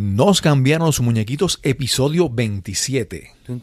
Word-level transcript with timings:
Nos 0.00 0.40
cambiaron 0.40 0.86
los 0.86 1.02
muñequitos, 1.02 1.60
episodio 1.62 2.30
27. 2.30 3.32
Nos 3.48 3.60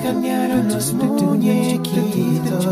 cambiaron 0.00 0.68
los 0.68 0.92
muñequitos. 0.92 2.64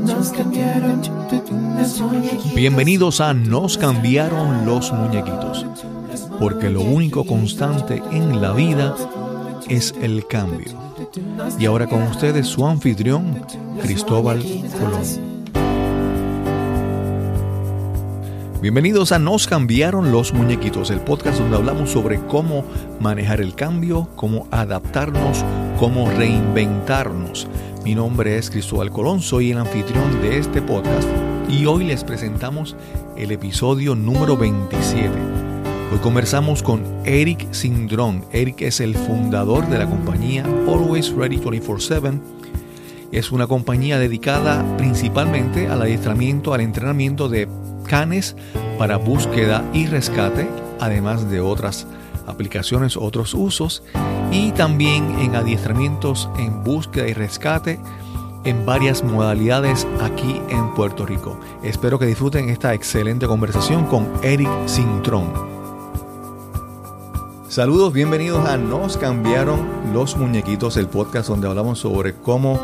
Nos 0.00 0.30
cambiaron 0.30 1.02
los 1.76 2.00
muñequitos. 2.00 2.54
Bienvenidos 2.54 3.20
a 3.20 3.34
Nos 3.34 3.76
cambiaron 3.76 4.64
los 4.64 4.90
muñequitos, 4.90 5.66
porque 6.38 6.70
lo 6.70 6.80
único 6.80 7.26
constante 7.26 8.02
en 8.12 8.40
la 8.40 8.54
vida 8.54 8.96
es 9.68 9.94
el 10.00 10.26
cambio. 10.26 10.72
Y 11.58 11.66
ahora 11.66 11.86
con 11.86 12.00
ustedes 12.04 12.46
su 12.46 12.66
anfitrión, 12.66 13.44
Cristóbal 13.82 14.42
Colón. 14.80 15.33
Bienvenidos 18.64 19.12
a 19.12 19.18
Nos 19.18 19.46
cambiaron 19.46 20.10
los 20.10 20.32
muñequitos, 20.32 20.88
el 20.88 21.00
podcast 21.00 21.38
donde 21.38 21.58
hablamos 21.58 21.90
sobre 21.90 22.18
cómo 22.18 22.64
manejar 22.98 23.42
el 23.42 23.54
cambio, 23.54 24.08
cómo 24.16 24.48
adaptarnos, 24.50 25.44
cómo 25.78 26.08
reinventarnos. 26.08 27.46
Mi 27.84 27.94
nombre 27.94 28.38
es 28.38 28.48
Cristóbal 28.48 28.90
Colón, 28.90 29.20
soy 29.20 29.50
el 29.50 29.58
anfitrión 29.58 30.22
de 30.22 30.38
este 30.38 30.62
podcast 30.62 31.06
y 31.46 31.66
hoy 31.66 31.84
les 31.84 32.04
presentamos 32.04 32.74
el 33.18 33.32
episodio 33.32 33.94
número 33.94 34.34
27. 34.34 35.10
Hoy 35.92 35.98
conversamos 35.98 36.62
con 36.62 36.84
Eric 37.04 37.52
Sindrón. 37.52 38.24
Eric 38.32 38.62
es 38.62 38.80
el 38.80 38.94
fundador 38.94 39.68
de 39.68 39.76
la 39.76 39.90
compañía 39.90 40.42
Always 40.66 41.12
Ready 41.12 41.36
24/7. 41.36 42.18
Es 43.12 43.30
una 43.30 43.46
compañía 43.46 43.98
dedicada 43.98 44.64
principalmente 44.78 45.68
al 45.68 45.82
adiestramiento, 45.82 46.54
al 46.54 46.62
entrenamiento 46.62 47.28
de 47.28 47.46
canes 47.94 48.34
para 48.76 48.96
búsqueda 48.96 49.62
y 49.72 49.86
rescate, 49.86 50.48
además 50.80 51.30
de 51.30 51.38
otras 51.38 51.86
aplicaciones, 52.26 52.96
otros 52.96 53.34
usos, 53.34 53.84
y 54.32 54.50
también 54.50 55.16
en 55.20 55.36
adiestramientos 55.36 56.28
en 56.36 56.64
búsqueda 56.64 57.06
y 57.06 57.12
rescate 57.12 57.78
en 58.42 58.66
varias 58.66 59.04
modalidades 59.04 59.86
aquí 60.02 60.42
en 60.48 60.74
Puerto 60.74 61.06
Rico. 61.06 61.38
Espero 61.62 62.00
que 62.00 62.06
disfruten 62.06 62.48
esta 62.48 62.74
excelente 62.74 63.28
conversación 63.28 63.84
con 63.84 64.08
Eric 64.24 64.50
Sintrón. 64.66 65.32
Saludos, 67.48 67.92
bienvenidos 67.92 68.44
a 68.44 68.56
Nos 68.56 68.96
cambiaron 68.96 69.60
los 69.92 70.16
muñequitos, 70.16 70.76
el 70.78 70.88
podcast 70.88 71.28
donde 71.28 71.46
hablamos 71.46 71.78
sobre 71.78 72.12
cómo 72.12 72.58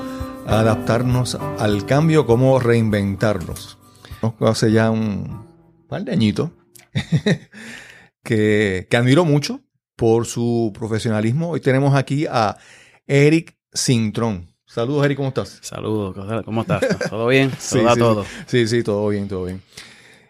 adaptarnos 0.44 1.39
al 1.61 1.87
cambio, 1.87 2.27
cómo 2.27 2.59
reinventarnos. 2.59 3.80
Hace 4.40 4.72
ya 4.72 4.90
un 4.90 5.46
par 5.88 6.04
de 6.04 6.12
añitos 6.12 6.50
que, 8.22 8.86
que 8.90 8.96
admiro 8.96 9.24
mucho 9.24 9.60
por 9.96 10.26
su 10.26 10.72
profesionalismo. 10.74 11.50
Hoy 11.50 11.60
tenemos 11.60 11.94
aquí 11.94 12.26
a 12.26 12.56
Eric 13.06 13.56
Sintrón. 13.72 14.46
Saludos, 14.66 15.04
Eric, 15.04 15.16
¿cómo 15.16 15.28
estás? 15.28 15.58
Saludos, 15.62 16.44
¿cómo 16.44 16.60
estás? 16.62 16.82
¿Todo 17.08 17.26
bien? 17.28 17.50
Sí, 17.58 17.78
¿Todo 17.78 17.88
a 17.88 17.94
sí. 17.94 17.98
todo? 17.98 18.26
Sí, 18.46 18.68
sí, 18.68 18.82
todo 18.82 19.08
bien, 19.08 19.26
todo 19.28 19.44
bien. 19.46 19.62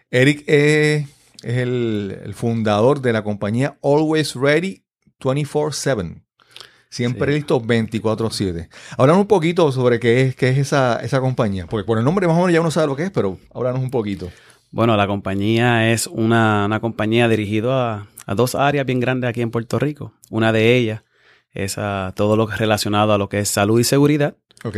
Eric 0.09 0.43
es 0.47 1.05
el, 1.43 2.19
el 2.23 2.33
fundador 2.33 3.01
de 3.01 3.13
la 3.13 3.23
compañía 3.23 3.77
Always 3.83 4.35
Ready 4.35 4.83
24-7. 5.19 6.23
Siempre 6.91 7.31
Sí. 7.31 7.37
listo 7.39 7.59
24-7. 7.61 8.67
Háblanos 8.97 9.21
un 9.21 9.27
poquito 9.27 9.71
sobre 9.71 9.99
qué 9.99 10.21
es, 10.23 10.35
qué 10.35 10.49
es 10.49 10.57
esa, 10.57 10.97
esa 10.97 11.21
compañía. 11.21 11.65
Porque 11.67 11.85
por 11.87 11.97
el 11.97 12.03
nombre 12.03 12.27
más 12.27 12.35
o 12.35 12.39
menos 12.41 12.51
ya 12.53 12.59
uno 12.61 12.69
sabe 12.69 12.87
lo 12.87 12.95
que 12.97 13.03
es, 13.05 13.11
pero 13.11 13.39
háblanos 13.55 13.81
un 13.81 13.89
poquito. 13.89 14.29
Bueno, 14.71 14.95
la 14.97 15.07
compañía 15.07 15.91
es 15.91 16.05
una, 16.07 16.65
una 16.65 16.79
compañía 16.81 17.27
dirigida 17.29 17.93
a, 17.93 18.07
a 18.25 18.35
dos 18.35 18.55
áreas 18.55 18.85
bien 18.85 18.99
grandes 18.99 19.29
aquí 19.29 19.41
en 19.41 19.51
Puerto 19.51 19.79
Rico. 19.79 20.13
Una 20.29 20.51
de 20.51 20.75
ellas 20.75 21.03
es 21.53 21.77
a 21.77 22.11
todo 22.15 22.35
lo 22.35 22.45
que 22.47 22.53
es 22.55 22.59
relacionado 22.59 23.13
a 23.13 23.17
lo 23.17 23.29
que 23.29 23.39
es 23.39 23.47
salud 23.49 23.79
y 23.79 23.83
seguridad. 23.85 24.35
Ok. 24.65 24.77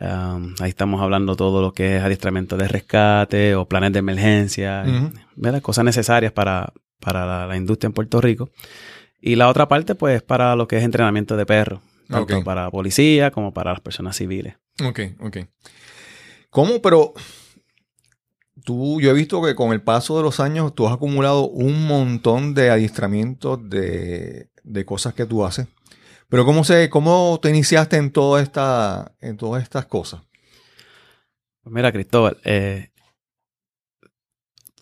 Um, 0.00 0.54
ahí 0.60 0.70
estamos 0.70 1.00
hablando 1.00 1.36
todo 1.36 1.62
lo 1.62 1.72
que 1.74 1.96
es 1.98 2.02
adiestramiento 2.02 2.56
de 2.56 2.66
rescate 2.66 3.54
o 3.54 3.66
planes 3.68 3.92
de 3.92 3.98
emergencia. 4.00 4.84
¿verdad? 5.36 5.60
cosas 5.62 5.84
necesarias 5.84 6.32
para, 6.32 6.72
para 6.98 7.24
la, 7.26 7.46
la 7.46 7.56
industria 7.56 7.86
en 7.88 7.92
Puerto 7.92 8.20
Rico. 8.22 8.48
Y 9.24 9.36
la 9.36 9.48
otra 9.48 9.68
parte, 9.68 9.94
pues, 9.94 10.20
para 10.22 10.56
lo 10.56 10.66
que 10.66 10.76
es 10.76 10.82
entrenamiento 10.82 11.36
de 11.36 11.46
perros, 11.46 11.80
tanto 12.08 12.42
para 12.42 12.68
policía 12.70 13.30
como 13.30 13.54
para 13.54 13.70
las 13.70 13.80
personas 13.80 14.16
civiles. 14.16 14.56
Ok, 14.84 15.00
ok. 15.20 15.36
¿Cómo? 16.50 16.82
Pero 16.82 17.14
tú, 18.64 19.00
yo 19.00 19.10
he 19.10 19.14
visto 19.14 19.40
que 19.40 19.54
con 19.54 19.72
el 19.72 19.80
paso 19.80 20.16
de 20.16 20.24
los 20.24 20.40
años 20.40 20.74
tú 20.74 20.88
has 20.88 20.94
acumulado 20.94 21.48
un 21.48 21.86
montón 21.86 22.52
de 22.52 22.70
adiestramientos 22.70 23.70
de, 23.70 24.50
de 24.64 24.84
cosas 24.84 25.14
que 25.14 25.24
tú 25.24 25.44
haces. 25.44 25.68
Pero 26.28 26.44
¿cómo, 26.44 26.64
se, 26.64 26.90
cómo 26.90 27.38
te 27.40 27.50
iniciaste 27.50 27.98
en, 27.98 28.10
toda 28.10 28.42
esta, 28.42 29.14
en 29.20 29.36
todas 29.36 29.62
estas 29.62 29.86
cosas? 29.86 30.22
Pues 31.62 31.72
mira, 31.72 31.92
Cristóbal, 31.92 32.38
eh, 32.44 32.90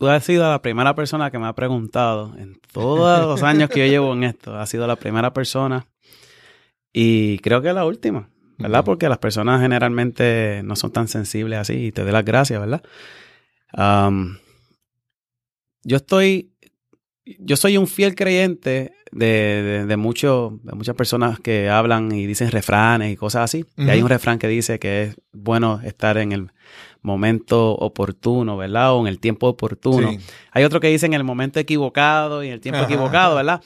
tú 0.00 0.09
has 0.09 0.25
sido 0.25 0.49
la 0.50 0.61
primera 0.62 0.94
persona 0.97 1.31
que 1.31 1.38
me 1.38 1.47
ha 1.47 1.53
preguntado 1.53 2.34
en 2.38 2.59
todos 2.72 3.27
los 3.27 3.43
años 3.44 3.69
que 3.71 3.81
yo 3.81 3.87
llevo 3.87 4.12
en 4.15 4.25
esto. 4.25 4.56
Has 4.59 4.69
sido 4.71 4.87
la 4.87 4.97
primera 4.97 5.33
persona 5.33 5.87
y 6.93 7.38
creo 7.41 7.61
que 7.62 7.72
la 7.72 7.84
última, 7.84 8.31
¿verdad? 8.59 8.83
Porque 8.84 9.09
las 9.10 9.19
personas 9.19 9.60
generalmente 9.60 10.62
no 10.65 10.75
son 10.75 10.91
tan 10.93 11.06
sensibles 11.06 11.59
así 11.59 11.75
y 11.87 11.93
te 11.93 12.03
doy 12.03 12.12
las 12.12 12.25
gracias, 12.25 12.59
¿verdad? 12.59 12.83
Yo 15.84 15.97
estoy, 15.97 16.53
yo 17.39 17.56
soy 17.56 17.77
un 17.77 17.87
fiel 17.87 18.15
creyente 18.15 18.93
de, 19.12 19.27
de, 19.27 19.87
de 19.87 19.97
mucho- 19.97 20.60
de 20.62 20.72
muchas 20.72 20.94
personas 20.94 21.41
que 21.41 21.69
hablan 21.69 22.12
y 22.12 22.27
dicen 22.27 22.50
refranes 22.50 23.12
y 23.12 23.16
cosas 23.16 23.43
así. 23.44 23.65
Y 23.77 23.89
hay 23.91 24.03
un 24.03 24.09
refrán 24.09 24.39
que 24.39 24.49
dice 24.49 24.78
que 24.78 25.03
es 25.05 25.16
bueno 25.33 25.81
estar 25.84 26.16
en 26.19 26.33
el 26.33 26.50
momento 27.03 27.72
oportuno, 27.75 28.56
¿verdad? 28.56 28.93
O 28.94 29.00
en 29.00 29.06
el 29.06 29.19
tiempo 29.19 29.49
oportuno. 29.49 30.11
Sí. 30.12 30.19
Hay 30.53 30.65
otro 30.65 30.81
que 30.81 30.88
dice 30.88 31.06
en 31.06 31.15
el 31.15 31.25
momento 31.25 31.59
equivocado 31.61 32.43
y 32.44 32.49
en 32.49 32.55
el 32.55 32.61
tiempo 32.61 32.78
Ajá. 32.81 32.87
equivocado, 32.87 33.37
¿verdad? 33.37 33.61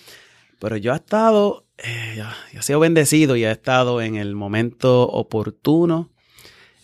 Pero 0.61 0.77
yo 0.77 0.93
he 0.93 0.97
estado, 0.97 1.65
eh, 1.79 2.15
yo, 2.17 2.25
yo 2.53 2.61
he 2.61 2.63
sido 2.63 2.81
bendecido 2.81 3.37
y 3.37 3.45
he 3.45 3.51
estado 3.51 4.01
en 4.01 4.17
el 4.17 4.35
momento 4.35 5.03
oportuno, 5.09 6.09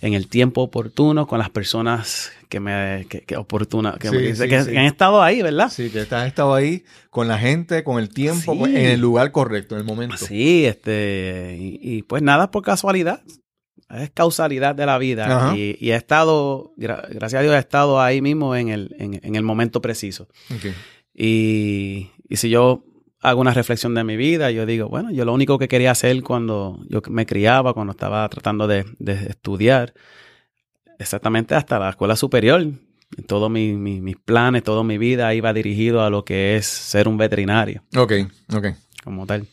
en 0.03 0.15
el 0.15 0.29
tiempo 0.29 0.63
oportuno, 0.63 1.27
con 1.27 1.39
las 1.39 1.51
personas 1.51 2.33
que 2.49 2.59
me, 2.59 3.07
que, 3.09 3.21
que 3.21 3.37
oportuna, 3.37 3.97
que, 4.01 4.09
Sí, 4.09 4.17
me- 4.17 4.35
sí, 4.35 4.49
que- 4.49 4.65
sí. 4.65 4.71
que 4.73 4.79
han 4.79 4.87
estado 4.87 5.23
ahí, 5.23 5.41
¿verdad? 5.43 5.71
Sí, 5.71 5.89
que 5.91 6.01
has 6.01 6.27
estado 6.27 6.53
ahí 6.55 6.85
con 7.11 7.29
la 7.29 7.39
gente, 7.39 7.85
con 7.85 7.99
el 8.01 8.09
tiempo, 8.09 8.59
pues, 8.59 8.75
en 8.75 8.87
el 8.87 9.01
lugar 9.01 9.31
correcto, 9.31 9.77
en 9.77 9.83
el 9.83 9.87
momento. 9.87 10.17
Sí, 10.17 10.65
este, 10.67 11.57
y, 11.61 11.79
y 11.81 12.03
pues 12.03 12.23
nada 12.23 12.51
por 12.51 12.63
casualidad. 12.65 13.21
Es 13.93 14.11
causalidad 14.11 14.75
de 14.75 14.87
la 14.87 14.99
vida. 14.99 15.27
Y, 15.57 15.77
y 15.81 15.91
he 15.91 15.97
estado, 15.97 16.73
gra- 16.77 17.07
gracias 17.11 17.41
a 17.41 17.43
Dios, 17.43 17.55
he 17.55 17.59
estado 17.59 18.01
ahí 18.01 18.21
mismo 18.23 18.55
en 18.55 18.69
el, 18.69 18.95
en, 18.99 19.21
en 19.23 19.35
el 19.35 19.43
momento 19.43 19.81
preciso. 19.81 20.29
Y, 21.15 22.11
y 22.29 22.37
si 22.37 22.51
yo 22.51 22.85
hago 23.21 23.41
una 23.41 23.53
reflexión 23.53 23.95
de 23.95 24.05
mi 24.05 24.17
vida, 24.17 24.51
yo 24.51 24.65
digo, 24.65 24.89
bueno, 24.89 25.11
yo 25.11 25.25
lo 25.25 25.35
único 25.35 25.59
que 25.59 25.69
quería 25.69 25.91
hacer 25.91 26.23
cuando 26.23 26.81
yo 26.89 27.03
me 27.11 27.27
criaba, 27.27 27.75
cuando 27.75 27.91
estaba 27.91 28.29
tratando 28.29 28.67
de, 28.67 28.85
de 28.99 29.13
estudiar, 29.29 29.93
exactamente 30.99 31.55
hasta 31.55 31.79
la 31.79 31.91
escuela 31.91 32.17
superior, 32.17 32.65
todos 33.27 33.51
mi- 33.51 33.75
mi- 33.75 34.01
mis 34.01 34.17
planes, 34.17 34.63
toda 34.63 34.85
mi 34.85 34.97
vida 34.99 35.35
iba 35.35 35.53
dirigido 35.53 36.03
a 36.03 36.11
lo 36.11 36.25
que 36.25 36.57
es 36.57 36.67
ser 36.67 37.09
un 37.09 37.17
veterinario 37.19 37.83
Ok, 37.97 38.13
ok. 38.55 38.67
como 39.05 39.27
tal. 39.27 39.47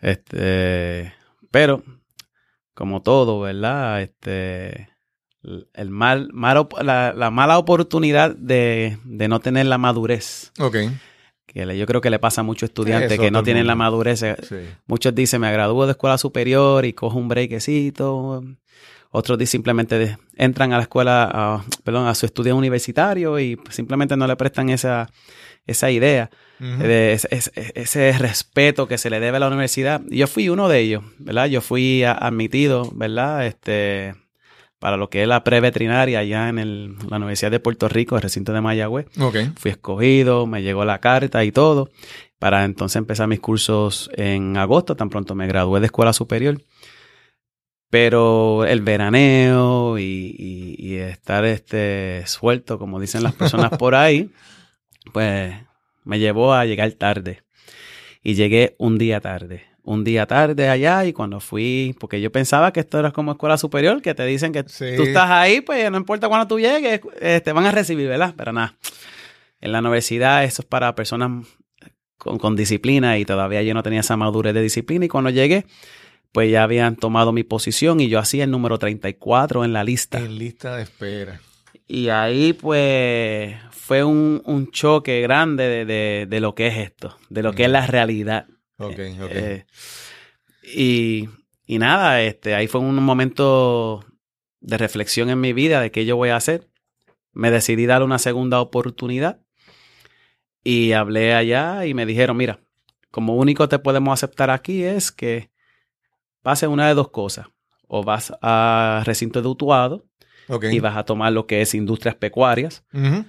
Este, 0.00 1.12
pero, 1.50 1.82
como 2.78 3.02
todo, 3.02 3.40
¿verdad? 3.40 4.02
Este, 4.02 4.88
el 5.74 5.90
mal, 5.90 6.28
mal 6.32 6.68
la, 6.80 7.12
la 7.12 7.30
mala 7.32 7.58
oportunidad 7.58 8.36
de, 8.36 8.98
de 9.02 9.26
no 9.26 9.40
tener 9.40 9.66
la 9.66 9.78
madurez, 9.78 10.52
Ok. 10.60 10.76
Que 11.48 11.76
yo 11.76 11.86
creo 11.86 12.00
que 12.00 12.10
le 12.10 12.18
pasa 12.20 12.42
a 12.42 12.44
muchos 12.44 12.68
estudiantes 12.68 13.12
Eso 13.12 13.22
que 13.22 13.30
no 13.30 13.42
tienen 13.42 13.66
la 13.66 13.74
madurez. 13.74 14.22
eh, 14.22 14.36
Sí. 14.48 14.56
Muchos 14.86 15.14
dicen, 15.14 15.40
me 15.40 15.50
gradúo 15.50 15.86
de 15.86 15.92
escuela 15.92 16.18
superior 16.18 16.84
y 16.84 16.92
cojo 16.92 17.18
un 17.18 17.26
breakcito. 17.28 18.44
Otros 19.10 19.38
dicen, 19.38 19.52
simplemente 19.58 19.98
de- 19.98 20.18
entran 20.36 20.72
a 20.74 20.76
la 20.76 20.82
escuela, 20.82 21.24
a- 21.32 21.64
perdón, 21.82 22.06
a 22.06 22.14
su 22.14 22.26
estudio 22.26 22.54
universitario 22.54 23.38
y 23.40 23.58
simplemente 23.70 24.16
no 24.16 24.26
le 24.26 24.36
prestan 24.36 24.68
esa, 24.68 25.08
esa 25.66 25.90
idea 25.90 26.30
de 26.60 27.12
ese, 27.14 27.28
ese- 27.30 27.72
ese 27.74 28.12
respeto 28.18 28.86
que 28.86 28.98
se 28.98 29.08
le 29.10 29.18
debe 29.20 29.38
a 29.38 29.40
la 29.40 29.48
universidad. 29.48 30.02
Yo 30.10 30.26
fui 30.26 30.48
uno 30.50 30.68
de 30.68 30.80
ellos, 30.80 31.04
¿verdad? 31.18 31.46
Yo 31.46 31.60
fui 31.62 32.04
a- 32.04 32.12
admitido, 32.12 32.90
¿verdad? 32.94 33.46
Este, 33.46 34.14
para 34.78 34.96
lo 34.96 35.10
que 35.10 35.22
es 35.22 35.28
la 35.28 35.42
pre-veterinaria 35.44 36.20
allá 36.20 36.48
en 36.48 36.58
el- 36.58 36.96
la 37.08 37.16
Universidad 37.16 37.50
de 37.50 37.60
Puerto 37.60 37.88
Rico, 37.88 38.16
el 38.16 38.22
recinto 38.22 38.52
de 38.52 38.60
Mayagüez. 38.60 39.06
Fui 39.56 39.70
escogido, 39.70 40.46
me 40.46 40.62
llegó 40.62 40.84
la 40.84 41.00
carta 41.00 41.44
y 41.44 41.50
todo, 41.52 41.90
para 42.38 42.64
entonces 42.64 42.96
empezar 42.96 43.26
mis 43.28 43.40
cursos 43.40 44.10
en 44.14 44.56
agosto, 44.56 44.94
tan 44.96 45.10
pronto 45.10 45.34
me 45.34 45.46
gradué 45.48 45.80
de 45.80 45.86
escuela 45.86 46.12
superior. 46.12 46.58
Pero 47.90 48.66
el 48.66 48.82
veraneo 48.82 49.98
y, 49.98 50.34
y- 50.38 50.76
y 50.78 50.96
estar 50.96 51.44
este, 51.46 52.22
suelto, 52.26 52.78
como 52.78 53.00
dicen 53.00 53.22
las 53.22 53.34
personas 53.34 53.70
por 53.78 53.94
ahí, 53.94 54.30
pues 55.12 55.54
me 56.04 56.18
llevó 56.18 56.52
a 56.52 56.66
llegar 56.66 56.92
tarde. 56.92 57.42
Y 58.22 58.34
llegué 58.34 58.74
un 58.78 58.98
día 58.98 59.20
tarde. 59.20 59.64
Un 59.90 60.04
día 60.04 60.26
tarde 60.26 60.68
allá 60.68 61.06
y 61.06 61.14
cuando 61.14 61.40
fui, 61.40 61.96
porque 61.98 62.20
yo 62.20 62.30
pensaba 62.30 62.72
que 62.74 62.80
esto 62.80 62.98
era 62.98 63.10
como 63.10 63.32
escuela 63.32 63.56
superior, 63.56 64.02
que 64.02 64.14
te 64.14 64.26
dicen 64.26 64.52
que 64.52 64.64
Sí. 64.66 64.84
tú 64.96 65.04
estás 65.04 65.30
ahí, 65.30 65.62
pues 65.62 65.90
no 65.90 65.96
importa 65.96 66.28
cuando 66.28 66.46
tú 66.46 66.60
llegues, 66.60 67.00
eh, 67.22 67.40
te 67.42 67.52
van 67.52 67.64
a 67.64 67.70
recibir, 67.72 68.06
¿verdad? 68.06 68.34
Pero 68.36 68.52
nada, 68.52 68.74
en 69.62 69.72
la 69.72 69.78
universidad 69.78 70.44
eso 70.44 70.60
es 70.60 70.66
para 70.68 70.94
personas 70.94 71.46
con, 72.18 72.38
con 72.38 72.54
disciplina 72.54 73.16
y 73.18 73.24
todavía 73.24 73.62
yo 73.62 73.72
no 73.72 73.82
tenía 73.82 74.00
esa 74.00 74.16
madurez 74.18 74.52
de 74.52 74.60
disciplina 74.60 75.06
y 75.06 75.08
cuando 75.08 75.30
llegué, 75.30 75.64
pues 76.32 76.50
ya 76.50 76.64
habían 76.64 76.96
tomado 76.96 77.32
mi 77.32 77.42
posición 77.42 78.00
y 78.00 78.08
yo 78.08 78.18
hacía 78.18 78.44
el 78.44 78.50
número 78.50 78.78
34 78.78 79.64
en 79.64 79.72
la 79.72 79.84
lista. 79.84 80.18
En 80.18 80.38
lista 80.38 80.76
de 80.76 80.82
espera. 80.82 81.40
Y 81.86 82.10
ahí 82.10 82.52
pues 82.52 83.56
fue 83.70 84.04
un, 84.04 84.42
un 84.44 84.70
choque 84.70 85.22
grande 85.22 85.64
de, 85.66 85.84
de- 85.86 86.26
de 86.28 86.40
lo 86.40 86.54
que 86.54 86.66
es 86.66 86.76
esto, 86.76 87.16
de 87.30 87.42
lo 87.42 87.54
que 87.54 87.64
es 87.64 87.70
la 87.70 87.86
realidad. 87.86 88.44
Ok, 88.78 88.98
ok. 89.20 89.30
Eh, 89.30 89.66
y, 90.62 91.28
y 91.66 91.78
nada, 91.78 92.22
este, 92.22 92.54
ahí 92.54 92.66
fue 92.66 92.80
un 92.80 92.94
momento 92.96 94.04
de 94.60 94.78
reflexión 94.78 95.30
en 95.30 95.40
mi 95.40 95.52
vida 95.52 95.80
de 95.80 95.90
qué 95.90 96.04
yo 96.04 96.16
voy 96.16 96.30
a 96.30 96.36
hacer. 96.36 96.68
Me 97.32 97.50
decidí 97.50 97.86
dar 97.86 98.02
una 98.02 98.18
segunda 98.18 98.60
oportunidad 98.60 99.40
y 100.64 100.92
hablé 100.92 101.34
allá 101.34 101.86
y 101.86 101.94
me 101.94 102.06
dijeron, 102.06 102.36
mira, 102.36 102.60
como 103.10 103.36
único 103.36 103.68
te 103.68 103.78
podemos 103.78 104.12
aceptar 104.12 104.50
aquí 104.50 104.82
es 104.82 105.12
que 105.12 105.50
pases 106.42 106.68
una 106.68 106.88
de 106.88 106.94
dos 106.94 107.10
cosas. 107.10 107.46
O 107.86 108.02
vas 108.02 108.32
a 108.42 109.02
recinto 109.06 109.40
de 109.40 109.48
Utuado 109.48 110.04
y 110.76 110.80
vas 110.80 110.96
a 110.96 111.04
tomar 111.04 111.32
lo 111.32 111.46
que 111.46 111.62
es 111.62 111.74
industrias 111.74 112.16
pecuarias. 112.16 112.84
Ujú. 112.92 113.24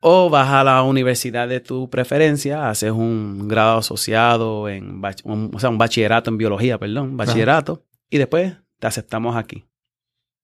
O 0.00 0.30
vas 0.30 0.48
a 0.50 0.62
la 0.62 0.82
universidad 0.82 1.48
de 1.48 1.58
tu 1.60 1.90
preferencia, 1.90 2.68
haces 2.70 2.92
un 2.92 3.48
grado 3.48 3.78
asociado 3.78 4.68
en, 4.68 5.02
un- 5.24 5.50
o 5.54 5.58
sea, 5.58 5.70
un 5.70 5.78
bachillerato 5.78 6.30
en 6.30 6.38
biología, 6.38 6.78
perdón, 6.78 7.16
bachillerato, 7.16 7.82
y 8.08 8.18
después 8.18 8.54
te 8.78 8.86
aceptamos 8.86 9.34
aquí. 9.36 9.64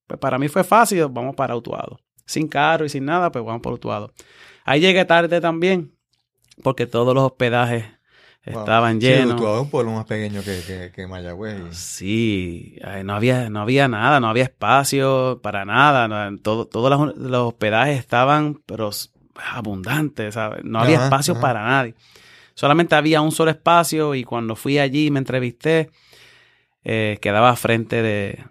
Pues 0.07 0.19
para 0.19 0.37
mí 0.37 0.49
fue 0.49 0.63
fácil, 0.63 1.05
vamos 1.09 1.35
para 1.35 1.55
Utuado. 1.55 1.99
Sin 2.25 2.47
carro 2.47 2.85
y 2.85 2.89
sin 2.89 3.05
nada, 3.05 3.31
pues 3.31 3.45
vamos 3.45 3.61
para 3.61 3.75
Utuado. 3.75 4.11
Ahí 4.65 4.81
llegué 4.81 5.05
tarde 5.05 5.39
también, 5.39 5.95
porque 6.61 6.85
todos 6.85 7.13
los 7.15 7.23
hospedajes 7.23 7.85
Wow. 8.47 8.59
estaban 8.59 9.01
Sí, 9.01 9.07
llenos. 9.07 9.35
Utuado 9.35 9.55
es 9.55 9.61
un 9.63 9.69
pueblo 9.71 9.91
más 9.93 10.05
pequeño 10.05 10.43
que, 10.43 10.61
que, 10.67 10.91
que 10.93 11.07
Mayagüez. 11.07 11.61
y- 11.71 11.73
Sí, 11.73 12.75
no 13.03 13.15
había, 13.15 13.49
no 13.49 13.61
había 13.61 13.87
nada, 13.87 14.19
no 14.19 14.27
había 14.27 14.43
espacio 14.43 15.39
para 15.41 15.65
nada. 15.65 16.07
no, 16.07 16.37
todo, 16.39 16.67
todos 16.67 16.91
los, 16.91 17.17
los 17.17 17.47
hospedajes 17.47 17.97
estaban, 17.97 18.61
pero 18.67 18.91
abundantes, 19.53 20.33
¿sabes? 20.33 20.63
No 20.63 20.79
había 20.79 20.97
Ajá, 20.97 21.05
espacio 21.05 21.33
ajá. 21.33 21.41
para 21.41 21.65
nadie. 21.65 21.95
Solamente 22.53 22.95
había 22.95 23.21
un 23.21 23.31
solo 23.31 23.51
espacio 23.51 24.15
y 24.15 24.23
cuando 24.23 24.55
fui 24.55 24.79
allí 24.79 25.07
y 25.07 25.11
me 25.11 25.19
entrevisté, 25.19 25.89
eh, 26.83 27.17
quedaba 27.21 27.55
frente 27.55 28.01
de, 28.01 28.43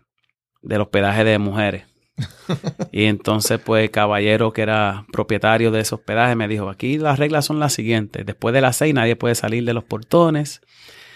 del 0.63 0.81
hospedaje 0.83 1.25
de 1.25 1.39
mujeres. 1.39 1.85
y 2.93 3.05
entonces, 3.05 3.59
pues, 3.59 3.85
el 3.85 3.91
caballero 3.91 4.53
que 4.53 4.63
era 4.63 5.07
propietario 5.13 5.71
de 5.71 5.81
ese 5.81 5.95
hospedaje 5.95 6.37
me 6.37 6.49
dijo, 6.49 6.69
aquí 6.69 6.99
las 6.99 7.19
reglas 7.19 7.45
son 7.47 7.59
las 7.59 7.73
siguientes. 7.73 8.27
Después 8.27 8.53
de 8.53 8.61
las 8.61 8.77
seis 8.77 8.95
nadie 8.95 9.17
puede 9.17 9.35
salir 9.35 9.65
de 9.65 9.75
los 9.75 9.85
portones. 9.85 10.61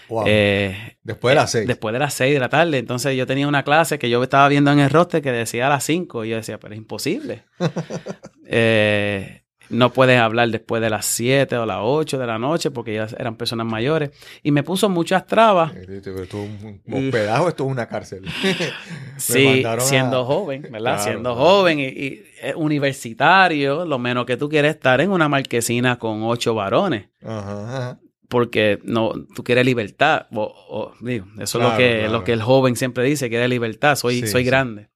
Wow. 0.09 0.23
Eh, 0.25 0.97
Después 1.03 1.31
de 1.31 1.35
las 1.35 1.51
seis. 1.51 1.67
Después 1.67 1.93
de 1.93 1.99
las 1.99 2.13
6 2.15 2.33
de 2.33 2.39
la 2.39 2.49
tarde. 2.49 2.79
Entonces 2.79 3.15
yo 3.15 3.27
tenía 3.27 3.47
una 3.47 3.63
clase 3.63 3.99
que 3.99 4.09
yo 4.09 4.21
estaba 4.23 4.47
viendo 4.47 4.71
en 4.71 4.79
el 4.79 4.89
roster 4.89 5.21
que 5.21 5.31
decía 5.31 5.67
a 5.67 5.69
las 5.69 5.83
5. 5.83 6.25
Y 6.25 6.29
yo 6.29 6.35
decía, 6.35 6.59
pero 6.59 6.73
es 6.73 6.79
imposible. 6.79 7.43
Eh, 8.51 9.43
no 9.69 9.91
puedes 9.93 10.19
hablar 10.19 10.49
después 10.49 10.81
de 10.81 10.89
las 10.89 11.05
7 11.05 11.55
o 11.57 11.65
las 11.65 11.77
8 11.81 12.17
de 12.17 12.25
la 12.27 12.39
noche 12.39 12.71
porque 12.71 12.93
ya 12.95 13.07
eran 13.17 13.35
personas 13.35 13.65
mayores. 13.67 14.11
Y 14.43 14.51
me 14.51 14.63
puso 14.63 14.89
muchas 14.89 15.27
trabas. 15.27 15.73
Eh, 15.75 15.83
Pero 16.03 16.23
esto 16.23 16.37
es 16.43 16.63
un 16.63 16.81
un 16.85 17.05
hospedaje 17.07 17.43
o 17.43 17.47
esto 17.49 17.65
es 17.65 17.71
una 17.71 17.87
cárcel. 17.87 18.23
Sí, 19.17 19.45
mandaron 19.45 19.83
a- 19.85 19.87
siendo 19.87 20.25
joven, 20.25 20.61
¿verdad? 20.63 20.79
Claro, 20.79 21.03
siendo 21.03 21.35
claro. 21.35 21.49
joven 21.49 21.79
y, 21.79 21.83
y, 21.85 22.23
universitario, 22.55 23.85
lo 23.85 23.99
menos 23.99 24.25
que 24.25 24.37
tú 24.37 24.49
quieres 24.49 24.75
estar 24.75 25.01
en 25.01 25.11
una 25.11 25.27
marquesina 25.29 25.99
con 25.99 26.23
ocho 26.23 26.55
varones. 26.55 27.09
Ajá, 27.23 27.63
ajá. 27.67 27.99
porque 28.29 28.79
no, 28.83 29.11
tú 29.35 29.43
quieres 29.43 29.65
libertad. 29.65 30.27
O, 30.33 30.43
o, 30.43 30.93
digo, 31.01 31.25
eso 31.39 31.59
es 31.59 31.69
lo 31.71 31.77
que, 31.77 32.07
lo 32.09 32.23
que 32.23 32.33
el 32.33 32.41
joven 32.41 32.75
siempre 32.75 33.03
dice, 33.03 33.27
quiere 33.29 33.47
libertad, 33.47 33.95
soy, 33.95 34.21
Sí, 34.21 34.27
soy 34.27 34.43
sí. 34.43 34.47
grande. 34.49 34.89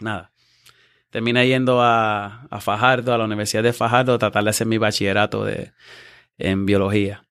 Nada. 0.00 0.32
Terminé 1.14 1.46
yendo 1.46 1.80
a, 1.80 2.42
a 2.50 2.60
Fajardo, 2.60 3.14
a 3.14 3.18
la 3.18 3.24
Universidad 3.24 3.62
de 3.62 3.72
Fajardo, 3.72 4.14
a 4.14 4.18
tratar 4.18 4.42
de 4.42 4.50
hacer 4.50 4.66
mi 4.66 4.78
bachillerato 4.78 5.44
de, 5.44 5.70
en 6.38 6.66
biología. 6.66 7.24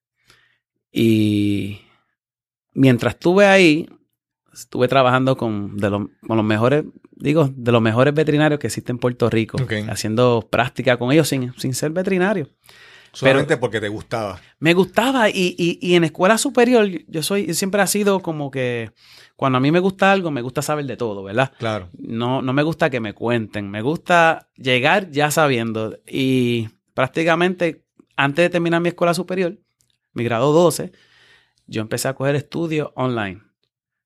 Y 0.90 1.82
mientras 2.72 3.16
estuve 3.16 3.46
ahí, 3.46 3.90
estuve 4.54 4.88
trabajando 4.88 5.36
con, 5.36 5.76
de 5.76 5.90
los, 5.90 6.08
con 6.26 6.38
los 6.38 6.46
mejores, 6.46 6.86
digo, 7.12 7.50
de 7.54 7.74
los 7.74 7.82
mejores 7.82 8.14
veterinarios 8.14 8.58
que 8.58 8.68
existen 8.68 8.94
en 8.96 9.00
Puerto 9.00 9.30
Rico, 9.30 9.58
Ok. 9.62 9.74
haciendo 9.90 10.48
práctica 10.50 10.96
con 10.96 11.12
ellos 11.12 11.28
sin, 11.28 11.54
sin 11.58 11.74
ser 11.74 11.92
veterinario. 11.92 12.48
Solamente 13.12 13.58
porque 13.58 13.82
te 13.82 13.90
gustaba. 13.90 14.40
Me 14.60 14.74
gustaba 14.74 15.30
y, 15.30 15.56
y, 15.58 15.78
y 15.82 15.96
en 15.96 16.06
escuela 16.06 16.38
superior 16.38 16.88
yo 17.10 17.22
soy 17.22 17.54
siempre 17.54 17.82
ha 17.82 17.88
sido 17.88 18.22
como 18.22 18.50
que 18.50 18.92
cuando 19.44 19.58
a 19.58 19.60
mí 19.60 19.74
me 19.74 19.82
gusta 19.82 20.10
algo 20.10 20.32
me 20.32 20.42
gusta 20.42 20.62
saber 20.62 20.86
de 20.86 20.96
todo, 20.96 21.22
¿verdad? 21.22 21.52
Claro. 21.60 21.90
No, 21.98 22.42
no 22.42 22.54
me 22.54 22.64
gusta 22.64 22.90
que 22.90 23.02
me 23.02 23.12
cuenten, 23.12 23.70
me 23.70 23.82
gusta 23.82 24.48
llegar 24.56 25.12
ya 25.12 25.32
sabiendo 25.32 26.00
y 26.08 26.70
prácticamente 26.94 27.84
antes 28.16 28.46
de 28.46 28.50
terminar 28.50 28.80
mi 28.80 28.88
escuela 28.88 29.14
superior, 29.14 29.60
mi 30.14 30.24
grado 30.24 30.54
12, 30.54 30.94
yo 31.68 31.82
empecé 31.82 32.08
a 32.08 32.14
coger 32.14 32.36
estudios 32.36 32.92
online. 32.96 33.42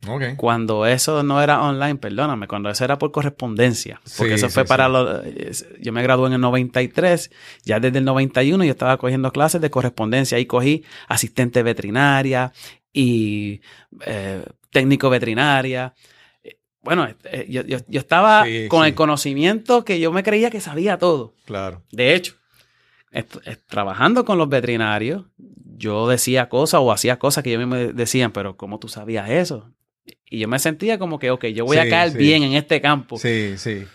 Ok. 0.08 0.24
Cuando 0.38 0.88
eso 0.88 1.22
no 1.22 1.40
era 1.40 1.62
online, 1.62 1.98
perdóname, 1.98 2.48
cuando 2.48 2.72
eso 2.72 2.84
era 2.84 2.98
por 2.98 3.12
correspondencia. 3.12 4.02
Porque 4.18 4.40
Sí, 4.40 4.46
eso 4.46 4.50
fue 4.50 4.64
sí, 4.64 4.68
para 4.68 4.88
sí. 4.88 4.92
los... 4.92 5.66
Yo 5.80 5.94
me 5.94 6.02
gradué 6.02 6.26
en 6.30 6.34
el 6.34 6.42
93, 6.42 7.30
ya 7.64 7.80
desde 7.80 8.00
el 8.00 8.06
91 8.06 8.64
yo 8.64 8.72
estaba 8.72 8.98
cogiendo 8.98 9.32
clases 9.32 9.62
de 9.62 9.70
correspondencia. 9.70 10.40
Ahí 10.40 10.48
cogí 10.48 10.84
asistente 11.08 11.62
veterinaria 11.62 12.54
y 12.92 13.62
eh, 14.08 14.44
técnico 14.72 15.10
veterinaria. 15.10 15.94
Eh, 16.44 16.58
Bueno, 16.82 17.08
eh, 17.26 17.46
yo, 17.50 17.64
yo- 17.64 17.80
yo 17.88 18.00
estaba 18.00 18.46
Sí, 18.46 18.68
con 18.70 18.84
sí. 18.84 18.90
el 18.90 18.96
conocimiento 18.96 19.84
que 19.84 20.00
yo 20.00 20.12
me 20.12 20.24
creía 20.24 20.50
que 20.50 20.62
sabía 20.62 20.98
todo. 20.98 21.34
Claro. 21.46 21.84
De 21.92 22.16
hecho, 22.16 22.36
trabajando 23.68 24.26
con 24.26 24.38
los 24.38 24.48
veterinarios, 24.50 25.26
yo 25.78 26.08
decía 26.08 26.50
cosas 26.50 26.82
o 26.82 26.92
hacía 26.92 27.18
cosas 27.20 27.44
que 27.44 27.54
ellos 27.54 27.68
me 27.68 27.94
decían, 27.94 28.32
pero 28.32 28.58
¿cómo 28.58 28.80
tú 28.80 28.88
sabías 28.88 29.30
eso? 29.30 29.72
Y 30.30 30.40
yo 30.40 30.48
me 30.48 30.60
sentía 30.60 30.98
como 31.00 31.20
que, 31.20 31.32
ok, 31.32 31.46
yo 31.48 31.66
voy 31.66 31.78
a 31.78 31.90
caer 31.90 32.12
sí. 32.12 32.18
bien 32.18 32.44
en 32.44 32.54
este 32.54 32.80
campo. 32.82 33.18
Sí, 33.18 33.56
sí. 33.58 33.86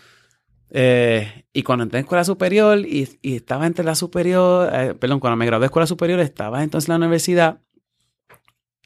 Eh, 0.69 1.45
y 1.53 1.61
cuando 1.63 1.83
entré 1.83 1.99
en 1.99 2.05
escuela 2.05 2.23
superior 2.23 2.79
y, 2.79 3.07
y 3.21 3.35
estaba 3.35 3.67
entre 3.67 3.85
la 3.85 3.95
superior, 3.95 4.69
eh, 4.73 4.93
perdón, 4.95 5.19
cuando 5.19 5.37
me 5.37 5.45
gradué 5.45 5.61
de 5.63 5.67
escuela 5.67 5.85
superior, 5.85 6.19
estaba 6.19 6.63
entonces 6.63 6.89
en 6.89 6.93
la 6.93 6.97
universidad. 7.05 7.59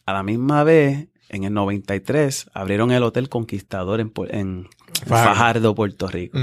A 0.06 0.14
la 0.14 0.24
misma 0.24 0.64
vez, 0.64 1.08
en 1.30 1.44
el 1.44 1.54
93, 1.54 2.50
abrieron 2.54 2.92
el 2.92 3.04
Hotel 3.04 3.30
Conquistador 3.30 4.00
en, 4.00 4.12
Fajardo. 4.12 4.68
Fajardo, 5.06 5.76
Puerto 5.76 6.08
Rico. 6.08 6.38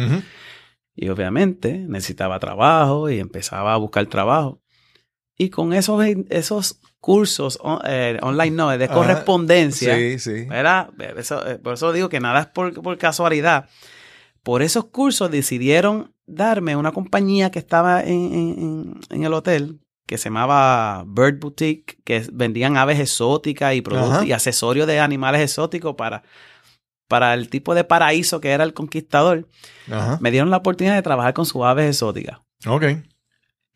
Y 0.97 1.09
obviamente 1.09 1.79
necesitaba 1.89 2.39
trabajo 2.39 3.11
y 3.11 3.19
empezaba 3.19 3.75
a 3.75 3.77
buscar 3.77 4.07
trabajo. 4.07 4.61
Y 5.37 5.51
con 5.51 5.73
esos, 5.73 6.05
esos 6.29 6.81
cursos 7.01 7.59
on- 7.63 7.81
eh, 7.85 8.19
online, 8.23 8.53
no, 8.53 8.69
de 8.71 8.89
correspondencia, 8.89 9.97
Sí, 9.97 10.19
sí. 10.21 10.45
¿verdad? 10.45 10.91
Eso, 11.17 11.45
eh, 11.49 11.59
por 11.59 11.75
eso 11.75 11.93
digo 11.93 12.09
que 12.09 12.21
nada 12.21 12.41
es 12.43 12.47
por, 12.47 12.73
por 12.81 12.97
casualidad. 12.99 13.69
Por 14.45 14.63
esos 14.63 14.85
cursos 14.87 15.31
decidieron 15.31 16.15
darme 16.27 16.77
una 16.77 16.93
compañía 16.93 17.51
que 17.51 17.59
estaba 17.59 18.03
en- 18.03 18.95
en 19.11 19.25
el 19.25 19.33
hotel 19.35 19.81
que 20.07 20.19
se 20.19 20.25
llamaba 20.29 21.05
Bird 21.07 21.39
Boutique, 21.41 21.99
que 22.05 22.27
vendían 22.33 22.77
aves 22.77 23.01
exóticas 23.01 23.75
y 23.75 23.81
productos 23.83 24.19
Ajá. 24.19 24.27
y 24.27 24.33
accesorios 24.33 24.87
de 24.87 25.01
animales 25.01 25.41
exóticos 25.41 25.95
para, 25.97 26.23
para 27.09 27.33
el 27.35 27.49
tipo 27.49 27.75
de 27.75 27.85
paraíso 27.85 28.41
que 28.41 28.51
era 28.51 28.65
el 28.65 28.75
conquistador 28.75 29.49
Ajá. 29.91 30.19
me 30.21 30.31
dieron 30.31 30.51
la 30.51 30.59
oportunidad 30.59 30.95
de 30.95 31.03
trabajar 31.03 31.33
con 31.35 31.47
sus 31.47 31.63
aves 31.65 31.89
exóticas. 31.89 32.39
Ok. 32.67 32.85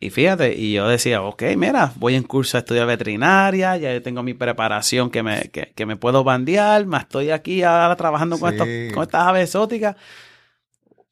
Y 0.01 0.11
fíjate, 0.11 0.55
y 0.55 0.71
yo 0.73 0.87
decía, 0.87 1.21
ok, 1.21 1.43
mira, 1.57 1.91
voy 1.97 2.15
en 2.15 2.23
curso 2.23 2.57
estudiar 2.57 2.87
veterinaria, 2.87 3.75
ya 3.75 3.91
yo 3.93 4.01
tengo 4.01 4.23
mi 4.23 4.33
preparación 4.33 5.09
que 5.09 5.23
me, 5.23 5.49
que, 5.49 5.73
que 5.75 5.85
me 5.85 5.97
puedo 5.97 6.23
bandear, 6.23 6.85
más 6.85 7.01
estoy 7.03 7.31
aquí 7.31 7.63
ahora 7.63 7.95
trabajando 7.97 8.39
con, 8.39 8.49
estos- 8.53 8.93
con 8.93 9.03
estas 9.03 9.27
aves 9.27 9.43
exóticas, 9.49 9.97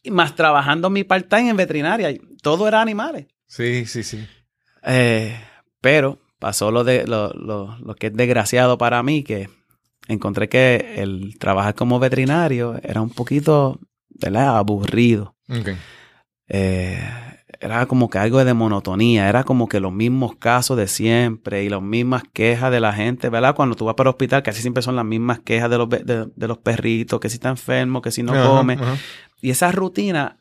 y 0.04 0.12
más 0.12 0.36
trabajando 0.36 0.90
mi 0.90 1.04
part-time 1.04 1.50
en 1.50 1.58
veterinaria. 1.58 2.18
Todo 2.42 2.66
era 2.68 2.82
animales. 2.82 3.28
Sí, 3.48 3.86
sí, 3.86 4.04
sí. 4.04 4.26
Eh, 4.88 5.38
pero 5.82 6.18
pasó 6.40 6.72
lo, 6.72 6.84
de, 6.84 7.06
lo, 7.06 7.30
lo- 7.34 7.78
lo 7.80 7.96
que 7.96 8.08
es 8.08 8.14
desgraciado 8.16 8.78
para 8.78 9.04
mí, 9.04 9.24
que 9.24 9.50
encontré 10.08 10.48
que 10.50 10.96
el 10.98 11.38
trabajar 11.40 11.76
como 11.76 12.00
veterinario 12.00 12.80
era 12.84 13.02
un 13.02 13.10
poquito, 13.10 13.80
¿verdad? 14.10 14.58
Aburrido. 14.58 15.36
Eh, 16.50 17.00
era 17.60 17.86
como 17.88 18.10
que 18.10 18.20
algo 18.20 18.44
de 18.44 18.54
monotonía, 18.54 19.28
era 19.28 19.44
como 19.44 19.68
que 19.68 19.80
los 19.80 19.92
mismos 19.92 20.36
casos 20.36 20.78
de 20.78 20.88
siempre 20.88 21.64
y 21.64 21.70
las 21.70 21.82
mismas 21.82 22.24
quejas 22.32 22.72
de 22.72 22.80
la 22.80 22.94
gente, 22.94 23.30
¿verdad? 23.30 23.56
Cuando 23.56 23.76
tú 23.76 23.86
vas 23.86 23.96
para 23.96 24.10
el 24.10 24.14
hospital, 24.14 24.44
casi 24.44 24.62
siempre 24.62 24.84
son 24.84 24.96
las 24.96 25.06
mismas 25.06 25.40
quejas 25.40 25.70
de 25.70 25.78
los, 25.78 25.90
de, 25.90 26.28
de 26.34 26.48
los 26.48 26.58
perritos, 26.60 27.20
que 27.20 27.30
si 27.30 27.36
está 27.36 27.50
enfermo, 27.50 28.02
que 28.02 28.12
si 28.12 28.22
no 28.24 28.34
come. 28.48 28.76
Y 29.42 29.50
esa 29.50 29.72
rutina, 29.72 30.38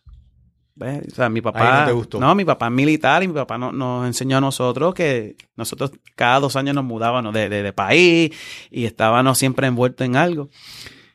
¿ves? 0.76 1.02
o 1.12 1.14
sea, 1.16 1.28
mi 1.28 1.40
papá, 1.40 1.80
no 1.80 1.86
te 1.86 1.92
gustó. 1.92 2.34
mi 2.34 2.44
papá 2.44 2.66
es 2.66 2.72
militar 2.72 3.22
y 3.22 3.28
mi 3.28 3.34
papá 3.34 3.58
no- 3.58 3.72
nos 3.72 4.06
enseñó 4.06 4.36
a 4.36 4.40
nosotros 4.40 4.94
que 4.94 5.36
nosotros 5.56 5.90
cada 6.14 6.38
dos 6.40 6.54
años 6.56 6.74
nos 6.74 6.84
mudábamos 6.84 7.34
de, 7.34 7.48
de- 7.48 7.62
de 7.62 7.72
país 7.72 8.30
y 8.70 8.84
estábamos 8.84 9.36
siempre 9.38 9.66
envueltos 9.66 10.04
en 10.06 10.16
algo. 10.16 10.48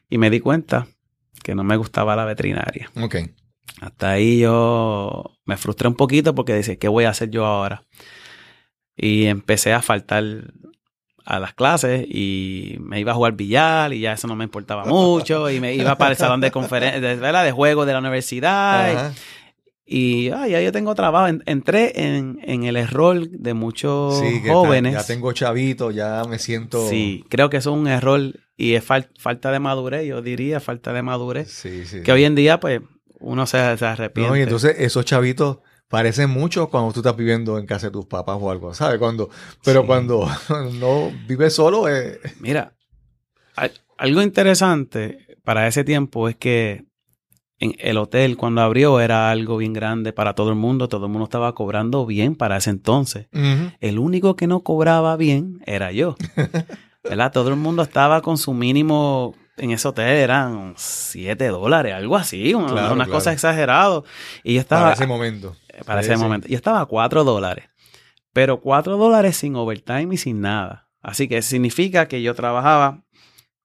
Y 0.10 0.18
me 0.18 0.30
di 0.30 0.39
cuenta 0.41 0.88
que 1.44 1.56
no 1.56 1.63
me 1.63 1.77
gustaba 1.77 2.15
la 2.15 2.25
veterinaria. 2.25 2.91
Ok. 3.01 3.15
Hasta 3.80 4.12
ahí 4.12 4.39
yo 4.39 5.32
me 5.46 5.58
frustré 5.58 5.88
un 5.88 5.96
poquito 5.96 6.36
porque 6.36 6.53
decía, 6.53 6.75
¿qué 6.77 6.88
voy 6.88 7.06
a 7.06 7.10
hacer 7.12 7.30
yo 7.30 7.46
ahora? 7.46 7.84
Y 8.96 9.25
empecé 9.25 9.74
a 9.74 9.82
faltar 9.82 10.24
a 11.25 11.39
las 11.39 11.53
clases 11.53 12.06
y 12.10 12.77
me 12.80 13.00
iba 13.00 13.12
a 13.12 13.15
jugar 13.15 13.34
billar 13.34 13.94
y 13.94 14.01
ya 14.01 14.13
eso 14.13 14.27
no 14.27 14.36
me 14.36 14.44
importaba 14.44 14.86
mucho 14.86 15.50
y 15.50 15.60
me 15.60 15.74
iba 15.74 15.96
para 15.98 16.12
el 16.12 16.18
salón 16.18 16.41
de 16.41 16.51
conferencia, 16.51 17.00
de, 17.00 17.15
¿verdad? 17.15 17.44
de 17.46 17.94
la 17.94 18.00
universidad 18.00 18.91
Ajá. 18.91 19.13
y 19.13 19.15
ah, 20.32 20.48
ya 20.48 20.62
yo 20.62 20.72
tengo 20.72 20.96
trabajo. 20.96 21.28
En- 21.28 21.44
entré 21.46 21.92
en, 22.16 22.40
en 22.44 22.64
el 22.64 22.78
error 22.78 23.28
de 23.30 23.54
muchos 23.54 24.20
Sí, 24.20 24.42
jóvenes. 24.48 24.94
está- 24.94 25.02
ya 25.04 25.08
tengo 25.16 25.32
chavito, 25.34 25.92
ya 25.92 26.24
me 26.30 26.40
siento. 26.40 26.88
Sí, 26.90 27.26
creo 27.30 27.50
que 27.50 27.58
eso 27.58 27.72
es 27.74 27.78
un 27.80 27.88
error 27.88 28.22
y 28.56 28.76
es 28.76 28.88
fal- 28.88 29.10
falta 29.20 29.52
de 29.52 29.60
madurez, 29.60 30.06
yo 30.08 30.22
diría 30.22 30.60
falta 30.60 30.94
de 30.94 31.02
madurez. 31.02 31.52
Sí, 31.52 31.86
sí. 31.86 32.02
Que 32.04 32.12
hoy 32.12 32.24
en 32.26 32.36
día, 32.36 32.60
pues, 32.60 32.82
uno 33.20 33.46
se, 33.46 33.78
se 33.78 33.86
arrepiente. 33.86 34.30
No, 34.30 34.38
y 34.38 34.42
entonces 34.42 34.76
esos 34.80 35.04
chavitos 35.06 35.60
parecen 35.90 36.30
mucho 36.30 36.70
cuando 36.70 36.94
tú 36.94 37.02
estás 37.02 37.16
viviendo 37.18 37.58
en 37.58 37.66
casa 37.66 37.88
de 37.88 37.92
tus 37.92 38.06
papás 38.06 38.38
o 38.40 38.50
algo, 38.50 38.74
¿sabes? 38.74 38.98
Cuando, 38.98 39.30
pero 39.64 39.82
Sí. 39.82 39.88
cuando 39.88 40.26
no 40.80 41.12
vives 41.28 41.54
solo, 41.54 41.90
eh, 41.90 42.20
Mira, 42.40 42.74
al- 43.56 43.74
algo 43.98 44.22
interesante 44.22 45.18
para 45.44 45.68
ese 45.68 45.84
tiempo 45.84 46.30
es 46.30 46.36
que 46.38 46.86
en 47.62 47.75
el 47.80 47.98
hotel 47.98 48.36
cuando 48.36 48.62
abrió 48.62 49.00
era 49.00 49.32
algo 49.32 49.56
bien 49.58 49.72
grande 49.72 50.12
para 50.12 50.34
todo 50.34 50.50
el 50.50 50.56
mundo, 50.56 50.89
todo 50.89 51.06
el 51.06 51.12
mundo 51.12 51.25
estaba 51.25 51.53
cobrando 51.56 52.06
bien 52.06 52.36
para 52.36 52.58
ese 52.58 52.72
entonces. 52.72 53.27
El 53.80 54.00
único 54.00 54.36
que 54.36 54.48
no 54.48 54.62
cobraba 54.62 55.15
bien 55.15 55.62
era 55.65 55.91
yo. 55.94 56.15
¿Verdad? 57.03 57.32
Todo 57.32 57.50
el 57.50 57.56
mundo 57.56 57.82
estaba 57.84 58.22
con 58.22 58.38
su 58.38 58.53
mínimo 58.53 59.34
en 59.58 59.72
ese 59.72 59.88
hotel, 59.88 60.08
eran 60.18 60.74
7 60.75 61.48
dólares, 61.50 61.94
algo 61.94 62.15
así, 62.15 62.53
una, 62.53 62.68
Claro, 62.68 62.94
una 62.94 63.06
claro. 63.06 63.12
cosa 63.12 63.32
exagerada. 63.34 64.01
Y 64.44 64.56
yo 64.56 64.60
estaba 64.60 64.82
para 64.84 64.94
ese 64.94 65.08
momento. 65.08 65.56
para 65.86 66.01
Sí, 66.03 66.12
ese 66.12 66.18
momento. 66.22 66.48
Yo 66.48 66.56
estaba 66.56 66.82
a 66.82 66.86
4 66.86 67.24
dólares. 67.24 67.65
Pero 68.34 68.60
4 68.62 68.98
dólares 68.98 69.38
sin 69.38 69.56
overtime 69.56 70.13
y 70.13 70.18
sin 70.18 70.41
nada. 70.41 70.88
Así 71.01 71.27
que 71.27 71.41
significa 71.41 72.08
que 72.08 72.22
yo 72.22 72.34
trabajaba 72.34 73.03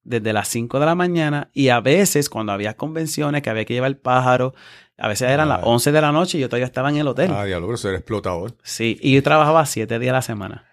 desde 0.06 0.32
las 0.32 0.48
5 0.48 0.78
de 0.80 0.86
la 0.86 0.94
mañana 0.94 1.50
y 1.52 1.68
a 1.68 1.80
veces 1.80 2.28
cuando 2.30 2.52
había 2.52 2.74
convenciones 2.76 3.42
que 3.42 3.50
había 3.50 3.64
que 3.64 3.74
llevar 3.74 3.88
el 3.90 3.96
pájaro, 3.96 4.54
a 4.98 5.08
veces 5.08 5.28
eran 5.30 5.48
las 5.48 5.58
Ah. 5.60 5.66
11 5.66 5.92
de 5.92 6.00
la 6.00 6.12
noche 6.12 6.38
y 6.38 6.40
yo 6.40 6.48
todavía 6.48 6.66
estaba 6.66 6.88
en 6.90 6.96
el 6.96 7.08
hotel. 7.08 7.30
Ah, 7.32 7.44
diablo, 7.44 7.66
pero 7.66 7.74
eso 7.74 7.88
era 7.88 7.98
explotador. 7.98 8.56
Sí, 8.62 8.98
y 9.02 9.14
yo 9.14 9.22
trabajaba 9.22 9.66
7 9.66 9.98
días 9.98 10.10
a 10.12 10.16
la 10.16 10.22
semana, 10.22 10.64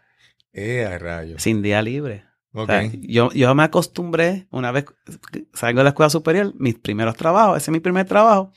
Eh, 0.53 0.85
a 0.85 0.97
rayos. 0.99 1.41
sin 1.41 1.61
día 1.61 1.81
libre. 1.81 2.25
Ok. 2.53 2.63
O 2.63 2.71
sea, 2.71 2.89
yo, 3.01 3.31
yo 3.33 3.55
me 3.55 3.63
acostumbré, 3.63 4.45
una 4.51 4.71
vez 4.71 4.85
salgo 5.53 5.79
de 5.79 5.83
la 5.85 5.89
escuela 5.89 6.09
superior, 6.11 6.53
mis 6.57 6.75
primeros 6.75 7.15
trabajos, 7.17 7.57
ese 7.57 7.71
es 7.71 7.73
mi 7.73 7.79
primer 7.79 8.05
trabajo, 8.05 8.53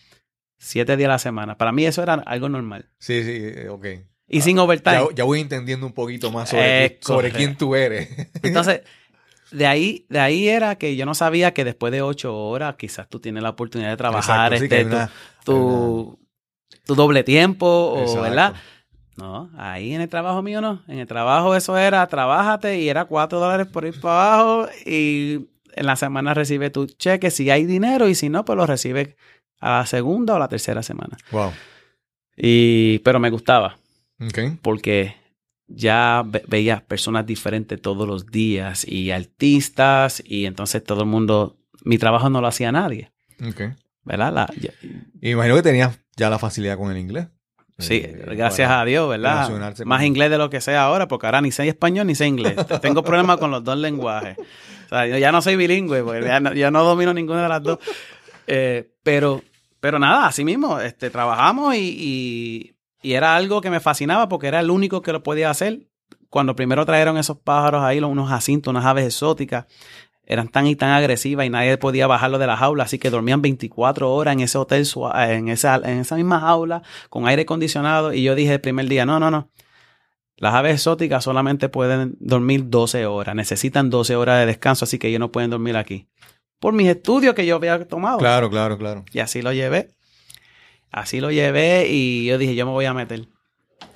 7 0.59 0.97
días 0.97 1.09
a 1.09 1.13
la 1.13 1.19
semana. 1.19 1.57
Para 1.57 1.73
mí 1.73 1.87
eso 1.87 2.03
era 2.03 2.15
algo 2.15 2.49
normal. 2.49 2.91
Sí, 2.99 3.23
sí, 3.25 3.33
eh, 3.35 3.69
ok. 3.71 3.87
Y 4.29 4.41
sin 4.43 4.59
overtime. 4.59 4.97
Ya, 5.11 5.15
ya 5.15 5.25
voy 5.25 5.41
entendiendo 5.41 5.87
un 5.87 5.93
poquito 5.93 6.31
más 6.33 6.49
sobre, 6.51 6.99
sobre 7.01 7.31
quién 7.31 7.57
tú 7.57 7.75
eres. 7.77 8.09
Entonces, 8.43 8.83
de 9.51 9.67
ahí, 9.67 10.07
de 10.09 10.19
ahí 10.21 10.49
era 10.49 10.77
que 10.77 10.97
yo 10.97 11.07
no 11.07 11.15
sabía 11.15 11.53
que 11.55 11.65
después 11.65 11.93
de 11.93 12.03
ocho 12.03 12.37
horas 12.37 12.77
quizás 12.77 13.09
tú 13.09 13.21
tienes 13.21 13.43
la 13.43 13.51
oportunidad 13.51 13.91
de 13.91 13.97
trabajar 13.97 14.53
Exacto, 14.53 14.75
este, 14.75 14.85
una- 14.87 15.11
tu, 15.45 15.53
tu, 15.53 16.19
tu 16.85 16.95
doble 16.95 17.23
tiempo, 17.25 17.67
o. 17.67 18.21
¿verdad? 18.21 18.55
No, 19.17 19.51
ahí 19.57 19.95
en 19.95 20.03
el 20.03 20.09
trabajo 20.11 20.43
mío 20.43 20.61
no. 20.61 20.83
En 20.89 20.99
el 20.99 21.07
trabajo 21.07 21.55
eso 21.57 21.77
era, 21.79 22.07
trabájate 22.07 22.79
y 22.81 22.89
era 22.89 23.07
cuatro 23.07 23.41
dólares 23.41 23.67
por 23.67 23.87
ir 23.87 23.99
para 24.01 24.35
abajo 24.35 24.69
y 24.85 25.47
en 25.75 25.87
la 25.87 25.97
semana 25.97 26.35
recibe 26.35 26.69
tu 26.71 26.87
cheque 26.87 27.31
si 27.31 27.49
hay 27.51 27.65
dinero 27.65 28.09
y 28.09 28.15
si 28.15 28.29
no, 28.29 28.45
pues 28.45 28.57
lo 28.59 28.67
recibes 28.67 29.17
a 29.61 29.79
la 29.79 29.87
segunda 29.87 30.35
o 30.35 30.39
la 30.39 30.49
tercera 30.49 30.83
semana. 30.83 31.17
Wow. 31.31 31.53
Y, 32.37 32.99
pero 33.01 33.19
me 33.19 33.31
gustaba 33.31 33.79
porque 34.61 35.17
ya 35.69 36.23
ve- 36.27 36.45
veía 36.47 36.85
personas 36.87 37.27
diferentes 37.27 37.81
todos 37.81 38.07
los 38.07 38.27
días 38.27 38.87
y 38.87 39.11
artistas 39.11 40.23
y 40.25 40.47
entonces 40.47 40.83
todo 40.85 41.01
el 41.03 41.09
mundo, 41.09 41.59
mi 41.85 41.99
trabajo 41.99 42.31
no 42.31 42.41
lo 42.41 42.47
hacía 42.47 42.73
nadie, 42.73 43.11
Ok. 43.47 43.63
¿verdad? 44.05 44.33
La- 44.33 44.51
ya- 44.61 44.71
Y 45.21 45.31
imagino 45.31 45.57
que 45.57 45.63
tenías 45.63 45.99
ya 46.17 46.31
la 46.31 46.39
facilidad 46.39 46.77
con 46.79 46.91
el 46.91 46.99
inglés. 46.99 47.29
sí, 47.79 47.97
Eh, 48.05 48.25
gracias 48.37 48.71
a 48.71 48.85
Dios, 48.85 49.09
¿verdad? 49.09 49.49
Más 49.85 50.03
inglés 50.05 50.31
de 50.31 50.39
lo 50.39 50.49
que 50.51 50.61
sé 50.61 50.77
ahora 50.77 51.09
porque 51.09 51.27
ahora 51.27 51.41
ni 51.43 51.51
sé 51.53 51.69
español 51.69 52.07
ni 52.07 52.15
sé 52.15 52.27
inglés. 52.27 52.55
Tengo 52.81 53.03
problemas 53.03 53.37
con 53.39 53.51
los 53.51 53.63
dos 53.65 53.77
lenguajes. 53.77 54.39
O 54.39 54.89
sea, 54.89 55.07
yo 55.07 55.19
ya 55.19 55.33
no 55.33 55.43
soy 55.43 55.57
bilingüe 55.57 56.03
porque 56.05 56.25
ya 56.25 56.39
no, 56.41 56.55
ya 56.55 56.71
no 56.71 56.85
domino 56.85 57.13
ninguna 57.13 57.43
de 57.43 57.49
las 57.49 57.63
dos. 57.63 57.79
Eh, 58.47 58.89
pero, 59.03 59.43
pero 59.81 59.99
nada, 59.99 60.29
así 60.29 60.45
mismo, 60.45 60.79
este, 60.81 61.11
trabajamos 61.11 61.75
y, 61.75 61.79
y- 61.81 62.76
y 63.07 63.15
era 63.15 63.37
algo 63.37 63.61
que 63.61 63.71
me 63.71 63.81
fascinaba 63.81 64.29
porque 64.29 64.49
era 64.49 64.61
el 64.61 64.71
único 64.71 65.01
que 65.03 65.13
lo 65.13 65.23
podía 65.23 65.49
hacer. 65.51 65.87
Cuando 66.29 66.57
primero 66.57 66.85
trajeron 66.85 67.17
esos 67.19 67.39
pájaros 67.39 67.83
ahí, 67.85 68.01
unos 68.01 68.29
jacintos, 68.29 68.71
unas 68.71 68.85
aves 68.85 69.07
exóticas, 69.07 69.67
eran 70.25 70.49
tan 70.49 70.67
y 70.67 70.75
tan 70.75 70.91
agresivas 70.91 71.47
y 71.47 71.51
nadie 71.51 71.79
podía 71.79 72.09
bajarlo 72.09 72.39
de 72.39 72.49
la 72.49 72.57
jaula, 72.57 72.83
así 72.85 72.99
que 72.99 73.11
dormían 73.11 73.43
24 73.43 74.13
horas 74.13 74.33
en 74.35 74.41
ese 74.41 74.59
hotel, 74.59 74.85
sua- 74.85 75.33
en 75.33 75.49
esa, 75.49 75.77
en 75.77 75.99
esa 76.01 76.17
misma 76.17 76.41
jaula, 76.41 76.83
con 77.09 77.29
aire 77.29 77.43
acondicionado. 77.43 78.13
Y 78.13 78.25
yo 78.25 78.35
dije 78.35 78.55
el 78.55 78.61
primer 78.61 78.87
día, 78.89 79.07
no, 79.07 79.21
no, 79.21 79.31
no. 79.31 79.51
Las 80.37 80.55
aves 80.55 80.75
exóticas 80.75 81.23
solamente 81.25 81.69
pueden 81.69 82.17
dormir 82.21 82.69
12 82.69 83.07
horas, 83.07 83.35
necesitan 83.37 83.89
12 83.89 84.17
horas 84.17 84.41
de 84.41 84.47
descanso, 84.47 84.85
así 84.85 84.99
que 84.99 85.09
ellos 85.09 85.21
no 85.21 85.31
pueden 85.33 85.51
dormir 85.51 85.77
aquí. 85.77 86.09
Por 86.59 86.75
mis 86.75 86.89
estudios 86.89 87.35
que 87.35 87.47
yo 87.47 87.57
había 87.57 87.87
tomado. 87.87 88.19
Claro, 88.19 88.51
claro, 88.51 88.77
claro. 88.77 89.05
Y 89.13 89.21
así 89.21 89.43
lo 89.43 89.53
llevé. 89.53 89.96
Así 90.91 91.21
lo 91.21 91.31
llevé 91.31 91.89
y 91.89 92.27
yo 92.27 92.39
dije, 92.39 92.55
yo 92.55 92.65
me 92.67 92.73
voy 92.73 92.85
a 92.87 92.95
meter. 92.95 93.27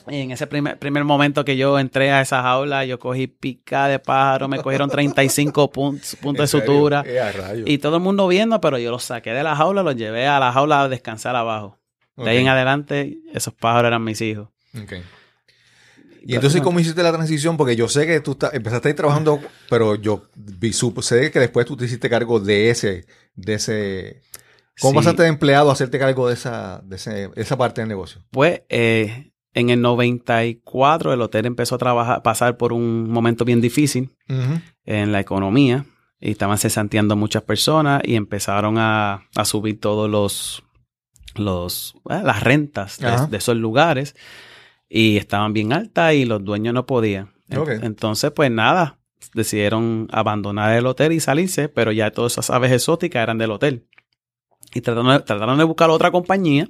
Y 0.09 0.17
en 0.23 0.31
ese 0.33 0.47
primer, 0.47 0.79
primer 0.79 1.05
momento 1.05 1.45
que 1.45 1.57
yo 1.57 1.79
entré 1.79 2.11
a 2.11 2.21
esa 2.21 2.43
jaula, 2.43 2.85
yo 2.85 2.99
cogí 2.99 3.27
pica 3.27 3.87
de 3.87 3.99
pájaro, 3.99 4.49
me 4.49 4.59
cogieron 4.61 4.91
35 4.91 5.71
puntos, 5.71 6.17
puntos 6.21 6.51
de 6.51 6.59
sutura. 6.61 7.05
Eh, 7.07 7.21
a. 7.21 7.65
Y 7.67 7.79
todo 7.79 7.97
el 7.97 8.03
mundo 8.03 8.27
viendo, 8.27 8.61
pero 8.61 8.79
yo 8.79 8.91
los 8.91 9.05
saqué 9.05 9.31
de 9.33 9.43
la 9.43 9.55
jaula, 9.57 9.83
los 9.83 9.97
llevé 9.97 10.27
a 10.27 10.41
la 10.41 10.53
jaula 10.53 10.83
a 10.83 10.89
descansar 10.89 11.37
abajo. 11.37 11.79
De 12.17 12.29
ahí 12.31 12.39
en 12.39 12.49
adelante, 12.49 13.19
esos 13.33 13.55
pájaros 13.55 13.89
eran 13.89 14.05
mis 14.05 14.21
hijos. 14.21 14.49
Ok. 14.79 14.93
Y 16.23 16.35
entonces, 16.35 16.61
¿cómo 16.61 16.79
hiciste 16.81 17.03
la 17.03 17.13
transición? 17.13 17.57
Porque 17.57 17.77
yo 17.77 17.89
sé 17.89 18.07
que 18.07 18.21
tú 18.21 18.33
está- 18.33 18.51
empezaste 18.53 18.89
ahí 18.89 18.95
trabajando, 18.95 19.41
pero 19.71 19.95
yo 19.95 20.29
vi, 20.35 20.71
supo- 20.75 21.01
sé 21.01 21.31
que 21.31 21.39
después 21.39 21.65
tú 21.65 21.77
te 21.79 21.87
hiciste 21.87 22.11
cargo 22.11 22.39
de 22.41 22.69
ese, 22.69 23.07
de 23.37 23.55
ese. 23.55 24.23
¿Cómo 24.81 24.93
Sí. 24.93 24.97
pasaste 25.05 25.23
de 25.23 25.29
empleado 25.29 25.71
a 25.71 25.73
hacerte 25.73 25.99
cargo 25.99 26.29
de 26.29 26.35
esa, 26.35 26.81
de 26.85 26.97
ese- 26.97 27.31
esa 27.37 27.57
parte 27.59 27.81
del 27.81 27.89
negocio? 27.89 28.23
Pues 28.31 28.63
eh, 28.69 29.33
en 29.55 29.71
el 29.71 29.81
94 29.81 31.13
el 31.13 31.21
hotel 31.23 31.47
empezó 31.47 31.75
a 31.75 31.79
trabajar, 31.79 32.23
pasar 32.23 32.57
por 32.57 32.73
un 32.73 33.11
momento 33.11 33.45
bien 33.45 33.61
difícil 33.61 34.15
en 34.85 35.13
la 35.13 35.21
economía 35.21 35.85
y 36.21 36.31
estaban 36.31 36.59
cesanteando 36.59 37.17
muchas 37.17 37.43
personas 37.43 38.03
y 38.05 38.15
empezaron 38.15 38.79
a, 38.79 39.27
a 39.35 39.45
subir 39.45 39.81
todos 39.81 40.09
los, 40.09 40.63
los 41.35 41.95
eh, 42.11 42.21
las 42.25 42.43
rentas 42.43 42.99
de, 42.99 43.27
de 43.29 43.37
esos 43.37 43.57
lugares 43.57 44.15
y 44.89 45.17
estaban 45.17 45.53
bien 45.53 45.73
altas 45.73 46.15
y 46.15 46.25
los 46.25 46.45
dueños 46.45 46.75
no 46.75 46.87
podían. 46.87 47.33
Entonces, 47.83 48.31
pues 48.33 48.51
nada, 48.51 48.99
decidieron 49.35 50.09
abandonar 50.13 50.77
el 50.77 50.87
hotel 50.87 51.13
y 51.13 51.21
salirse, 51.21 51.69
pero 51.69 51.91
ya 51.93 52.11
todas 52.13 52.33
esas 52.33 52.51
aves 52.51 52.71
exóticas 52.73 53.23
eran 53.23 53.39
del 53.39 53.51
hotel. 53.51 53.87
Y 54.73 54.81
trataron 54.81 55.09
de, 55.09 55.21
trataron 55.21 55.59
de 55.59 55.65
buscar 55.65 55.91
otra 55.91 56.11
compañía 56.11 56.69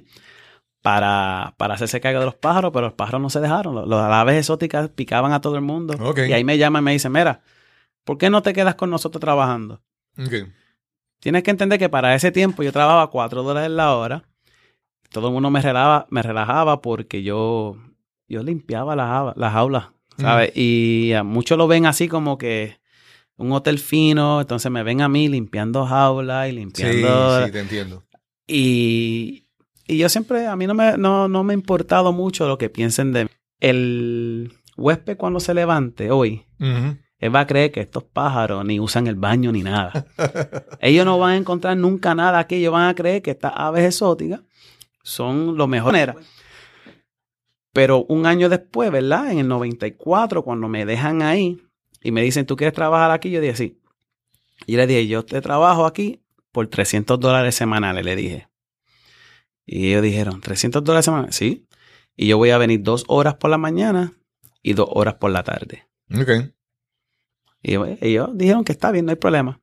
para, 0.81 1.53
para 1.57 1.75
hacerse 1.75 2.01
cargo 2.01 2.19
de 2.19 2.25
los 2.25 2.35
pájaros, 2.35 2.71
pero 2.73 2.87
los 2.87 2.93
pájaros 2.93 3.21
no 3.21 3.29
se 3.29 3.39
dejaron. 3.39 3.75
Los, 3.75 3.87
las 3.87 4.11
aves 4.11 4.37
exóticas 4.37 4.89
picaban 4.89 5.33
a 5.33 5.41
todo 5.41 5.55
el 5.55 5.61
mundo. 5.61 5.95
Y 6.27 6.33
ahí 6.33 6.43
me 6.43 6.57
llaman 6.57 6.81
y 6.81 6.85
me 6.85 6.91
dicen, 6.93 7.11
mira, 7.11 7.41
¿por 8.03 8.17
qué 8.17 8.29
no 8.29 8.41
te 8.41 8.53
quedas 8.53 8.75
con 8.75 8.89
nosotros 8.89 9.21
trabajando? 9.21 9.81
Tienes 11.19 11.43
que 11.43 11.51
entender 11.51 11.77
que 11.77 11.89
para 11.89 12.15
ese 12.15 12.31
tiempo 12.31 12.63
yo 12.63 12.71
trabajaba 12.71 13.09
4 13.11 13.43
dólares 13.43 13.69
la 13.69 13.95
hora. 13.95 14.23
Todo 15.11 15.27
el 15.27 15.33
mundo 15.33 15.51
me 15.51 15.61
relajaba, 15.61 16.07
me 16.09 16.23
relajaba 16.23 16.81
porque 16.81 17.21
yo, 17.21 17.77
yo 18.27 18.41
limpiaba 18.41 18.95
las, 18.95 19.37
las 19.37 19.53
jaulas, 19.53 19.89
¿sabes? 20.17 20.51
Y 20.55 21.13
muchos 21.23 21.57
lo 21.57 21.67
ven 21.67 21.85
así 21.85 22.07
como 22.07 22.37
que 22.37 22.80
un 23.41 23.51
hotel 23.53 23.79
fino, 23.79 24.41
entonces 24.41 24.71
me 24.71 24.83
ven 24.83 25.01
a 25.01 25.09
mí 25.09 25.27
limpiando 25.27 25.85
jaulas 25.85 26.47
y 26.47 26.51
Sí, 26.51 26.55
limpiando... 26.57 27.45
sí, 27.45 27.51
te 27.51 27.59
entiendo. 27.59 28.03
Y, 28.47 29.47
y 29.87 29.97
yo 29.97 30.09
siempre, 30.09 30.47
a 30.47 30.55
mí 30.55 30.67
no 30.67 30.73
me, 30.73 30.97
no, 30.97 31.27
no 31.27 31.43
me 31.43 31.53
ha 31.53 31.55
importado 31.55 32.11
mucho 32.13 32.47
lo 32.47 32.57
que 32.57 32.69
piensen 32.69 33.13
de 33.13 33.25
mí. 33.25 33.29
El 33.59 34.53
huésped 34.77 35.17
cuando 35.17 35.39
se 35.39 35.53
levante 35.53 36.11
hoy, 36.11 36.45
él 36.59 37.35
va 37.35 37.41
a 37.41 37.47
creer 37.47 37.71
que 37.71 37.81
estos 37.81 38.03
pájaros 38.03 38.65
ni 38.65 38.79
usan 38.79 39.07
el 39.07 39.15
baño 39.15 39.51
ni 39.51 39.63
nada. 39.63 40.05
ellos 40.79 41.05
no 41.05 41.19
van 41.19 41.31
a 41.31 41.37
encontrar 41.37 41.77
nunca 41.77 42.15
nada 42.15 42.39
aquí, 42.39 42.55
ellos 42.55 42.73
van 42.73 42.89
a 42.89 42.95
creer 42.95 43.21
que 43.21 43.31
estas 43.31 43.53
aves 43.55 43.85
exóticas 43.85 44.41
son 45.03 45.57
lo 45.57 45.67
mejor. 45.67 45.95
Era. 45.95 46.15
Pero 47.73 48.03
un 48.09 48.25
año 48.25 48.49
después, 48.49 48.91
¿verdad? 48.91 49.31
En 49.31 49.39
el 49.39 49.47
94, 49.47 50.43
cuando 50.43 50.67
me 50.67 50.85
dejan 50.85 51.21
ahí 51.21 51.61
y 52.01 52.11
me 52.11 52.21
dicen, 52.21 52.45
¿tú 52.45 52.55
quieres 52.55 52.73
trabajar 52.73 53.11
aquí? 53.11 53.29
Yo 53.31 53.41
dije, 53.41 53.55
sí. 53.55 53.79
Y 54.65 54.75
le 54.77 54.87
dije, 54.87 55.07
yo 55.07 55.23
te 55.25 55.41
trabajo 55.41 55.85
aquí 55.85 56.21
por 56.51 56.67
300 56.67 57.19
dólares 57.19 57.55
semanales, 57.55 58.03
le 58.05 58.15
dije. 58.15 58.47
Y 59.65 59.89
ellos 59.91 60.01
dijeron, 60.03 60.41
¿300 60.41 60.81
dólares 60.83 61.05
semanales? 61.05 61.35
Sí. 61.35 61.67
Y 62.15 62.27
yo 62.27 62.37
voy 62.37 62.49
a 62.51 62.57
venir 62.57 62.81
dos 62.83 63.05
horas 63.07 63.35
por 63.35 63.49
la 63.49 63.57
mañana 63.57 64.13
y 64.61 64.73
dos 64.73 64.87
horas 64.91 65.15
por 65.15 65.31
la 65.31 65.43
tarde. 65.43 65.87
Ok. 66.13 66.29
Y 67.63 67.73
yo- 67.73 67.85
ellos 68.01 68.29
dijeron 68.33 68.63
que 68.63 68.71
está 68.71 68.91
bien, 68.91 69.05
no 69.05 69.11
hay 69.11 69.17
problema. 69.17 69.59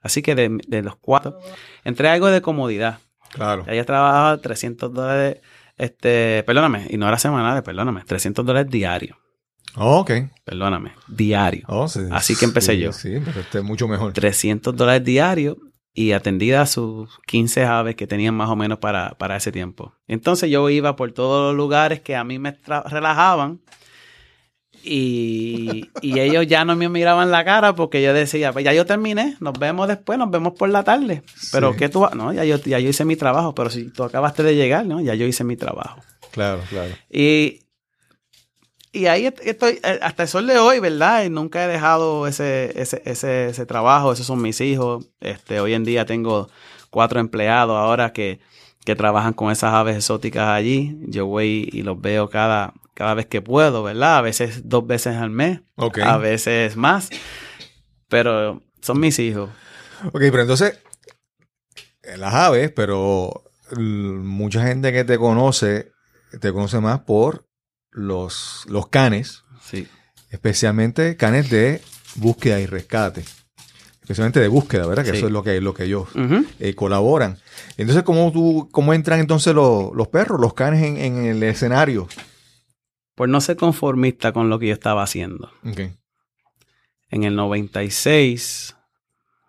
Así 0.00 0.22
que 0.22 0.34
de, 0.34 0.58
de 0.68 0.82
los 0.82 0.96
cuatro, 0.96 1.38
entré 1.84 2.08
algo 2.08 2.28
de 2.28 2.40
comodidad. 2.40 3.00
Claro. 3.30 3.64
Ya 3.66 3.74
yo 3.74 3.84
trabajaba 3.84 4.38
300 4.38 4.92
dólares, 4.92 5.38
este, 5.76 6.42
perdóname, 6.44 6.86
y 6.88 6.96
no 6.96 7.06
era 7.06 7.18
semanales, 7.18 7.62
perdóname, 7.62 8.02
300 8.04 8.44
dólares 8.44 8.70
diario, 8.70 9.18
Oh, 9.78 10.00
ok. 10.00 10.10
perdóname, 10.44 10.92
diario. 11.06 11.64
Oh, 11.68 11.88
sí. 11.88 12.00
Así 12.10 12.34
que 12.36 12.44
empecé 12.44 12.72
Sí, 12.74 12.80
yo. 12.80 12.92
Sí, 12.92 13.14
pero 13.24 13.40
este 13.40 13.58
es 13.58 13.64
mucho 13.64 13.86
mejor. 13.88 14.12
300 14.12 14.74
dólares 14.76 15.04
diario 15.04 15.56
y 15.94 16.12
atendida 16.12 16.62
a 16.62 16.66
sus 16.66 17.08
15 17.26 17.64
aves 17.64 17.96
que 17.96 18.06
tenían 18.06 18.34
más 18.34 18.48
o 18.50 18.56
menos 18.56 18.78
para, 18.78 19.10
para 19.18 19.36
ese 19.36 19.50
tiempo. 19.52 19.94
Entonces 20.06 20.50
yo 20.50 20.68
iba 20.70 20.94
por 20.96 21.12
todos 21.12 21.48
los 21.50 21.56
lugares 21.56 22.00
que 22.00 22.14
a 22.16 22.24
mí 22.24 22.38
me 22.38 22.56
relajaban 22.86 23.60
y, 24.84 25.90
y 26.02 26.20
ellos 26.20 26.46
ya 26.46 26.64
no 26.64 26.76
me 26.76 26.88
miraban 26.88 27.30
la 27.30 27.44
cara 27.44 27.74
porque 27.74 28.00
yo 28.02 28.14
decía, 28.14 28.52
pues 28.52 28.64
ya 28.64 28.72
yo 28.72 28.86
terminé, 28.86 29.36
nos 29.40 29.58
vemos 29.58 29.88
después, 29.88 30.18
nos 30.18 30.30
vemos 30.30 30.52
por 30.56 30.68
la 30.68 30.84
tarde. 30.84 31.22
Pero 31.52 31.72
Sí. 31.72 31.78
¿qué 31.78 31.88
tú? 31.88 32.06
No, 32.14 32.32
ya 32.32 32.44
yo, 32.44 32.56
ya 32.58 32.78
yo 32.78 32.88
hice 32.88 33.04
mi 33.04 33.16
trabajo, 33.16 33.54
pero 33.54 33.70
si 33.70 33.90
tú 33.90 34.04
acabaste 34.04 34.42
de 34.42 34.54
llegar, 34.54 34.86
¿no? 34.86 35.00
Ya 35.00 35.14
yo 35.14 35.26
hice 35.26 35.42
mi 35.44 35.56
trabajo. 35.56 36.00
Claro, 36.30 36.60
claro. 36.70 36.94
Y, 37.10 37.60
y 38.92 39.06
ahí 39.06 39.26
est- 39.26 39.40
estoy, 39.44 39.80
eh, 39.82 39.98
hasta 40.02 40.22
el 40.24 40.28
sol 40.28 40.46
de 40.46 40.58
hoy, 40.58 40.80
¿verdad? 40.80 41.24
Y 41.24 41.30
nunca 41.30 41.64
he 41.64 41.68
dejado 41.68 42.26
ese, 42.26 42.72
ese, 42.80 43.02
ese, 43.04 43.48
ese 43.48 43.66
trabajo, 43.66 44.12
esos 44.12 44.26
son 44.26 44.40
mis 44.42 44.60
hijos. 44.60 45.06
Este, 45.20 45.60
hoy 45.60 45.74
en 45.74 45.84
día 45.84 46.06
tengo 46.06 46.48
cuatro 46.90 47.20
empleados 47.20 47.76
ahora 47.76 48.12
que, 48.12 48.40
que 48.84 48.96
trabajan 48.96 49.32
con 49.34 49.50
esas 49.52 49.74
aves 49.74 49.96
exóticas 49.96 50.48
allí. 50.48 50.96
Yo 51.02 51.26
voy 51.26 51.68
y 51.72 51.82
los 51.82 52.00
veo 52.00 52.30
cada, 52.30 52.72
cada 52.94 53.14
vez 53.14 53.26
que 53.26 53.42
puedo, 53.42 53.82
¿verdad? 53.82 54.18
A 54.18 54.22
veces 54.22 54.68
dos 54.68 54.86
veces 54.86 55.16
al 55.16 55.30
mes, 55.30 55.60
a 56.02 56.16
veces 56.18 56.76
más. 56.76 57.10
Pero 58.08 58.62
son 58.80 59.00
mis 59.00 59.18
hijos. 59.18 59.50
Ok, 60.06 60.20
pero 60.30 60.40
entonces, 60.42 60.78
eh, 62.02 62.16
las 62.16 62.32
aves, 62.34 62.72
pero 62.74 63.44
mucha 63.76 64.66
gente 64.66 64.92
que 64.92 65.04
te 65.04 65.18
conoce, 65.18 65.92
te 66.40 66.52
conoce 66.52 66.80
más 66.80 67.00
por 67.00 67.46
los, 67.90 68.64
los 68.68 68.88
canes, 68.88 69.44
Sí. 69.62 69.86
especialmente 70.30 71.16
canes 71.16 71.50
de 71.50 71.80
búsqueda 72.16 72.60
y 72.60 72.66
rescate. 72.66 73.24
Especialmente 74.00 74.40
de 74.40 74.48
búsqueda, 74.48 74.86
¿verdad? 74.86 75.04
Que 75.04 75.10
Sí. 75.10 75.16
eso 75.18 75.26
es 75.26 75.32
lo 75.32 75.42
que, 75.42 75.60
lo 75.60 75.74
que 75.74 75.84
ellos 75.84 76.08
eh, 76.60 76.74
colaboran. 76.74 77.38
Entonces, 77.76 78.02
¿cómo, 78.04 78.32
tú, 78.32 78.68
¿cómo 78.72 78.94
entran 78.94 79.20
entonces 79.20 79.54
los, 79.54 79.92
los 79.94 80.08
perros, 80.08 80.40
los 80.40 80.54
canes 80.54 80.82
en, 80.82 80.96
en 80.96 81.26
el 81.26 81.42
escenario? 81.42 82.08
Por 83.14 83.28
no 83.28 83.40
ser 83.42 83.56
conformista 83.56 84.32
con 84.32 84.48
lo 84.48 84.58
que 84.58 84.68
yo 84.68 84.72
estaba 84.72 85.02
haciendo. 85.02 85.50
En 87.10 87.24
el 87.24 87.34
96, 87.36 88.76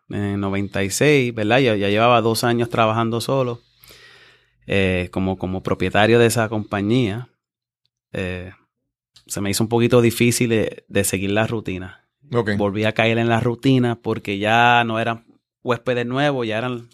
en 0.10 0.22
el 0.24 0.40
96, 0.40 1.34
¿verdad? 1.34 1.60
Yo 1.60 1.76
ya 1.76 1.88
llevaba 1.90 2.20
dos 2.22 2.44
años 2.44 2.70
trabajando 2.70 3.22
solo 3.22 3.62
eh, 4.68 5.10
como, 5.12 5.38
como 5.38 5.62
propietario 5.64 6.20
de 6.20 6.26
esa 6.26 6.50
compañía. 6.50 7.30
Eh, 8.14 8.52
se 9.26 9.42
me 9.42 9.50
hizo 9.50 9.64
un 9.64 9.70
poquito 9.70 10.02
difícil 10.02 10.50
de, 10.50 10.86
de 10.88 11.04
seguir 11.04 11.32
la 11.32 11.46
rutina. 11.48 12.06
Volví 12.58 12.84
a 12.86 12.94
caer 12.94 13.18
en 13.18 13.30
la 13.30 13.40
rutina 13.40 13.96
porque 13.96 14.38
ya 14.38 14.84
no 14.86 15.00
eran 15.00 15.26
huéspedes 15.64 16.06
nuevos, 16.06 16.48
ya 16.48 16.58
eran 16.58 16.90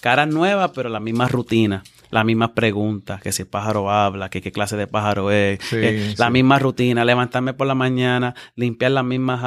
caras 0.00 0.28
nuevas, 0.28 0.70
pero 0.74 0.88
la 0.88 1.00
misma 1.00 1.28
rutina, 1.28 1.82
las 2.10 2.24
mismas 2.24 2.50
preguntas, 2.50 3.20
que 3.20 3.32
si 3.32 3.42
el 3.42 3.48
pájaro 3.48 3.90
habla, 3.90 4.28
que 4.30 4.40
qué 4.40 4.52
clase 4.52 4.76
de 4.76 4.86
pájaro 4.86 5.30
es, 5.30 5.58
Sí, 5.62 5.76
eh, 5.80 6.14
la 6.18 6.30
misma 6.30 6.58
rutina, 6.58 7.04
levantarme 7.04 7.54
por 7.54 7.66
la 7.66 7.74
mañana, 7.74 8.34
limpiar 8.54 8.92
las 8.92 9.04
mismas 9.04 9.42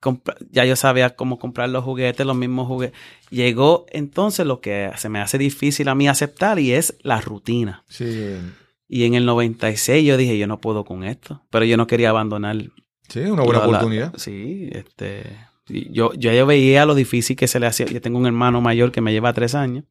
compra- 0.00 0.36
ya 0.50 0.64
yo 0.64 0.76
sabía 0.76 1.16
cómo 1.16 1.38
comprar 1.38 1.68
los 1.68 1.84
juguetes, 1.84 2.24
los 2.24 2.36
mismos 2.36 2.66
juguetes. 2.68 2.98
Llegó 3.30 3.86
entonces 3.90 4.46
lo 4.46 4.60
que 4.60 4.90
se 4.96 5.08
me 5.08 5.20
hace 5.20 5.38
difícil 5.38 5.88
a 5.88 5.94
mí 5.94 6.08
aceptar 6.08 6.58
y 6.58 6.72
es 6.72 6.96
la 7.02 7.20
rutina. 7.20 7.84
Sí, 7.88 8.36
Y 8.88 9.04
en 9.04 9.14
el 9.14 9.26
96 9.26 10.04
yo 10.06 10.16
dije, 10.16 10.38
yo 10.38 10.46
no 10.46 10.60
puedo 10.60 10.84
con 10.84 11.04
esto, 11.04 11.42
pero 11.50 11.64
yo 11.66 11.76
no 11.76 11.86
quería 11.86 12.10
abandonar 12.10 12.56
sí, 13.08 13.20
una 13.20 13.42
buena 13.42 13.58
la- 13.60 13.66
la- 13.66 13.66
oportunidad. 13.66 14.12
sí, 14.16 14.68
este. 14.72 15.24
Yo, 15.68 16.14
yo 16.14 16.32
ya 16.32 16.46
veía 16.46 16.86
lo 16.86 16.94
difícil 16.94 17.36
que 17.36 17.46
se 17.46 17.60
le 17.60 17.66
hacía. 17.66 17.84
Yo 17.86 18.00
tengo 18.00 18.18
un 18.18 18.24
hermano 18.26 18.62
mayor 18.62 18.90
que 18.90 19.02
me 19.02 19.12
lleva 19.12 19.34
tres 19.34 19.54
años. 19.54 19.84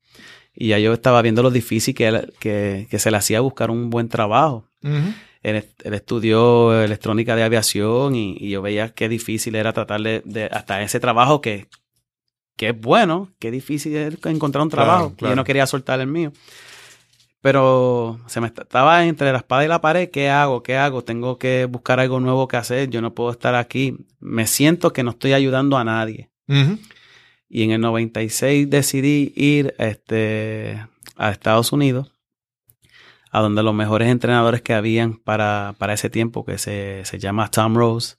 Y 0.56 0.70
ya 0.70 0.80
yo 0.80 0.92
estaba 0.94 1.22
viendo 1.22 1.44
lo 1.44 1.52
difícil 1.52 1.94
que, 1.94 2.30
que, 2.40 2.88
que 2.90 2.98
se 2.98 3.12
le 3.12 3.18
hacía 3.18 3.42
buscar 3.42 3.70
un 3.70 3.92
buen 3.92 4.10
trabajo. 4.10 4.68
Ujú. 4.84 5.14
Él, 5.44 5.56
est- 5.58 5.86
él 5.86 5.94
estudió 5.94 6.82
electrónica 6.82 7.36
de 7.36 7.44
aviación 7.44 8.16
y, 8.16 8.36
y 8.40 8.50
yo 8.50 8.64
veía 8.64 8.90
qué 8.90 9.08
difícil 9.08 9.54
era 9.54 9.72
tratar 9.72 10.02
de, 10.02 10.24
de- 10.26 10.46
hasta 10.46 10.82
ese 10.82 11.00
trabajo 11.00 11.42
que, 11.42 11.68
que 12.56 12.70
es 12.70 12.82
bueno, 12.82 13.32
qué 13.38 13.52
difícil 13.52 13.96
es 13.96 14.16
encontrar 14.26 14.64
un 14.64 14.70
Claro, 14.72 14.86
trabajo. 14.88 15.16
claro. 15.16 15.32
Yo 15.34 15.36
no 15.36 15.44
quería 15.44 15.68
soltar 15.68 16.00
el 16.00 16.08
mío. 16.08 16.32
Pero 17.52 18.20
se 18.28 18.42
me 18.42 18.48
est- 18.48 18.60
estaba 18.60 19.06
entre 19.06 19.32
la 19.32 19.38
espada 19.38 19.64
y 19.64 19.70
la 19.70 19.80
pared. 19.80 20.10
¿Qué 20.10 20.30
hago? 20.30 20.64
¿Qué 20.64 20.76
hago? 20.76 21.02
Tengo 21.06 21.38
que 21.40 21.64
buscar 21.64 21.98
algo 22.02 22.20
nuevo 22.20 22.46
que 22.50 22.58
hacer. 22.58 22.90
Yo 22.90 23.02
no 23.02 23.14
puedo 23.14 23.32
estar 23.32 23.56
aquí. 23.56 23.96
Me 24.20 24.48
siento 24.48 24.92
que 24.92 25.02
no 25.02 25.12
estoy 25.12 25.32
ayudando 25.32 25.78
a 25.78 25.86
nadie. 25.86 26.30
Y 27.48 27.64
en 27.64 27.72
el 27.72 27.80
96 27.80 28.70
decidí 28.70 29.32
ir 29.38 29.74
este, 29.78 30.86
a 31.16 31.30
Estados 31.32 31.72
Unidos, 31.72 32.12
a 33.32 33.40
donde 33.40 33.64
los 33.64 33.74
mejores 33.74 34.10
entrenadores 34.10 34.62
que 34.62 34.74
habían 34.74 35.14
para, 35.14 35.74
para 35.78 35.94
ese 35.94 36.10
tiempo, 36.10 36.44
que 36.44 36.58
se, 36.58 37.06
se 37.06 37.18
llama 37.18 37.50
Tom 37.50 37.76
Rose, 37.78 38.18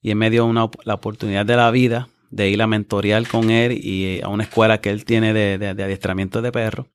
y 0.00 0.10
él 0.10 0.16
me 0.16 0.30
dio 0.30 0.48
la 0.84 0.94
oportunidad 0.94 1.44
de 1.44 1.56
la 1.56 1.68
vida 1.72 2.08
de 2.30 2.48
ir 2.48 2.62
a 2.62 2.68
mentorear 2.68 3.26
con 3.26 3.50
él 3.50 3.72
y 3.84 4.20
a 4.22 4.28
una 4.28 4.44
escuela 4.44 4.80
que 4.80 4.90
él 4.90 5.04
tiene 5.04 5.32
de, 5.32 5.58
de- 5.58 5.74
de 5.74 5.82
adiestramiento 5.82 6.40
de 6.42 6.52
perros. 6.52 6.86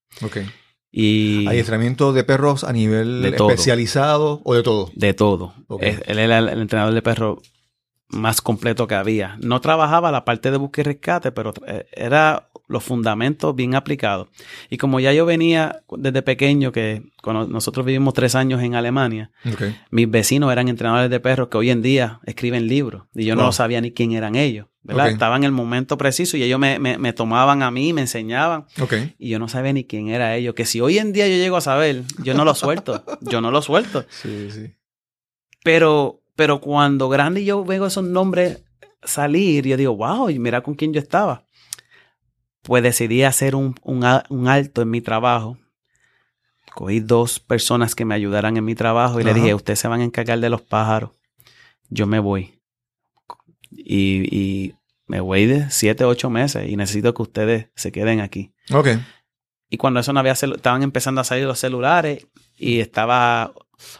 Y 0.91 1.45
Adiestramiento 1.47 2.13
de 2.13 2.23
perros 2.23 2.63
a 2.63 2.71
nivel 2.73 3.23
especializado 3.25 4.41
o 4.43 4.53
de 4.55 4.63
todo. 4.63 4.89
de 4.95 5.13
todo. 5.13 5.53
Él 5.79 6.19
era 6.19 6.39
el, 6.39 6.49
entrenador 6.49 6.93
de 6.93 7.01
perros 7.01 7.39
más 8.09 8.41
completo 8.41 8.87
que 8.87 8.95
había. 8.95 9.37
No 9.41 9.59
trabajaba 9.61 10.11
la 10.11 10.23
parte 10.25 10.49
de 10.49 10.57
búsqueda 10.57 10.89
y 10.89 10.93
rescate, 10.93 11.31
pero 11.31 11.53
eh, 11.67 11.85
era 11.91 12.47
los 12.69 12.83
fundamentos 12.83 13.55
bien 13.55 13.75
aplicados. 13.75 14.29
Y 14.69 14.77
como 14.77 14.99
ya 14.99 15.13
yo 15.13 15.25
venía 15.25 15.81
desde 15.97 16.21
pequeño, 16.21 16.71
que 16.71 17.03
cuando 17.21 17.47
nosotros 17.47 17.85
vivimos 17.85 18.13
tres 18.13 18.35
años 18.35 18.61
en 18.61 18.75
Alemania, 18.75 19.31
mis 19.91 20.09
vecinos 20.09 20.51
eran 20.51 20.67
entrenadores 20.67 21.09
de 21.09 21.19
perros 21.19 21.47
que 21.49 21.57
hoy 21.57 21.69
en 21.69 21.81
día 21.81 22.19
escriben 22.25 22.67
libros 22.67 23.03
y 23.15 23.25
yo 23.25 23.35
no 23.35 23.43
Wow. 23.43 23.51
sabía 23.53 23.81
ni 23.81 23.91
quién 23.91 24.11
eran 24.13 24.35
ellos. 24.35 24.67
¿Verdad? 24.87 25.09
Estaba 25.09 25.35
en 25.35 25.43
el 25.43 25.51
momento 25.51 25.97
preciso 25.97 26.37
y 26.37 26.43
ellos 26.43 26.59
me, 26.59 26.79
me- 26.79 26.97
me 26.97 27.13
tomaban 27.13 27.61
a 27.61 27.69
mí, 27.71 27.93
me 27.93 28.01
enseñaban 28.01 28.65
Ok. 28.79 28.93
y 29.19 29.29
yo 29.29 29.37
no 29.39 29.47
sabía 29.47 29.73
ni 29.73 29.83
quién 29.83 30.07
era 30.09 30.35
ellos. 30.35 30.55
Que 30.55 30.65
si 30.65 30.81
hoy 30.81 30.97
en 30.97 31.13
día 31.13 31.27
yo 31.27 31.35
llego 31.35 31.57
a 31.57 31.61
saber, 31.61 32.03
yo 32.23 32.33
no 32.33 32.43
lo 32.45 32.55
suelto. 32.55 33.03
yo 33.21 33.41
no 33.41 33.51
lo 33.51 33.61
suelto. 33.61 34.05
Sí, 34.09 34.49
sí. 34.51 34.73
Pero, 35.63 36.21
pero 36.35 36.59
cuando 36.61 37.09
grande 37.09 37.43
yo 37.43 37.63
veo 37.65 37.85
esos 37.85 38.03
nombres 38.03 38.63
salir, 39.03 39.65
yo 39.67 39.77
digo, 39.77 39.95
wow, 39.95 40.29
y 40.29 40.39
mira 40.39 40.61
con 40.61 40.73
quién 40.75 40.93
yo 40.93 40.99
estaba. 40.99 41.45
Pues 42.63 42.83
decidí 42.83 43.23
hacer 43.23 43.55
un, 43.55 43.75
un 43.83 44.03
un 44.29 44.47
alto 44.47 44.81
en 44.81 44.89
mi 44.89 45.01
trabajo. 45.01 45.57
Cogí 46.75 46.99
dos 46.99 47.39
personas 47.39 47.95
que 47.95 48.05
me 48.05 48.13
ayudaran 48.13 48.55
en 48.57 48.63
mi 48.65 48.75
trabajo 48.75 49.19
y 49.19 49.23
le 49.23 49.33
dije, 49.33 49.53
ustedes 49.55 49.79
se 49.79 49.87
van 49.87 50.01
a 50.01 50.03
encargar 50.03 50.39
de 50.39 50.49
los 50.49 50.61
pájaros. 50.61 51.11
Yo 51.89 52.05
me 52.07 52.19
voy. 52.19 52.59
Y, 53.71 54.27
y 54.35 54.75
me 55.07 55.21
voy 55.21 55.45
de 55.45 55.71
siete, 55.71 56.03
ocho 56.03 56.29
meses 56.29 56.69
y 56.69 56.75
necesito 56.75 57.13
que 57.13 57.21
ustedes 57.21 57.67
se 57.75 57.91
queden 57.91 58.19
aquí. 58.19 58.53
Ok. 58.71 58.89
Y 59.69 59.77
cuando 59.77 59.99
eso 59.99 60.13
no 60.13 60.19
había 60.19 60.33
estaban 60.33 60.83
empezando 60.83 61.21
a 61.21 61.23
salir 61.23 61.45
los 61.45 61.59
celulares 61.59 62.27
y 62.57 62.79
estaba 62.79 63.53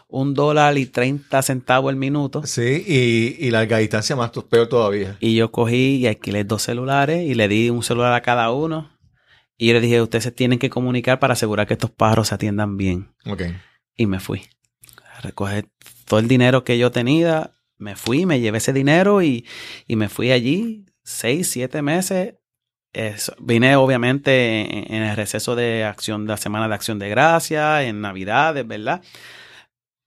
un 0.08 0.34
dólar 0.34 0.76
y 0.78 0.86
30 0.86 1.42
centavos 1.42 1.90
el 1.90 1.96
minuto. 1.96 2.46
Sí, 2.46 2.84
y, 2.86 3.36
y 3.46 3.50
larga 3.50 3.78
distancia 3.78 4.16
más 4.16 4.30
peor 4.30 4.68
todavía. 4.68 5.16
Y 5.20 5.34
yo 5.34 5.50
cogí 5.50 5.96
y 5.96 6.06
alquilé 6.06 6.44
dos 6.44 6.62
celulares 6.62 7.22
y 7.24 7.34
le 7.34 7.48
di 7.48 7.70
un 7.70 7.82
celular 7.82 8.12
a 8.14 8.22
cada 8.22 8.50
uno. 8.50 8.90
Y 9.56 9.68
yo 9.68 9.74
le 9.74 9.80
dije, 9.80 10.00
ustedes 10.00 10.24
se 10.24 10.32
tienen 10.32 10.58
que 10.58 10.70
comunicar 10.70 11.18
para 11.18 11.32
asegurar 11.32 11.66
que 11.66 11.74
estos 11.74 11.90
pájaros 11.90 12.28
se 12.28 12.34
atiendan 12.34 12.76
bien. 12.76 13.14
Ok. 13.26 13.42
Y 13.96 14.06
me 14.06 14.20
fui. 14.20 14.42
A 15.16 15.20
recoger 15.20 15.68
todo 16.06 16.20
el 16.20 16.28
dinero 16.28 16.64
que 16.64 16.78
yo 16.78 16.90
tenía. 16.90 17.52
Me 17.76 17.94
fui, 17.94 18.26
me 18.26 18.40
llevé 18.40 18.58
ese 18.58 18.72
dinero 18.72 19.22
y, 19.22 19.46
y 19.86 19.96
me 19.96 20.08
fui 20.08 20.32
allí 20.32 20.87
seis, 21.08 21.50
siete 21.50 21.82
meses. 21.82 22.34
Vine 23.38 23.76
obviamente 23.76 24.60
en, 24.60 24.94
en 24.94 25.02
el 25.02 25.16
receso 25.16 25.54
de 25.54 25.84
acción, 25.84 26.26
de 26.26 26.30
la 26.32 26.36
Semana 26.36 26.68
de 26.68 26.74
Acción 26.74 26.98
de 26.98 27.08
Gracia, 27.08 27.82
en 27.84 28.00
Navidades, 28.00 28.66
¿verdad? 28.66 29.02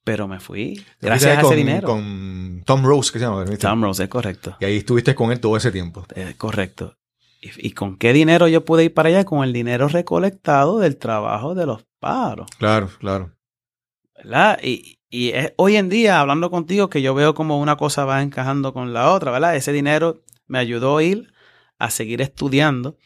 Pero 0.03 0.27
me 0.27 0.39
fui 0.39 0.83
gracias 0.99 1.37
a 1.37 1.41
fuiste 1.41 1.47
ese 1.47 1.47
con, 1.47 1.55
dinero. 1.55 1.87
Con 1.87 2.63
Tom 2.65 2.83
Rose, 2.83 3.11
que 3.11 3.19
se 3.19 3.25
llama. 3.25 3.43
¿viste? 3.43 3.57
Tom 3.57 3.83
Rose, 3.83 4.03
es 4.03 4.09
correcto. 4.09 4.57
Y 4.59 4.65
ahí 4.65 4.77
estuviste 4.77 5.15
con 5.15 5.31
él 5.31 5.39
todo 5.39 5.57
ese 5.57 5.71
tiempo. 5.71 6.05
Es 6.15 6.35
correcto. 6.35 6.97
¿Y, 7.41 7.67
y 7.67 7.71
con 7.71 7.97
qué 7.97 8.13
dinero 8.13 8.47
yo 8.47 8.65
pude 8.65 8.85
ir 8.85 8.93
para 8.93 9.09
allá? 9.09 9.25
Con 9.25 9.43
el 9.43 9.53
dinero 9.53 9.87
recolectado 9.87 10.79
del 10.79 10.97
trabajo 10.97 11.55
de 11.55 11.65
los 11.65 11.85
pájaros, 11.99 12.47
Claro, 12.57 12.89
claro. 12.99 13.31
¿verdad? 14.15 14.59
Y, 14.63 14.99
y 15.09 15.29
es 15.29 15.53
hoy 15.57 15.75
en 15.75 15.89
día, 15.89 16.19
hablando 16.19 16.49
contigo, 16.49 16.89
que 16.89 17.01
yo 17.01 17.13
veo 17.13 17.35
como 17.35 17.59
una 17.59 17.77
cosa 17.77 18.05
va 18.05 18.21
encajando 18.21 18.73
con 18.73 18.93
la 18.93 19.11
otra, 19.11 19.31
¿verdad? 19.31 19.55
Ese 19.55 19.71
dinero 19.71 20.23
me 20.51 20.59
ayudó 20.59 20.97
a 20.97 21.03
ir 21.03 21.31
a 21.79 21.89
seguir 21.89 22.21
estudiando. 22.21 22.97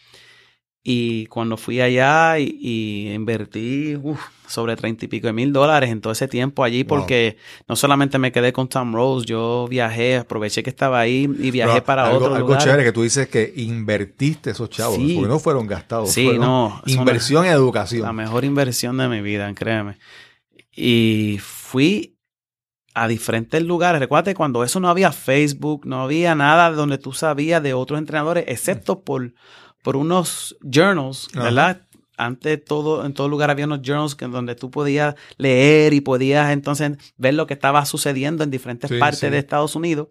Y 0.87 1.25
cuando 1.27 1.57
fui 1.57 1.81
allá 1.81 2.37
y, 2.37 2.59
y 2.61 3.11
invertí 3.13 3.95
uf, 3.95 4.19
sobre 4.47 4.75
treinta 4.75 5.05
y 5.05 5.07
pico 5.07 5.25
de 5.25 5.33
mil 5.33 5.51
dólares 5.51 5.89
en 5.89 5.99
todo 5.99 6.13
ese 6.13 6.27
tiempo 6.27 6.63
allí, 6.63 6.83
Wow. 6.83 6.99
porque 6.99 7.37
no 7.67 7.75
solamente 7.75 8.19
me 8.19 8.31
quedé 8.31 8.53
con 8.53 8.67
Tom 8.67 8.93
Rose, 8.93 9.25
yo 9.25 9.65
viajé, 9.67 10.17
aproveché 10.17 10.61
que 10.61 10.69
estaba 10.69 10.99
ahí 10.99 11.23
y 11.39 11.49
viajé 11.49 11.73
Pero 11.73 11.85
para 11.85 12.05
algo, 12.05 12.17
otros 12.25 12.35
Algo 12.37 12.55
chévere 12.59 12.83
que 12.83 12.91
tú 12.91 13.01
dices 13.01 13.27
que 13.29 13.51
invertiste 13.55 14.51
esos 14.51 14.69
chavos, 14.69 14.97
Sí. 14.97 15.13
porque 15.15 15.27
no 15.29 15.39
fueron 15.39 15.65
gastados. 15.65 16.11
Sí, 16.11 16.25
fueron 16.25 16.41
no, 16.41 16.81
Inversión 16.85 17.45
en 17.45 17.53
educación. 17.53 18.03
La 18.03 18.13
mejor 18.13 18.45
inversión 18.45 18.97
de 18.97 19.07
mi 19.07 19.21
vida, 19.21 19.51
créeme. 19.55 19.97
Y 20.75 21.39
fui 21.41 22.14
a 22.95 23.07
diferentes 23.09 23.61
lugares. 23.61 23.99
Recuerda 23.99 24.33
cuando 24.33 24.63
eso 24.63 24.79
no 24.79 24.89
había 24.89 25.11
Facebook, 25.11 25.85
no 25.85 26.01
había 26.01 26.33
nada 26.33 26.71
donde 26.71 26.97
tú 26.97 27.11
sabías 27.11 27.61
de 27.61 27.73
otros 27.73 27.99
entrenadores, 27.99 28.45
excepto 28.47 29.01
por, 29.01 29.33
por 29.83 29.97
unos 29.97 30.57
journals. 30.63 31.27
¿verdad? 31.33 31.81
Antes 32.17 32.63
todo, 32.63 33.05
en 33.05 33.13
todo 33.13 33.27
lugar 33.27 33.51
había 33.51 33.65
unos 33.65 33.81
journals 33.83 34.15
que, 34.15 34.25
donde 34.27 34.55
tú 34.55 34.71
podías 34.71 35.15
leer 35.37 35.93
y 35.93 35.99
podías 35.99 36.51
entonces 36.53 36.93
ver 37.17 37.33
lo 37.33 37.45
que 37.47 37.53
estaba 37.53 37.85
sucediendo 37.85 38.45
en 38.45 38.51
diferentes 38.51 38.89
Sí, 38.89 38.97
partes 38.97 39.19
sí. 39.19 39.29
de 39.29 39.37
Estados 39.39 39.75
Unidos. 39.75 40.07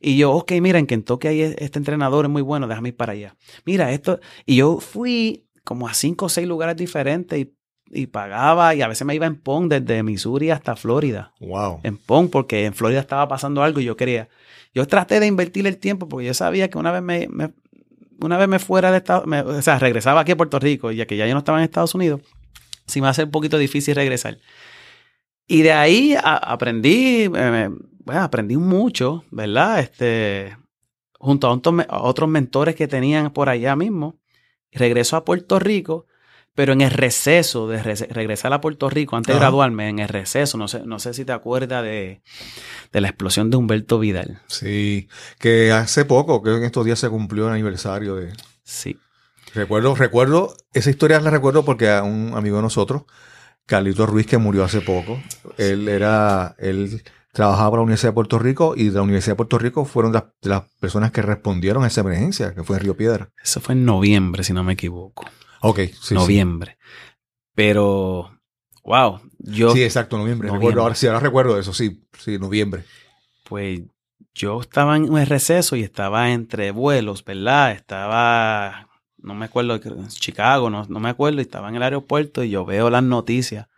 Y 0.00 0.16
yo, 0.16 0.32
ok, 0.32 0.52
mira, 0.62 0.78
en 0.78 0.86
Kentucky 0.86 1.28
hay 1.28 1.42
este 1.42 1.78
entrenador, 1.78 2.24
es 2.24 2.30
muy 2.30 2.42
bueno, 2.42 2.66
déjame 2.66 2.88
ir 2.88 2.96
para 2.96 3.12
allá. 3.12 3.36
Mira, 3.66 3.92
esto. 3.92 4.18
Y 4.46 4.56
yo 4.56 4.80
fui 4.80 5.44
como 5.62 5.88
a 5.88 5.94
cinco 5.94 6.26
o 6.26 6.28
seis 6.28 6.46
lugares 6.48 6.76
diferentes 6.76 7.38
y, 7.38 7.53
y 7.94 8.06
pagaba 8.06 8.74
y 8.74 8.82
a 8.82 8.88
veces 8.88 9.06
me 9.06 9.14
iba 9.14 9.26
en 9.26 9.36
PON 9.36 9.68
desde 9.68 10.02
Missouri 10.02 10.50
hasta 10.50 10.76
Florida. 10.76 11.32
Wow. 11.40 11.80
En 11.82 11.96
PON 11.96 12.28
porque 12.28 12.64
en 12.66 12.74
Florida 12.74 13.00
estaba 13.00 13.28
pasando 13.28 13.62
algo 13.62 13.80
y 13.80 13.84
yo 13.84 13.96
quería. 13.96 14.28
Yo 14.74 14.86
traté 14.86 15.20
de 15.20 15.26
invertir 15.26 15.66
el 15.66 15.78
tiempo 15.78 16.08
porque 16.08 16.26
yo 16.26 16.34
sabía 16.34 16.68
que 16.68 16.78
una 16.78 16.90
vez 16.92 17.02
me, 17.02 17.28
me- 17.30 17.52
una 18.20 18.38
vez 18.38 18.48
me 18.48 18.58
fuera 18.58 18.90
de 18.90 18.98
Estados 18.98 19.26
me- 19.26 19.40
o 19.40 19.62
sea, 19.62 19.78
regresaba 19.78 20.20
aquí 20.20 20.32
a 20.32 20.36
Puerto 20.36 20.58
Rico, 20.58 20.90
ya 20.92 21.06
que 21.06 21.16
ya 21.16 21.26
yo 21.26 21.32
no 21.34 21.38
estaba 21.38 21.58
en 21.58 21.64
Estados 21.64 21.94
Unidos, 21.94 22.20
sí 22.86 23.00
me 23.00 23.04
va 23.06 23.10
a 23.10 23.14
ser 23.14 23.26
un 23.26 23.30
poquito 23.30 23.58
difícil 23.58 23.94
regresar. 23.94 24.38
Y 25.46 25.62
de 25.62 25.72
ahí 25.72 26.14
a- 26.14 26.36
aprendí, 26.36 27.30
eh, 27.34 27.70
bueno, 28.04 28.22
aprendí 28.22 28.56
mucho, 28.56 29.24
¿verdad? 29.30 29.80
Este, 29.80 30.56
junto 31.18 31.46
a 31.48 31.52
otros, 31.52 31.74
a 31.88 32.02
otros 32.02 32.28
mentores 32.28 32.74
que 32.74 32.88
tenían 32.88 33.30
por 33.32 33.48
allá 33.48 33.76
mismo. 33.76 34.18
Regreso 34.72 35.16
a 35.16 35.24
Puerto 35.24 35.58
Rico, 35.58 36.06
pero 36.54 36.72
en 36.72 36.80
el 36.80 36.90
receso 36.90 37.68
de 37.68 37.82
regresar 37.82 38.52
a 38.52 38.60
Puerto 38.60 38.88
Rico, 38.88 39.16
antes 39.16 39.34
de 39.34 39.40
graduarme, 39.40 39.88
en 39.88 39.98
el 39.98 40.08
receso, 40.08 40.56
no 40.56 40.68
sé, 40.68 40.82
no 40.84 40.98
sé 41.00 41.12
si 41.12 41.24
te 41.24 41.32
acuerdas 41.32 41.82
de, 41.82 42.22
de 42.92 43.00
la 43.00 43.08
explosión 43.08 43.50
de 43.50 43.56
Humberto 43.56 43.98
Vidal. 43.98 44.40
Sí. 44.46 45.08
Que 45.38 45.72
hace 45.72 46.04
poco, 46.04 46.42
creo 46.42 46.54
que 46.54 46.60
en 46.60 46.66
estos 46.66 46.84
días 46.84 46.98
se 46.98 47.10
cumplió 47.10 47.48
el 47.48 47.54
aniversario 47.54 48.14
de. 48.14 48.32
Sí. 48.62 48.98
Recuerdo, 49.52 49.94
recuerdo, 49.94 50.56
esa 50.72 50.90
historia 50.90 51.20
la 51.20 51.30
recuerdo 51.30 51.64
porque 51.64 51.90
a 51.90 52.02
un 52.02 52.34
amigo 52.36 52.56
de 52.56 52.62
nosotros, 52.62 53.02
Carlito 53.66 54.06
Ruiz, 54.06 54.26
que 54.26 54.38
murió 54.38 54.64
hace 54.64 54.80
poco, 54.80 55.20
él 55.58 55.88
era, 55.88 56.54
él 56.58 57.02
trabajaba 57.32 57.70
para 57.70 57.78
la 57.78 57.84
Universidad 57.84 58.10
de 58.10 58.14
Puerto 58.14 58.38
Rico 58.38 58.74
y 58.76 58.88
de 58.88 58.94
la 58.94 59.02
Universidad 59.02 59.32
de 59.32 59.36
Puerto 59.36 59.58
Rico 59.58 59.84
fueron 59.84 60.12
las 60.12 60.62
personas 60.80 61.10
que 61.10 61.22
respondieron 61.22 61.82
a 61.82 61.88
esa 61.88 62.02
emergencia, 62.02 62.54
que 62.54 62.62
fue 62.62 62.76
en 62.76 62.82
Río 62.82 62.96
Piedra. 62.96 63.30
Eso 63.42 63.60
fue 63.60 63.74
en 63.74 63.84
noviembre, 63.84 64.44
si 64.44 64.52
no 64.52 64.62
me 64.62 64.74
equivoco. 64.74 65.24
Ok, 65.66 65.78
sí. 65.78 65.92
sí. 66.02 66.14
noviembre. 66.14 66.76
Pero, 67.54 68.38
wow, 68.84 69.20
yo, 69.38 69.70
Sí, 69.70 69.82
exacto, 69.82 70.18
noviembre. 70.18 70.48
Noviembre. 70.48 70.68
Recuerdo, 70.68 70.82
ahora 70.82 70.94
sí, 70.94 71.06
ahora 71.06 71.20
recuerdo 71.20 71.58
eso, 71.58 71.72
sí, 71.72 72.04
sí, 72.18 72.38
noviembre. 72.38 72.84
pues, 73.48 73.80
yo 74.34 74.60
estaba 74.60 74.96
en 74.96 75.10
un 75.10 75.24
receso 75.24 75.74
y 75.76 75.82
estaba 75.82 76.32
entre 76.32 76.70
vuelos, 76.70 77.24
¿verdad? 77.24 77.72
Estaba, 77.72 78.88
no 79.16 79.34
me 79.34 79.46
acuerdo, 79.46 79.76
en 79.76 80.08
Chicago, 80.08 80.68
no, 80.68 80.84
no 80.86 81.00
me 81.00 81.08
acuerdo, 81.08 81.38
y 81.38 81.42
estaba 81.42 81.70
en 81.70 81.76
el 81.76 81.82
aeropuerto 81.82 82.44
y 82.44 82.50
yo 82.50 82.66
veo 82.66 82.90
las 82.90 83.02
noticias. 83.02 83.68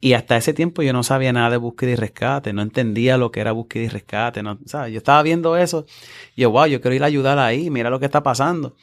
Y 0.00 0.14
hasta 0.14 0.38
ese 0.38 0.54
tiempo 0.54 0.82
yo 0.82 0.94
no 0.94 1.02
sabía 1.02 1.34
nada 1.34 1.50
de 1.50 1.56
búsqueda 1.58 1.90
y 1.90 1.96
rescate, 1.96 2.54
no 2.54 2.62
entendía 2.62 3.18
lo 3.18 3.30
que 3.30 3.40
era 3.40 3.52
búsqueda 3.52 3.84
y 3.84 3.88
rescate, 3.88 4.42
no, 4.42 4.58
¿sabes? 4.64 4.92
Yo 4.92 4.98
estaba 4.98 5.22
viendo 5.22 5.56
eso 5.56 5.84
y 6.34 6.42
yo, 6.42 6.50
wow, 6.50 6.66
yo 6.66 6.80
quiero 6.80 6.94
ir 6.94 7.02
a 7.02 7.06
ayudar 7.06 7.38
ahí, 7.38 7.68
mira 7.68 7.90
lo 7.90 8.00
que 8.00 8.06
está 8.06 8.22
pasando. 8.22 8.74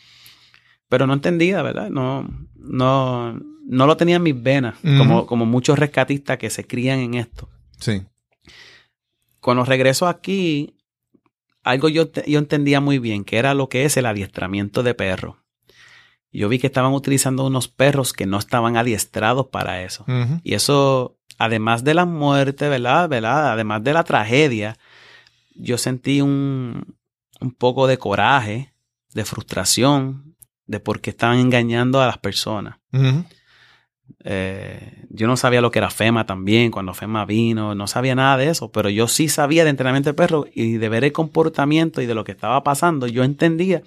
Pero 0.89 1.08
no 1.08 1.13
entendía, 1.13 1.62
¿verdad? 1.62 1.89
No, 1.89 2.28
no, 2.56 3.39
no 3.65 3.88
lo 3.88 3.98
tenía 3.98 4.17
en 4.17 4.24
mis 4.24 4.41
venas, 4.41 4.76
como, 4.82 5.26
como 5.26 5.46
muchos 5.46 5.80
rescatistas 5.80 6.38
que 6.38 6.50
se 6.50 6.65
crían 6.65 7.00
en 7.00 7.13
esto. 7.15 7.50
Sí. 7.80 8.04
Cuando 9.39 9.65
regreso 9.65 10.08
aquí, 10.08 10.78
algo 11.63 11.89
yo, 11.89 12.12
yo 12.28 12.39
entendía 12.39 12.80
muy 12.80 13.00
bien, 13.00 13.24
que 13.24 13.38
era 13.38 13.54
lo 13.54 13.69
que 13.69 13.86
es 13.86 13.98
el 13.98 14.06
adiestramiento 14.06 14.84
de 14.84 14.93
perros. 14.93 15.38
Yo 16.32 16.50
vi 16.50 16.60
que 16.60 16.67
estaban 16.67 16.93
utilizando 16.93 17.46
unos 17.46 17.67
perros 17.67 18.12
que 18.12 18.26
no 18.26 18.39
estaban 18.39 18.76
adiestrados 18.76 19.48
para 19.48 19.84
eso. 19.84 20.04
Y 20.43 20.56
eso, 20.56 21.17
además 21.38 21.84
de 21.84 21.93
la 21.93 22.06
muerte, 22.06 22.69
¿verdad? 22.69 23.08
¿verdad? 23.08 23.52
Además 23.52 23.84
de 23.84 23.93
la 23.93 24.04
tragedia, 24.04 24.78
yo 25.54 25.78
sentí 25.78 26.22
un, 26.22 26.96
un 27.39 27.52
poco 27.52 27.86
de 27.86 27.98
coraje, 27.98 28.74
de 29.13 29.26
frustración, 29.26 30.33
de 30.65 30.80
por 30.80 31.02
qué 31.02 31.10
estaban 31.12 31.39
engañando 31.39 32.02
a 32.02 32.08
las 32.08 32.17
personas. 32.17 32.78
Eh, 34.26 35.06
yo 35.10 35.28
no 35.28 35.36
sabía 35.38 35.62
lo 35.62 35.71
que 35.71 35.80
era 35.80 35.89
FEMA 35.89 36.26
también, 36.26 36.71
cuando 36.71 36.93
FEMA 36.93 37.26
vino, 37.26 37.76
no 37.76 37.88
sabía 37.88 38.15
nada 38.15 38.38
de 38.38 38.49
eso, 38.49 38.71
pero 38.71 38.89
yo 38.89 39.08
sí 39.08 39.28
sabía 39.28 39.63
de 39.63 39.69
entrenamiento 39.69 40.10
de 40.10 40.13
perros 40.13 40.45
y 40.54 40.73
de 40.78 40.89
ver 40.89 41.04
el 41.04 41.12
comportamiento 41.12 42.02
y 42.02 42.06
de 42.06 42.15
lo 42.15 42.23
que 42.23 42.32
estaba 42.32 42.63
pasando, 42.63 43.08
yo 43.08 43.23
entendía, 43.23 43.82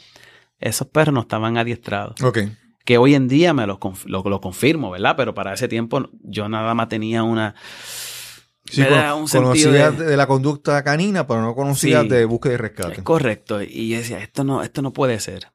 esos 0.58 0.88
perros 0.88 1.14
no 1.14 1.20
estaban 1.20 1.56
adiestrados. 1.58 2.16
Que 2.84 2.98
hoy 2.98 3.14
en 3.14 3.28
día 3.28 3.52
me 3.52 3.66
lo, 3.66 3.78
lo, 4.06 4.22
lo 4.22 4.40
confirmo, 4.40 4.90
¿verdad? 4.90 5.14
Pero 5.16 5.34
para 5.34 5.52
ese 5.54 5.68
tiempo 5.68 6.08
yo 6.22 6.48
nada 6.48 6.72
más 6.74 6.88
tenía 6.88 7.22
una... 7.22 7.54
Sí, 8.68 8.80
me 8.80 8.88
con- 8.88 8.98
da 8.98 9.14
un 9.14 9.28
sentido 9.28 9.50
conocías 9.70 9.98
de- 9.98 10.04
de... 10.06 10.16
la 10.16 10.26
conducta 10.26 10.82
canina, 10.84 11.26
pero 11.26 11.40
no 11.42 11.54
conocías 11.54 12.02
Sí. 12.02 12.08
de 12.08 12.24
búsqueda 12.24 12.54
y 12.54 12.56
rescate. 12.56 12.92
Es 12.94 13.02
correcto. 13.02 13.60
Y 13.62 13.90
yo 13.90 13.98
decía, 13.98 14.18
esto 14.20 14.44
no, 14.44 14.62
esto 14.62 14.82
no 14.82 14.92
puede 14.92 15.18
ser. 15.20 15.48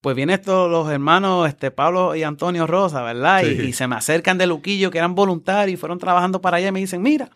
Pues 0.00 0.16
vienen 0.16 0.34
estos 0.34 0.70
los 0.70 0.90
hermanos 0.90 1.46
este, 1.48 1.70
Pablo 1.70 2.14
y 2.16 2.22
Antonio 2.22 2.66
Rosa, 2.66 3.02
¿verdad? 3.02 3.42
Y- 3.42 3.56
Sí. 3.56 3.62
Y, 3.68 3.72
se 3.74 3.86
me 3.86 3.96
acercan 3.96 4.38
de 4.38 4.46
Luquillo, 4.46 4.90
que 4.90 4.98
eran 4.98 5.14
voluntarios 5.14 5.74
y 5.74 5.76
fueron 5.76 5.98
trabajando 5.98 6.40
para 6.40 6.56
allá 6.56 6.68
y 6.68 6.72
me 6.72 6.80
dicen, 6.80 7.02
mira, 7.02 7.28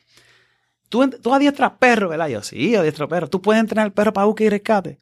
tú, 0.88 1.08
tú 1.10 1.34
adiestras 1.34 1.72
perros, 1.78 2.10
¿verdad? 2.10 2.28
Yo, 2.28 2.42
sí, 2.42 2.74
adiestro 2.74 3.06
perros. 3.08 3.28
¿Tú 3.30 3.42
puedes 3.42 3.60
entrenar 3.60 3.92
perro 3.92 4.12
para 4.12 4.24
búsqueda 4.26 4.46
y 4.46 4.50
rescate? 4.50 5.00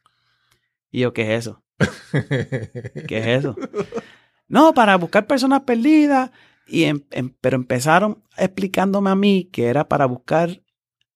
Y 0.90 1.00
yo, 1.00 1.12
¿qué 1.12 1.34
es 1.34 1.46
eso? 1.46 1.62
¿Qué 3.08 3.18
es 3.18 3.26
eso? 3.26 3.56
No, 4.48 4.74
para 4.74 4.96
buscar 4.96 5.26
personas 5.26 5.60
perdidas. 5.62 6.30
Y 6.66 6.84
em- 6.84 7.02
em- 7.10 7.32
pero 7.40 7.56
empezaron 7.56 8.22
explicándome 8.36 9.10
a 9.10 9.14
mí 9.14 9.48
que 9.52 9.66
era 9.66 9.88
para 9.88 10.06
buscar 10.06 10.60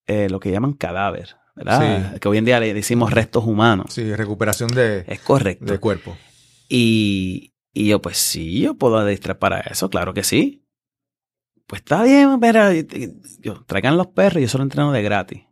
eh, 0.07 0.29
lo 0.31 0.39
que 0.41 0.51
llaman 0.51 0.73
cadáver, 0.75 1.37
¿verdad? 1.55 2.13
Sí. 2.15 2.19
Que 2.21 2.29
hoy 2.29 2.39
en 2.39 2.45
día 2.45 2.61
le 2.61 2.73
decimos 2.75 3.13
restos 3.13 3.45
humanos. 3.45 3.87
sí, 3.93 4.15
recuperación 4.15 4.71
de, 4.71 5.05
Es 5.09 5.21
correcto. 5.21 5.65
de 5.73 5.79
cuerpo. 5.79 6.17
Y, 6.69 7.53
y 7.73 7.89
yo, 7.89 8.01
pues 8.01 8.17
sí, 8.19 8.61
yo 8.61 8.75
puedo 8.75 8.99
adiestrar 8.99 9.39
para 9.39 9.61
eso, 9.61 9.89
claro 9.91 10.15
que 10.15 10.25
sí. 10.25 10.63
Pues 11.67 11.81
está 11.81 12.03
bien, 12.05 12.39
pero 12.41 12.73
yo, 13.41 13.65
traigan 13.65 13.97
los 13.97 14.07
perros 14.09 14.39
y 14.39 14.43
yo 14.43 14.49
solo 14.49 14.65
entreno 14.65 14.93
de 14.93 15.03
gratis. 15.03 15.43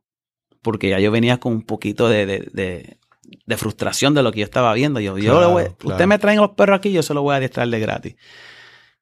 Porque 0.63 0.89
ya 0.89 1.01
yo 1.01 1.11
venía 1.11 1.39
con 1.39 1.53
un 1.53 1.63
poquito 1.63 2.09
de, 2.09 2.25
de, 2.27 2.39
de- 2.53 2.99
de 3.47 3.57
frustración 3.57 4.15
de 4.15 4.23
lo 4.23 4.31
que 4.33 4.41
yo 4.41 4.45
estaba 4.45 4.73
viendo. 4.75 5.01
Yo, 5.01 5.19
yo 5.19 5.33
Claro, 5.33 5.41
le 5.41 5.47
voy- 5.47 5.75
claro. 5.79 5.95
usted 5.97 6.07
me 6.07 6.19
traen 6.19 6.41
los 6.41 6.51
perros 6.51 6.79
aquí, 6.79 6.93
yo 6.93 7.03
se 7.03 7.15
los 7.15 7.23
voy 7.23 7.33
a 7.35 7.37
adiestrar 7.39 7.69
de 7.69 7.81
gratis. 7.81 8.17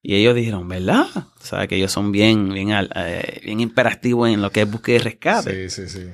Y 0.00 0.14
ellos 0.16 0.34
dijeron, 0.34 0.66
¿verdad? 0.68 1.06
O 1.16 1.44
sea, 1.44 1.66
que 1.68 1.76
ellos 1.76 1.92
son 1.92 2.10
bien, 2.12 2.52
bien, 2.52 2.70
eh, 2.96 3.40
bien 3.44 3.60
imperativos 3.60 4.28
en 4.30 4.40
lo 4.42 4.50
que 4.50 4.62
es 4.62 4.70
búsqueda 4.70 4.96
y 4.96 4.98
rescate. 5.00 5.68
Sí, 5.68 5.86
sí, 5.86 5.88
sí. 6.00 6.10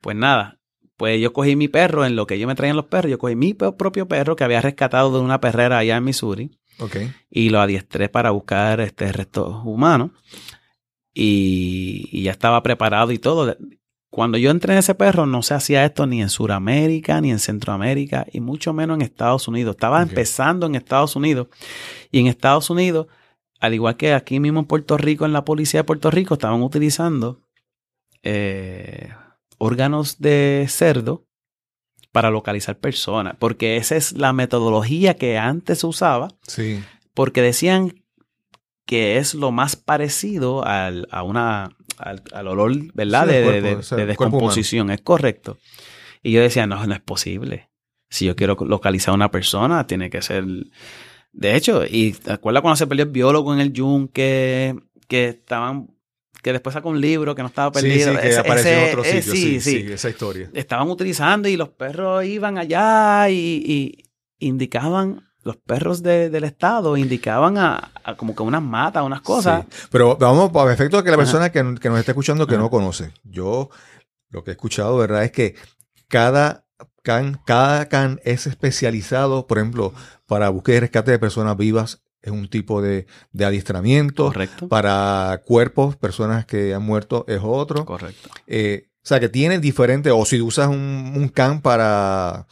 Pues 0.00 0.16
nada, 0.16 0.59
pues 1.00 1.18
yo 1.18 1.32
cogí 1.32 1.56
mi 1.56 1.66
perro, 1.66 2.04
en 2.04 2.14
lo 2.14 2.26
que 2.26 2.38
yo 2.38 2.46
me 2.46 2.54
traían 2.54 2.76
los 2.76 2.84
perros, 2.84 3.10
yo 3.10 3.18
cogí 3.18 3.34
mi 3.34 3.54
propio 3.54 4.06
perro 4.06 4.36
que 4.36 4.44
había 4.44 4.60
rescatado 4.60 5.10
de 5.10 5.24
una 5.24 5.40
perrera 5.40 5.78
allá 5.78 5.96
en 5.96 6.04
Missouri 6.04 6.50
Ok. 6.78 6.96
y 7.30 7.48
lo 7.48 7.58
adiestré 7.62 8.10
para 8.10 8.32
buscar 8.32 8.82
este 8.82 9.10
restos 9.10 9.62
humanos 9.64 10.10
y, 11.14 12.06
y 12.12 12.24
ya 12.24 12.32
estaba 12.32 12.62
preparado 12.62 13.12
y 13.12 13.18
todo. 13.18 13.56
Cuando 14.10 14.36
yo 14.36 14.50
entré 14.50 14.74
en 14.74 14.80
ese 14.80 14.94
perro 14.94 15.24
no 15.24 15.40
se 15.40 15.54
hacía 15.54 15.86
esto 15.86 16.06
ni 16.06 16.20
en 16.20 16.28
Sudamérica 16.28 17.18
ni 17.22 17.30
en 17.30 17.38
Centroamérica 17.38 18.26
y 18.30 18.40
mucho 18.40 18.74
menos 18.74 18.96
en 18.96 19.00
Estados 19.00 19.48
Unidos. 19.48 19.76
Estaba 19.76 20.02
empezando 20.02 20.66
en 20.66 20.74
Estados 20.74 21.16
Unidos 21.16 21.46
y 22.12 22.20
en 22.20 22.26
Estados 22.26 22.68
Unidos, 22.68 23.06
al 23.58 23.72
igual 23.72 23.96
que 23.96 24.12
aquí 24.12 24.38
mismo 24.38 24.60
en 24.60 24.66
Puerto 24.66 24.98
Rico, 24.98 25.24
en 25.24 25.32
la 25.32 25.46
policía 25.46 25.80
de 25.80 25.84
Puerto 25.84 26.10
Rico, 26.10 26.34
estaban 26.34 26.62
utilizando 26.62 27.40
eh, 28.22 29.08
órganos 29.60 30.18
de 30.20 30.66
cerdo 30.68 31.26
para 32.12 32.30
localizar 32.30 32.78
personas, 32.78 33.36
porque 33.38 33.76
esa 33.76 33.94
es 33.94 34.12
la 34.12 34.32
metodología 34.32 35.14
que 35.14 35.38
antes 35.38 35.78
se 35.80 35.86
usaba 35.86 36.28
Sí. 36.46 36.82
porque 37.14 37.42
decían 37.42 38.02
que 38.86 39.18
es 39.18 39.34
lo 39.34 39.52
más 39.52 39.76
parecido 39.76 40.64
al, 40.66 41.06
a 41.12 41.22
una, 41.22 41.76
al, 41.98 42.22
al 42.32 42.48
olor, 42.48 42.72
¿verdad? 42.94 43.26
Sí, 43.26 43.32
de, 43.32 43.38
de- 43.38 43.44
cuerpo, 43.44 43.66
de- 43.68 43.74
o 43.76 43.82
sea, 43.84 43.96
de 43.98 44.02
el 44.02 44.16
cuerpo 44.16 44.36
descomposición, 44.38 44.90
es 44.90 45.00
correcto. 45.02 45.58
Y 46.22 46.32
yo 46.32 46.40
decía, 46.40 46.66
no, 46.66 46.84
no 46.86 46.94
es 46.94 47.00
posible. 47.00 47.70
Si 48.08 48.26
yo 48.26 48.34
quiero 48.34 48.56
localizar 48.66 49.12
a 49.12 49.14
una 49.14 49.30
persona, 49.30 49.86
tiene 49.86 50.10
que 50.10 50.20
ser... 50.22 50.44
De 51.32 51.54
hecho, 51.54 51.84
y 51.88 52.12
te 52.12 52.32
acuerdas 52.32 52.62
cuando 52.62 52.76
se 52.76 52.88
perdió 52.88 53.04
el 53.04 53.10
biólogo 53.12 53.54
en 53.54 53.60
el 53.60 53.72
yunque, 53.72 54.74
que 55.06 55.28
estaban, 55.28 55.88
que 56.42 56.52
después 56.52 56.74
sacó 56.74 56.88
un 56.88 57.00
libro 57.00 57.34
que 57.34 57.42
no 57.42 57.48
estaba 57.48 57.68
Sí, 57.78 57.86
perdido. 57.86 58.12
sí, 58.14 58.18
que 58.28 58.36
apareció 58.36 58.70
en 58.72 58.78
ese- 58.78 58.88
otro 58.90 59.04
sitio. 59.04 59.22
sí, 59.22 59.30
sí, 59.32 59.60
sí 59.60 59.86
sí, 59.86 59.92
esa 59.92 60.08
historia. 60.10 60.50
estaban 60.54 60.88
utilizando 60.88 61.48
y 61.48 61.56
los 61.56 61.68
perros 61.70 62.24
iban 62.24 62.58
allá 62.58 63.28
y, 63.30 63.34
y 63.66 64.04
indicaban, 64.38 65.22
los 65.42 65.56
perros 65.56 66.02
de- 66.02 66.30
del 66.30 66.44
estado 66.44 66.96
indicaban 66.96 67.56
a, 67.58 67.92
a 68.04 68.16
como 68.16 68.34
que 68.34 68.42
unas 68.42 68.62
matas, 68.62 69.02
unas 69.04 69.20
cosas. 69.22 69.64
Sí. 69.70 69.86
Pero 69.90 70.16
vamos, 70.16 70.50
para 70.50 70.72
efecto 70.72 70.96
de 70.98 71.04
que 71.04 71.10
la 71.10 71.16
persona 71.16 71.50
que, 71.50 71.58
que 71.80 71.88
nos 71.88 71.98
está 71.98 72.12
escuchando 72.12 72.46
que 72.46 72.54
Ajá. 72.54 72.62
no 72.62 72.70
conoce. 72.70 73.12
Yo 73.24 73.70
lo 74.30 74.44
que 74.44 74.50
he 74.50 74.52
escuchado, 74.52 74.96
¿verdad? 74.96 75.24
Es 75.24 75.32
que 75.32 75.54
cada 76.08 76.64
can, 77.02 77.40
cada 77.46 77.88
can 77.88 78.20
es 78.24 78.46
especializado, 78.46 79.46
por 79.46 79.58
ejemplo, 79.58 79.92
para 80.26 80.48
búsqueda 80.50 80.76
y 80.76 80.80
rescate 80.80 81.10
de 81.10 81.18
personas 81.18 81.56
vivas, 81.56 82.02
es 82.22 82.32
un 82.32 82.48
tipo 82.48 82.82
de, 82.82 83.06
de 83.32 83.44
adiestramiento. 83.44 84.26
Correcto. 84.26 84.68
Para 84.68 85.42
cuerpos, 85.44 85.96
personas 85.96 86.46
que 86.46 86.74
han 86.74 86.82
muerto, 86.82 87.24
es 87.28 87.40
otro. 87.42 87.84
Correcto. 87.84 88.28
Eh, 88.46 88.88
o 88.96 89.06
sea, 89.06 89.20
que 89.20 89.28
tiene 89.28 89.58
diferentes, 89.58 90.12
o 90.14 90.24
si 90.24 90.40
usas 90.40 90.68
un, 90.68 91.14
un 91.16 91.28
can 91.28 91.62
para, 91.62 92.46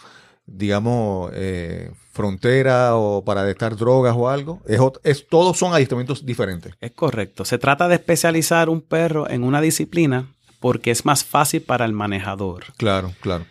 digamos, 0.46 1.30
eh, 1.34 1.90
frontera 2.12 2.96
o 2.96 3.24
para 3.24 3.42
detectar 3.42 3.76
drogas 3.76 4.14
o 4.16 4.28
algo, 4.28 4.62
es, 4.66 4.80
es, 5.04 5.28
todos 5.28 5.58
son 5.58 5.74
adiestramientos 5.74 6.24
diferentes. 6.24 6.74
Es 6.80 6.92
correcto. 6.92 7.44
Se 7.44 7.58
trata 7.58 7.86
de 7.86 7.96
especializar 7.96 8.68
un 8.68 8.80
perro 8.80 9.28
en 9.28 9.44
una 9.44 9.60
disciplina 9.60 10.34
porque 10.58 10.90
es 10.90 11.04
más 11.04 11.24
fácil 11.24 11.62
para 11.62 11.84
el 11.84 11.92
manejador. 11.92 12.64
Claro, 12.76 13.12
claro. 13.20 13.44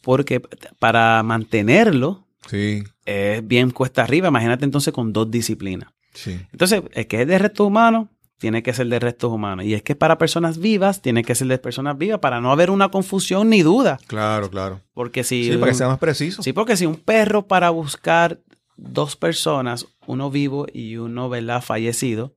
Porque 0.00 0.40
para 0.78 1.22
mantenerlo 1.24 2.26
Sí, 2.48 2.84
es 3.06 3.46
bien 3.46 3.70
cuesta 3.70 4.02
arriba. 4.02 4.28
Imagínate 4.28 4.64
entonces 4.64 4.92
con 4.92 5.12
dos 5.12 5.30
disciplinas. 5.30 5.90
sí. 6.12 6.38
Entonces, 6.52 6.82
el 6.92 7.06
que 7.06 7.22
es 7.22 7.28
de 7.28 7.38
restos 7.38 7.66
humanos, 7.66 8.08
tiene 8.38 8.62
que 8.62 8.74
ser 8.74 8.86
de 8.88 8.98
restos 8.98 9.32
humanos. 9.32 9.64
Y 9.64 9.72
es 9.72 9.82
que 9.82 9.94
para 9.94 10.18
personas 10.18 10.58
vivas, 10.58 11.00
tiene 11.00 11.24
que 11.24 11.34
ser 11.34 11.48
de 11.48 11.56
personas 11.58 11.96
vivas 11.96 12.20
para 12.20 12.40
no 12.40 12.52
haber 12.52 12.70
una 12.70 12.90
confusión 12.90 13.48
ni 13.48 13.62
duda. 13.62 13.98
Claro, 14.06 14.50
claro. 14.50 14.82
Porque 14.92 15.24
si. 15.24 15.44
Sí, 15.50 15.56
para 15.56 15.72
que 15.72 15.78
sea 15.78 15.88
más 15.88 15.98
preciso. 15.98 16.42
Sí, 16.42 16.52
porque 16.52 16.76
si 16.76 16.84
un 16.84 16.96
perro 16.96 17.46
para 17.46 17.70
buscar 17.70 18.40
dos 18.76 19.16
personas, 19.16 19.86
uno 20.06 20.30
vivo 20.30 20.66
y 20.70 20.98
uno, 20.98 21.30
¿verdad?, 21.30 21.62
fallecido, 21.62 22.34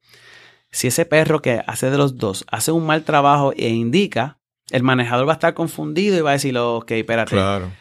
si 0.72 0.88
ese 0.88 1.06
perro 1.06 1.42
que 1.42 1.62
hace 1.68 1.90
de 1.92 1.98
los 1.98 2.18
dos 2.18 2.46
hace 2.50 2.72
un 2.72 2.86
mal 2.86 3.04
trabajo 3.04 3.52
e 3.58 3.70
indica, 3.70 4.40
el 4.72 4.84
manejador 4.84 5.28
va 5.28 5.34
a 5.34 5.36
estar 5.36 5.54
confundido 5.54 6.18
y 6.18 6.22
va 6.22 6.30
a 6.30 6.34
decir, 6.34 6.58
ok, 6.58 6.92
espérate, 6.92 7.36
Claro. 7.36 7.72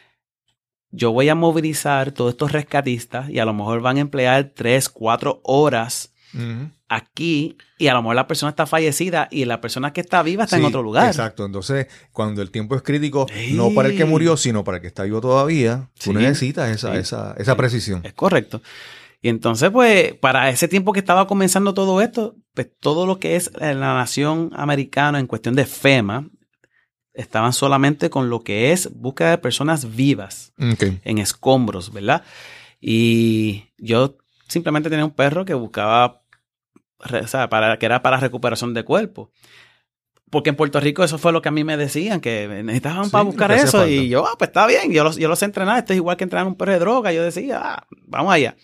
Yo 0.91 1.13
voy 1.13 1.29
a 1.29 1.35
movilizar 1.35 2.13
todos 2.13 2.31
estos 2.33 2.53
rescatistas 2.53 3.29
y 3.31 3.39
a 3.39 3.45
lo 3.45 3.53
mejor 3.55 3.81
van 3.81 3.99
a 3.99 4.01
emplear 4.01 4.53
tres, 4.55 4.89
cuatro 4.89 5.41
horas 5.45 6.13
aquí 6.89 7.57
y 7.79 7.89
a 7.89 7.95
lo 7.95 8.03
mejor 8.03 8.17
la 8.17 8.27
persona 8.27 8.51
está 8.51 8.67
fallecida 8.67 9.29
y 9.31 9.45
la 9.45 9.61
persona 9.61 9.93
que 9.93 10.01
está 10.01 10.23
viva 10.23 10.45
está 10.45 10.57
en 10.57 10.65
otro 10.65 10.83
lugar. 10.83 11.07
Exacto. 11.07 11.45
Entonces, 11.45 11.87
cuando 12.13 12.43
el 12.43 12.51
tiempo 12.51 12.75
es 12.77 12.83
crítico, 12.83 13.27
Sí. 13.33 13.53
no 13.55 13.71
para 13.75 13.89
el 13.89 13.97
que 13.97 14.05
murió, 14.05 14.37
sino 14.37 14.65
para 14.65 14.77
el 14.79 14.83
que 14.83 14.89
está 14.89 15.03
vivo 15.05 15.21
todavía, 15.21 15.89
tú 15.99 16.11
Sí. 16.11 16.15
necesitas 16.15 16.71
esa, 16.71 16.97
esa, 16.97 17.35
esa 17.39 17.57
precisión. 17.57 18.01
Es 18.05 18.15
correcto. 18.15 18.63
Y 19.21 19.29
entonces, 19.31 19.71
pues, 19.71 20.15
para 20.15 20.49
ese 20.49 20.69
tiempo 20.69 20.93
que 20.93 21.01
estaba 21.01 21.27
comenzando 21.27 21.75
todo 21.75 22.01
esto, 22.01 22.37
pues 22.55 22.69
todo 22.81 23.05
lo 23.05 23.19
que 23.19 23.37
es 23.37 23.51
en 23.61 23.81
la 23.81 23.95
nación 23.95 24.51
americana 24.55 25.19
en 25.19 25.27
cuestión 25.27 25.55
de 25.57 25.67
FEMA, 25.67 26.29
estaban 27.19 27.53
solamente 27.53 28.09
con 28.11 28.31
lo 28.31 28.41
que 28.41 28.73
es 28.73 28.91
búsqueda 28.95 29.31
de 29.31 29.39
personas 29.39 29.95
vivas 29.97 30.53
en 30.57 31.19
escombros, 31.19 31.93
¿verdad? 31.93 32.23
Y 32.81 33.65
yo 33.77 34.17
simplemente 34.47 34.89
tenía 34.89 35.05
un 35.05 35.11
perro 35.11 35.45
que 35.45 35.55
buscaba, 35.55 36.23
o 37.01 37.27
sea, 37.27 37.49
para, 37.49 37.79
que 37.79 37.87
era 37.87 38.03
para 38.03 38.19
recuperación 38.19 38.73
de 38.73 38.85
cuerpo. 38.85 39.31
Porque 40.31 40.51
en 40.51 40.57
Puerto 40.57 40.79
Rico 40.79 41.03
eso 41.03 41.17
fue 41.19 41.33
lo 41.33 41.41
que 41.43 41.49
a 41.49 41.53
mí 41.53 41.65
me 41.65 41.77
decían, 41.77 42.21
que 42.21 42.47
necesitaban 42.63 43.07
Sí, 43.07 43.11
para 43.11 43.25
buscar 43.25 43.51
eso. 43.53 43.79
falta. 43.79 43.89
Y 43.89 44.09
yo, 44.09 44.27
ah, 44.27 44.35
pues 44.39 44.49
está 44.51 44.67
bien, 44.67 44.93
yo 44.93 45.03
lo, 45.03 45.13
yo 45.13 45.27
lo 45.27 45.37
sé 45.37 45.47
entrenar, 45.47 45.79
esto 45.79 45.95
es 45.95 45.97
igual 45.97 46.17
que 46.19 46.25
entrenar 46.25 46.47
un 46.47 46.55
perro 46.55 46.73
de 46.73 46.79
droga. 46.79 47.13
Yo 47.13 47.23
decía, 47.25 47.61
ah, 47.63 47.87
vamos 48.07 48.33
allá. 48.35 48.55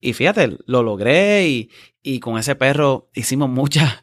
Y 0.00 0.12
fíjate, 0.12 0.56
lo 0.66 0.82
logré 0.82 1.48
y, 1.48 1.70
y 2.02 2.20
con 2.20 2.38
ese 2.38 2.54
perro 2.56 3.08
hicimos 3.14 3.48
muchas, 3.48 4.00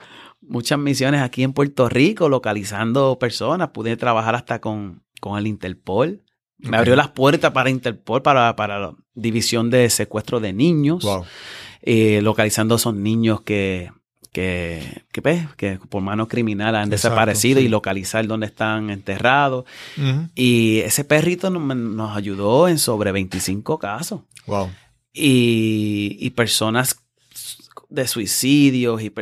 muchas 0.48 0.80
misiones 0.80 1.22
aquí 1.22 1.44
en 1.44 1.54
Puerto 1.54 1.90
Rico, 1.90 2.30
localizando 2.30 3.18
personas. 3.20 3.70
Pude 3.70 3.98
trabajar 3.98 4.36
hasta 4.36 4.60
con, 4.62 5.04
con 5.22 5.38
el 5.38 5.48
Interpol. 5.48 6.24
Me 6.60 6.78
abrió 6.78 6.96
las 6.96 7.10
puertas 7.10 7.52
para 7.52 7.70
Interpol, 7.70 8.22
para, 8.24 8.56
para 8.56 8.80
la 8.80 8.96
división 9.14 9.70
de 9.70 9.90
secuestro 9.90 10.40
de 10.40 10.54
niños, 10.54 11.04
Wow. 11.04 11.26
eh, 11.84 12.20
localizando 12.24 12.74
a 12.74 12.78
esos 12.78 12.96
niños 12.96 13.42
que, 13.42 13.92
que, 14.32 15.04
que, 15.12 15.22
pues, 15.22 15.48
que 15.56 15.78
por 15.90 16.02
mano 16.02 16.28
criminal 16.28 16.76
han 16.76 16.92
Exacto, 16.92 17.10
desaparecido 17.10 17.60
sí. 17.60 17.66
y 17.68 17.70
localizar 17.70 18.26
dónde 18.26 18.48
están 18.48 18.90
enterrados. 18.90 19.66
Y 20.34 20.80
ese 20.80 21.04
perrito 21.04 21.52
nos, 21.52 21.76
nos 21.78 22.18
ayudó 22.18 22.68
en 22.68 22.80
sobre 22.80 23.12
25 23.12 23.78
casos 23.78 24.22
Wow. 24.48 24.70
y, 25.14 26.18
y 26.20 26.30
personas 26.32 27.04
de 27.90 28.08
suicidios. 28.08 29.02
Y, 29.04 29.14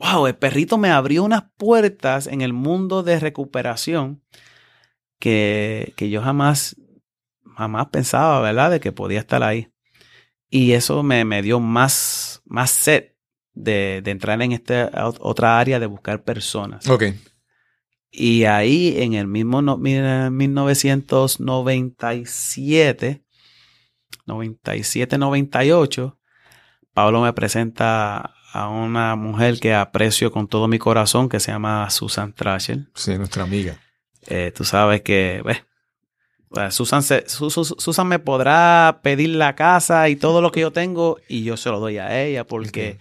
wow, 0.00 0.26
el 0.26 0.36
perrito 0.36 0.78
me 0.78 0.90
abrió 0.90 1.22
unas 1.24 1.44
puertas 1.56 2.26
en 2.26 2.40
el 2.40 2.52
mundo 2.52 3.02
de 3.02 3.20
recuperación 3.20 4.22
que, 5.18 5.92
que 5.96 6.08
yo 6.10 6.22
jamás, 6.22 6.76
jamás 7.56 7.88
pensaba, 7.88 8.40
¿verdad? 8.40 8.70
De 8.70 8.80
que 8.80 8.92
podía 8.92 9.18
estar 9.20 9.42
ahí. 9.42 9.68
Y 10.48 10.72
eso 10.72 11.02
me, 11.02 11.24
me 11.24 11.42
dio 11.42 11.60
más, 11.60 12.42
más 12.46 12.70
sed 12.70 13.12
de, 13.52 14.00
de 14.02 14.10
entrar 14.10 14.40
en 14.42 14.52
esta 14.52 14.90
ot- 14.92 15.18
otra 15.20 15.58
área 15.60 15.78
de 15.78 15.86
buscar 15.86 16.24
personas. 16.24 16.88
Ok. 16.88 17.04
Y 18.10 18.44
ahí 18.44 19.00
en 19.02 19.12
el 19.14 19.26
mismo 19.28 19.60
no- 19.62 19.76
mil- 19.76 20.30
1997, 20.32 23.22
97-98, 24.26 26.16
Pablo 26.92 27.22
me 27.22 27.32
presenta 27.32 28.34
a 28.52 28.68
una 28.68 29.16
mujer 29.16 29.60
que 29.60 29.74
aprecio 29.74 30.30
con 30.32 30.48
todo 30.48 30.66
mi 30.68 30.78
corazón 30.78 31.28
que 31.28 31.40
se 31.40 31.52
llama 31.52 31.88
Susan 31.90 32.32
Trasher. 32.32 32.80
Sí, 32.94 33.16
nuestra 33.16 33.42
amiga. 33.44 33.78
Eh, 34.26 34.52
tú 34.54 34.64
sabes 34.64 35.02
que, 35.02 35.40
bueno, 35.42 36.70
Susan, 36.72 37.02
se- 37.02 37.28
Su- 37.28 37.50
Su- 37.50 37.64
Susan 37.64 38.06
me 38.08 38.18
podrá 38.18 39.00
pedir 39.02 39.30
la 39.30 39.54
casa 39.54 40.08
y 40.08 40.16
todo 40.16 40.42
lo 40.42 40.50
que 40.50 40.60
yo 40.60 40.72
tengo 40.72 41.18
y 41.28 41.44
yo 41.44 41.56
se 41.56 41.70
lo 41.70 41.78
doy 41.80 41.98
a 41.98 42.22
ella 42.22 42.44
porque 42.44 42.98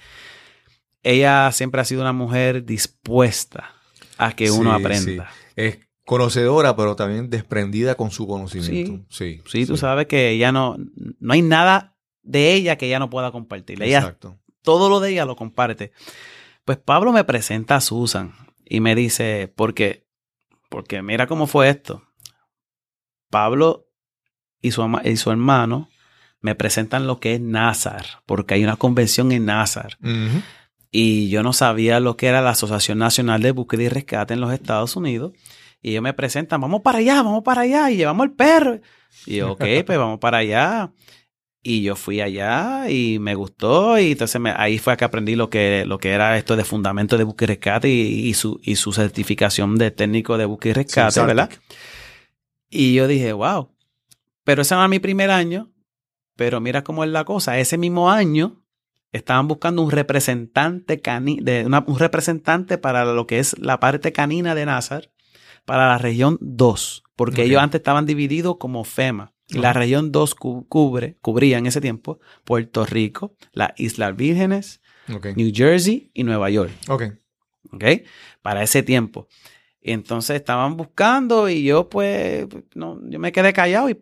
ella 1.04 1.52
siempre 1.52 1.82
ha 1.82 1.86
sido 1.86 2.02
una 2.02 2.14
mujer 2.14 2.66
dispuesta 2.66 3.72
a 4.18 4.34
que 4.34 4.52
uno 4.52 4.76
Sí, 4.78 4.84
aprenda. 4.84 5.32
Es 5.56 5.80
conocedora, 6.06 6.76
pero 6.76 6.96
también 6.96 7.30
desprendida 7.30 7.96
con 7.96 8.12
su 8.12 8.28
conocimiento. 8.28 9.04
Sí. 9.10 9.42
Sí, 9.46 9.66
tú 9.66 9.78
sabes 9.78 10.08
que 10.08 10.30
ella 10.32 10.52
no, 10.52 10.78
no 11.20 11.34
hay 11.34 11.42
nada 11.42 11.96
de 12.24 12.54
ella 12.54 12.78
que 12.78 12.88
ella 12.88 13.00
no 13.00 13.10
pueda 13.10 13.32
compartir. 13.32 13.82
Ella, 13.82 14.00
Exacto. 14.00 14.38
Todo 14.70 14.88
lo 14.90 15.00
de 15.00 15.10
ella 15.12 15.26
lo 15.26 15.36
comparte. 15.36 15.92
Pues 16.64 16.78
Pablo 16.78 17.12
me 17.12 17.24
presenta 17.24 17.78
a 17.78 17.82
Susan 17.82 18.34
y 18.66 18.80
me 18.82 18.94
dice, 18.94 19.52
porque, 19.56 20.06
porque 20.70 21.02
mira 21.02 21.26
cómo 21.26 21.48
fue 21.48 21.70
esto. 21.70 22.04
Pablo 23.30 23.88
y 24.62 24.72
su, 24.72 24.82
ama- 24.82 25.02
y 25.04 25.18
su 25.18 25.32
hermano 25.32 25.90
me 26.42 26.56
presentan 26.56 27.08
lo 27.08 27.20
que 27.20 27.36
es 27.36 27.42
Nazar, 27.42 28.06
porque 28.26 28.54
hay 28.54 28.64
una 28.64 28.76
convención 28.78 29.32
en 29.32 29.46
Nazar. 29.46 29.98
Y 30.92 31.30
yo 31.30 31.44
no 31.44 31.54
sabía 31.54 32.00
lo 32.00 32.18
que 32.18 32.28
era 32.28 32.42
la 32.42 32.52
Asociación 32.52 32.98
Nacional 32.98 33.42
de 33.42 33.52
Búsqueda 33.52 33.84
y 33.84 33.90
Rescate 33.90 34.34
en 34.34 34.42
los 34.42 34.52
Estados 34.54 34.96
Unidos. 34.96 35.34
Y 35.82 35.92
ellos 35.92 36.02
me 36.04 36.14
presentan, 36.14 36.62
vamos 36.62 36.82
para 36.82 36.98
allá, 37.00 37.22
vamos 37.24 37.44
para 37.44 37.62
allá, 37.62 37.90
y 37.92 37.98
llevamos 37.98 38.26
el 38.26 38.32
perro. 38.34 38.80
Y 39.26 39.38
yo, 39.38 39.52
ok, 39.54 39.60
pues 39.86 39.98
vamos 39.98 40.20
para 40.20 40.38
allá. 40.40 40.92
Y 41.62 41.82
yo 41.84 41.96
fui 41.98 42.22
allá 42.22 42.90
y 42.90 43.20
me 43.20 43.36
gustó. 43.36 44.00
Y 44.00 44.12
entonces 44.14 44.40
me- 44.40 44.54
ahí 44.56 44.78
fue 44.78 44.96
que 44.96 45.04
aprendí 45.06 45.36
lo 45.36 45.50
que, 45.50 45.84
lo 45.86 45.98
que 45.98 46.10
era 46.12 46.38
esto 46.38 46.56
de 46.56 46.64
fundamento 46.64 47.18
de 47.18 47.26
búsqueda 47.26 47.46
y 47.52 47.56
rescate 47.56 47.90
y, 47.90 48.28
y 48.30 48.34
su, 48.34 48.60
y 48.64 48.76
su 48.78 48.94
certificación 48.94 49.76
de 49.76 49.92
técnico 49.92 50.38
de 50.38 50.46
búsqueda 50.46 50.72
y 50.72 50.74
rescate. 50.76 51.12
¿verdad? 51.28 51.50
Y 52.70 52.94
yo 52.94 53.08
dije, 53.08 53.34
wow. 53.34 53.70
Pero 54.44 54.62
ese 54.62 54.74
era 54.74 54.88
mi 54.88 55.00
primer 55.00 55.32
año. 55.32 55.70
Pero 56.36 56.62
mira 56.62 56.84
cómo 56.84 57.04
es 57.04 57.10
la 57.10 57.26
cosa. 57.26 57.60
Ese 57.60 57.78
mismo 57.78 58.10
año 58.10 58.64
estaban 59.12 59.48
buscando 59.50 59.82
un 59.82 59.92
representante 59.92 61.02
cani 61.02 61.40
de 61.42 61.66
una- 61.66 61.84
un 61.86 62.00
representante 62.00 62.78
para 62.78 63.04
lo 63.06 63.28
que 63.28 63.40
es 63.40 63.58
la 63.60 63.80
parte 63.82 64.14
canina 64.14 64.56
de 64.56 64.66
Nazar 64.66 65.12
para 65.66 65.88
la 65.90 65.98
región 65.98 66.38
2, 66.40 67.04
porque 67.18 67.42
ellos 67.44 67.62
antes 67.62 67.80
estaban 67.80 68.06
divididos 68.06 68.56
como 68.60 68.84
FEMA. 68.86 69.34
La 69.52 69.74
región 69.74 70.12
2 70.12 70.36
cu- 70.36 70.68
cubre, 70.68 71.18
cubría 71.22 71.58
en 71.58 71.66
ese 71.66 71.82
tiempo 71.82 72.20
Puerto 72.44 72.86
Rico, 72.86 73.36
las 73.52 73.72
Islas 73.78 74.16
Vírgenes. 74.16 74.82
New 75.36 75.52
Jersey 75.54 76.12
y 76.14 76.24
Nueva 76.24 76.50
York. 76.52 76.72
Ok. 76.88 77.04
¿ok? 77.72 77.84
Para 78.44 78.62
ese 78.64 78.84
tiempo. 78.84 79.28
Entonces 79.82 80.36
estaban 80.36 80.78
buscando 80.78 81.50
y 81.50 81.64
yo 81.64 81.90
pues, 81.90 82.46
no, 82.76 83.00
yo 83.10 83.18
me 83.18 83.32
quedé 83.32 83.52
callado 83.54 83.90
y 83.90 84.00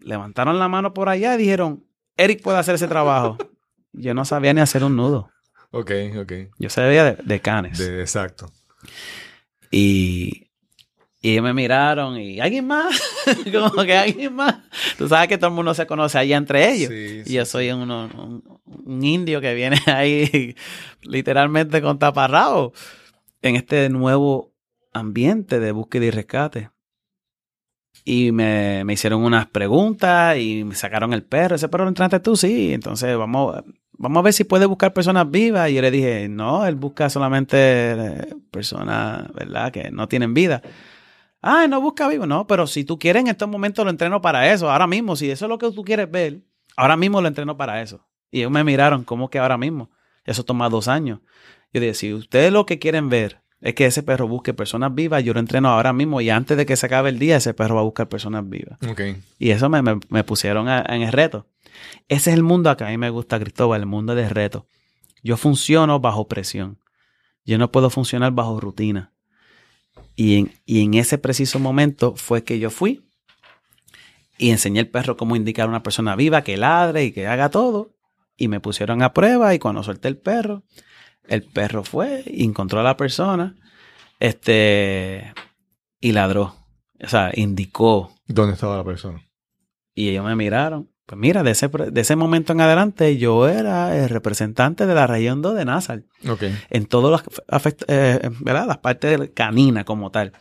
levantaron 0.00 0.58
la 0.58 0.68
mano 0.68 0.94
por 0.94 1.08
allá 1.08 1.34
y 1.34 1.38
dijeron, 1.38 1.84
Eric 2.16 2.42
puede 2.42 2.58
hacer 2.58 2.76
ese 2.76 2.88
trabajo. 2.88 3.36
yo 3.92 4.14
no 4.14 4.24
sabía 4.24 4.54
ni 4.54 4.60
hacer 4.60 4.82
un 4.84 4.96
nudo. 4.96 5.30
Ok, 5.72 5.90
ok. 6.20 6.32
Yo 6.58 6.70
sabía 6.70 7.04
de, 7.04 7.22
de 7.22 7.40
canes. 7.40 7.78
De- 7.78 8.00
exacto. 8.00 8.50
Y, 9.70 10.43
y 11.24 11.30
ellos 11.30 11.42
me 11.42 11.54
miraron 11.54 12.18
y 12.20 12.38
alguien 12.38 12.66
más, 12.66 13.00
como 13.52 13.82
que 13.84 13.96
alguien 13.96 14.34
más. 14.34 14.56
Tú 14.98 15.08
sabes 15.08 15.28
que 15.28 15.38
todo 15.38 15.48
el 15.48 15.54
mundo 15.56 15.72
se 15.72 15.86
conoce 15.86 16.18
allá 16.18 16.36
entre 16.36 16.70
ellos. 16.70 16.90
Sí, 16.90 17.20
Y 17.20 17.24
sí, 17.24 17.32
yo 17.32 17.46
soy 17.46 17.70
uno- 17.70 18.10
un, 18.14 18.42
un 18.84 19.02
indio 19.04 19.40
que 19.40 19.54
viene 19.54 19.78
ahí 19.86 20.54
literalmente 21.00 21.80
con 21.80 21.98
taparrabo 21.98 22.74
en 23.40 23.56
este 23.56 23.88
nuevo 23.88 24.52
ambiente 24.92 25.60
de 25.60 25.72
búsqueda 25.72 26.04
y 26.04 26.10
rescate. 26.10 26.70
Y 28.04 28.32
me, 28.32 28.84
me 28.84 28.92
hicieron 28.92 29.24
unas 29.24 29.46
preguntas 29.46 30.36
y 30.36 30.62
me 30.64 30.74
sacaron 30.74 31.14
el 31.14 31.22
perro. 31.22 31.56
Ese 31.56 31.68
perro 31.70 31.84
lo 31.84 31.88
entraste 31.88 32.20
tú, 32.20 32.36
sí. 32.36 32.74
Entonces 32.74 33.16
vamos, 33.16 33.62
vamos 33.92 34.20
a 34.20 34.22
ver 34.24 34.32
si 34.34 34.44
puede 34.44 34.66
buscar 34.66 34.92
personas 34.92 35.30
vivas. 35.30 35.70
Y 35.70 35.74
yo 35.74 35.80
le 35.80 35.90
dije, 35.90 36.28
no, 36.28 36.66
él 36.66 36.74
busca 36.74 37.08
solamente 37.08 37.56
eh, 37.58 38.34
personas, 38.50 39.32
¿verdad? 39.32 39.72
Que 39.72 39.90
no 39.90 40.06
tienen 40.06 40.34
vida. 40.34 40.60
Ah, 41.46 41.66
no 41.68 41.80
busca 41.80 42.08
vivo. 42.08 42.26
No, 42.26 42.46
pero 42.46 42.66
si 42.66 42.84
tú 42.84 42.98
quieres 42.98 43.20
en 43.22 43.28
estos 43.28 43.48
momentos 43.48 43.84
lo 43.84 43.90
entreno 43.90 44.20
para 44.22 44.50
eso. 44.52 44.70
Ahora 44.70 44.86
mismo, 44.86 45.14
si 45.16 45.30
eso 45.30 45.44
es 45.44 45.48
lo 45.48 45.58
que 45.58 45.70
tú 45.72 45.84
quieres 45.84 46.10
ver, 46.10 46.40
ahora 46.76 46.96
mismo 46.96 47.20
lo 47.20 47.28
entreno 47.28 47.56
para 47.56 47.82
eso. 47.82 48.06
Y 48.30 48.38
ellos 48.40 48.50
me 48.50 48.64
miraron, 48.64 49.04
¿cómo 49.04 49.28
que 49.30 49.38
ahora 49.38 49.58
mismo? 49.58 49.90
Eso 50.24 50.42
toma 50.44 50.68
dos 50.68 50.88
años. 50.88 51.20
Yo 51.72 51.80
dije, 51.80 51.94
si 51.94 52.14
ustedes 52.14 52.52
lo 52.52 52.66
que 52.66 52.78
quieren 52.78 53.08
ver 53.08 53.42
es 53.60 53.74
que 53.74 53.86
ese 53.86 54.02
perro 54.02 54.28
busque 54.28 54.52
personas 54.54 54.94
vivas, 54.94 55.24
yo 55.24 55.32
lo 55.34 55.40
entreno 55.40 55.68
ahora 55.70 55.92
mismo 55.92 56.20
y 56.20 56.30
antes 56.30 56.56
de 56.56 56.66
que 56.66 56.76
se 56.76 56.86
acabe 56.86 57.08
el 57.10 57.18
día, 57.18 57.36
ese 57.36 57.54
perro 57.54 57.76
va 57.76 57.80
a 57.80 57.84
buscar 57.84 58.08
personas 58.08 58.48
vivas. 58.48 58.78
Ok. 58.88 59.00
Y 59.38 59.50
eso 59.50 59.68
me, 59.70 59.80
me- 59.82 60.00
me 60.10 60.22
pusieron 60.24 60.68
a- 60.68 60.84
en 60.88 61.02
el 61.02 61.12
reto. 61.12 61.46
Ese 62.08 62.30
es 62.30 62.36
el 62.36 62.42
mundo 62.42 62.76
que 62.76 62.84
a 62.84 62.88
mí 62.88 62.98
me 62.98 63.10
gusta, 63.10 63.38
Cristóbal, 63.38 63.80
el 63.80 63.86
mundo 63.86 64.14
de 64.14 64.28
reto. 64.28 64.66
Yo 65.22 65.36
funciono 65.38 65.98
bajo 66.00 66.28
presión. 66.28 66.78
Yo 67.46 67.56
no 67.58 67.72
puedo 67.72 67.88
funcionar 67.90 68.32
bajo 68.32 68.60
rutina. 68.60 69.12
Y 70.16 70.38
en, 70.38 70.52
y 70.64 70.82
en 70.82 70.94
ese 70.94 71.18
preciso 71.18 71.58
momento 71.58 72.14
fue 72.16 72.44
que 72.44 72.58
yo 72.58 72.70
fui 72.70 73.02
y 74.38 74.50
enseñé 74.50 74.80
al 74.80 74.88
perro 74.88 75.16
cómo 75.16 75.36
indicar 75.36 75.66
a 75.66 75.68
una 75.70 75.82
persona 75.82 76.16
viva 76.16 76.42
que 76.42 76.56
ladre 76.56 77.04
y 77.04 77.12
que 77.12 77.26
haga 77.26 77.50
todo. 77.50 77.94
Y 78.36 78.48
me 78.48 78.60
pusieron 78.60 79.02
a 79.02 79.12
prueba 79.12 79.54
y 79.54 79.58
cuando 79.58 79.82
solté 79.82 80.08
el 80.08 80.16
perro, 80.16 80.64
el 81.28 81.42
perro 81.42 81.84
fue 81.84 82.24
y 82.26 82.44
encontró 82.44 82.80
a 82.80 82.82
la 82.82 82.96
persona 82.96 83.54
este, 84.18 85.32
y 86.00 86.12
ladró. 86.12 86.56
O 87.02 87.08
sea, 87.08 87.30
indicó 87.34 88.12
¿Dónde 88.26 88.54
estaba 88.54 88.76
la 88.76 88.84
persona? 88.84 89.22
y 89.94 90.08
ellos 90.08 90.24
me 90.24 90.34
miraron. 90.34 90.90
Pues 91.06 91.18
mira, 91.18 91.42
de 91.42 91.50
ese, 91.50 91.68
de 91.68 92.00
ese 92.00 92.16
momento 92.16 92.52
en 92.54 92.62
adelante 92.62 93.18
yo 93.18 93.46
era 93.46 93.96
el 93.96 94.08
representante 94.08 94.86
de 94.86 94.94
la 94.94 95.06
región 95.06 95.42
2 95.42 95.54
de 95.54 95.64
Nazar. 95.66 96.02
Ok. 96.26 96.44
En 96.70 96.86
todas 96.86 97.22
las, 97.48 97.74
eh, 97.88 98.30
¿verdad? 98.40 98.66
las 98.66 98.78
partes 98.78 99.18
del 99.18 99.32
canina 99.32 99.84
como 99.84 100.10
tal. 100.10 100.32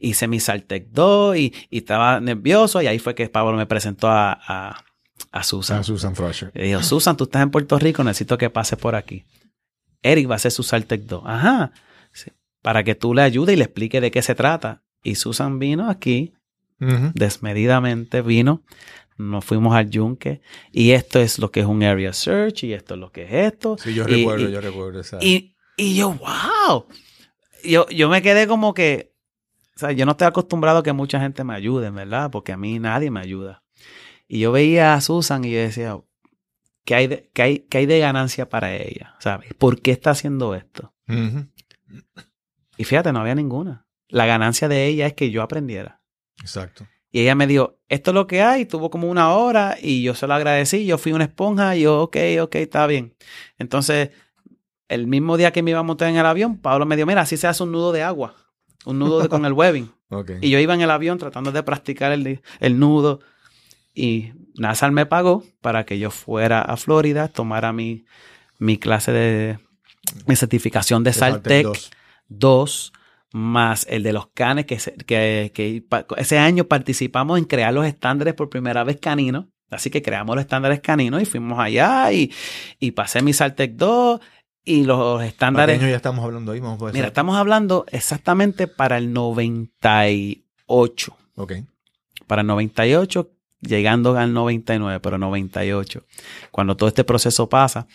Hice 0.00 0.26
mi 0.26 0.40
Saltec 0.40 0.88
2 0.90 1.36
y, 1.36 1.54
y 1.70 1.78
estaba 1.78 2.18
nervioso 2.20 2.82
y 2.82 2.88
ahí 2.88 2.98
fue 2.98 3.14
que 3.14 3.28
Pablo 3.28 3.56
me 3.56 3.66
presentó 3.66 4.08
a, 4.08 4.32
a, 4.32 4.84
a 5.30 5.42
Susan. 5.44 5.78
Ah, 5.78 5.82
Susan 5.84 6.16
Frasher. 6.16 6.50
Y 6.54 6.62
dijo, 6.62 6.82
Susan, 6.82 7.16
tú 7.16 7.24
estás 7.24 7.42
en 7.42 7.50
Puerto 7.50 7.78
Rico, 7.78 8.02
necesito 8.02 8.36
que 8.36 8.50
pases 8.50 8.78
por 8.78 8.96
aquí. 8.96 9.24
Eric 10.02 10.28
va 10.28 10.34
a 10.34 10.36
hacer 10.36 10.50
su 10.50 10.64
Saltec 10.64 11.02
2. 11.02 11.22
Ajá. 11.24 11.70
Sí. 12.12 12.32
Para 12.62 12.82
que 12.82 12.96
tú 12.96 13.14
le 13.14 13.22
ayudes 13.22 13.54
y 13.54 13.58
le 13.58 13.64
expliques 13.64 14.00
de 14.00 14.10
qué 14.10 14.22
se 14.22 14.34
trata. 14.34 14.82
Y 15.04 15.14
Susan 15.14 15.58
vino 15.60 15.88
aquí 15.88 16.34
desmedidamente 17.14 18.22
vino, 18.22 18.62
nos 19.20 19.44
fuimos 19.44 19.74
al 19.74 19.90
yunque 19.90 20.40
y 20.72 20.92
esto 20.92 21.20
es 21.20 21.38
lo 21.38 21.50
que 21.50 21.60
es 21.60 21.66
un 21.66 21.82
area 21.82 22.12
search 22.12 22.64
y 22.64 22.72
esto 22.72 22.94
es 22.94 23.00
lo 23.00 23.12
que 23.12 23.24
es 23.24 23.52
esto. 23.52 23.76
Sí, 23.78 23.94
yo 23.94 24.04
Y- 24.08 24.16
recuerdo, 24.16 24.48
y- 24.48 24.52
yo 24.52 24.60
recuerdo 24.60 25.00
esa. 25.00 25.18
Y, 25.20 25.54
y 25.76 25.94
yo, 25.96 26.12
wow. 26.14 26.86
Yo, 27.64 27.86
yo 27.88 28.08
me 28.08 28.22
quedé 28.22 28.46
como 28.46 28.72
que, 28.74 29.12
o 29.76 29.78
sea, 29.78 29.92
yo 29.92 30.04
no 30.06 30.12
estoy 30.12 30.26
acostumbrado 30.26 30.78
a 30.78 30.82
que 30.82 30.92
mucha 30.92 31.20
gente 31.20 31.44
me 31.44 31.54
ayude, 31.54 31.90
¿verdad? 31.90 32.30
Porque 32.30 32.52
a 32.52 32.56
mí 32.56 32.78
nadie 32.78 33.10
me 33.10 33.20
ayuda. 33.20 33.62
Y 34.28 34.40
yo 34.40 34.52
veía 34.52 34.94
a 34.94 35.00
Susan 35.00 35.44
y 35.44 35.52
yo 35.52 35.58
decía, 35.58 35.98
¿qué 36.84 36.94
hay 36.94 37.06
de, 37.06 37.30
qué 37.34 37.42
hay, 37.42 37.58
qué 37.60 37.78
hay 37.78 37.86
de 37.86 37.98
ganancia 37.98 38.48
para 38.48 38.74
ella? 38.76 39.16
¿Sabes? 39.20 39.52
¿Por 39.54 39.80
qué 39.82 39.90
está 39.90 40.10
haciendo 40.10 40.54
esto? 40.54 40.94
Y 42.76 42.84
fíjate, 42.84 43.12
no 43.12 43.20
había 43.20 43.34
ninguna. 43.34 43.86
La 44.08 44.26
ganancia 44.26 44.68
de 44.68 44.86
ella 44.86 45.06
es 45.06 45.14
que 45.14 45.30
yo 45.30 45.42
aprendiera. 45.42 46.00
Exacto. 46.40 46.86
Y 47.12 47.20
ella 47.22 47.34
me 47.34 47.46
dijo, 47.46 47.76
esto 47.88 48.12
es 48.12 48.14
lo 48.14 48.26
que 48.26 48.40
hay, 48.42 48.66
tuvo 48.66 48.90
como 48.90 49.08
una 49.08 49.30
hora 49.34 49.76
y 49.80 50.02
yo 50.02 50.14
se 50.14 50.26
lo 50.26 50.34
agradecí, 50.34 50.86
yo 50.86 50.96
fui 50.96 51.12
una 51.12 51.24
esponja 51.24 51.74
y 51.76 51.82
yo, 51.82 52.02
ok, 52.02 52.16
ok, 52.42 52.54
está 52.56 52.86
bien. 52.86 53.14
Entonces, 53.58 54.10
el 54.88 55.06
mismo 55.06 55.36
día 55.36 55.52
que 55.52 55.62
me 55.62 55.70
iba 55.72 55.80
a 55.80 55.84
montar 55.84 56.08
en 56.08 56.16
el 56.16 56.26
avión, 56.26 56.58
Pablo 56.58 56.86
me 56.86 56.96
dijo, 56.96 57.06
mira, 57.06 57.22
así 57.22 57.36
se 57.36 57.46
hace 57.48 57.62
un 57.64 57.72
nudo 57.72 57.90
de 57.92 58.02
agua, 58.02 58.34
un 58.84 58.98
nudo 58.98 59.20
de- 59.22 59.28
con 59.28 59.44
el 59.44 59.52
webbing. 59.52 59.90
Y 60.40 60.50
yo 60.50 60.58
iba 60.58 60.74
en 60.74 60.80
el 60.80 60.90
avión 60.90 61.18
tratando 61.18 61.52
de 61.52 61.62
practicar 61.62 62.10
el, 62.12 62.40
el 62.60 62.78
nudo 62.78 63.20
y 63.94 64.32
Nazar 64.56 64.92
me 64.92 65.06
pagó 65.06 65.44
para 65.60 65.84
que 65.84 65.98
yo 65.98 66.10
fuera 66.10 66.62
a 66.62 66.76
Florida, 66.76 67.28
tomara 67.28 67.72
mi, 67.72 68.04
mi 68.58 68.76
clase 68.78 69.10
de, 69.12 69.58
mi 70.26 70.36
certificación 70.36 71.02
de 71.04 71.12
Saltec 71.12 71.64
dos. 71.66 71.90
2 72.28 72.92
más 73.32 73.86
el 73.88 74.02
de 74.02 74.12
los 74.12 74.26
canes, 74.28 74.66
que, 74.66 75.84
ese 76.16 76.38
año 76.38 76.64
participamos 76.64 77.38
en 77.38 77.44
crear 77.44 77.72
los 77.72 77.86
estándares 77.86 78.34
por 78.34 78.50
primera 78.50 78.84
vez 78.84 78.98
caninos. 79.00 79.46
Así 79.70 79.88
que 79.88 80.02
creamos 80.02 80.34
los 80.34 80.42
estándares 80.42 80.80
caninos 80.80 81.22
y 81.22 81.26
fuimos 81.26 81.60
allá 81.60 82.12
y, 82.12 82.32
y 82.80 82.90
pasé 82.90 83.22
mi 83.22 83.32
Saltec 83.32 83.74
2 83.74 84.20
y 84.64 84.84
los 84.84 85.16
¿Para 85.16 85.26
estándares. 85.26 85.78
qué 85.78 85.84
año 85.84 85.90
ya 85.90 85.96
estamos 85.96 86.24
hablando 86.24 86.52
ahí? 86.52 86.60
Vamos 86.60 86.82
a. 86.82 86.92
Mira, 86.92 87.08
estamos 87.08 87.36
hablando 87.36 87.86
exactamente 87.90 88.66
para 88.66 88.98
el 88.98 89.12
98. 89.12 91.16
Ok. 91.36 91.52
Para 92.26 92.42
el 92.42 92.48
98, 92.48 93.30
llegando 93.60 94.18
al 94.18 94.32
99, 94.32 95.00
pero 95.00 95.18
98. 95.18 96.04
Cuando 96.50 96.76
todo 96.76 96.88
este 96.88 97.04
proceso 97.04 97.48
pasa 97.48 97.86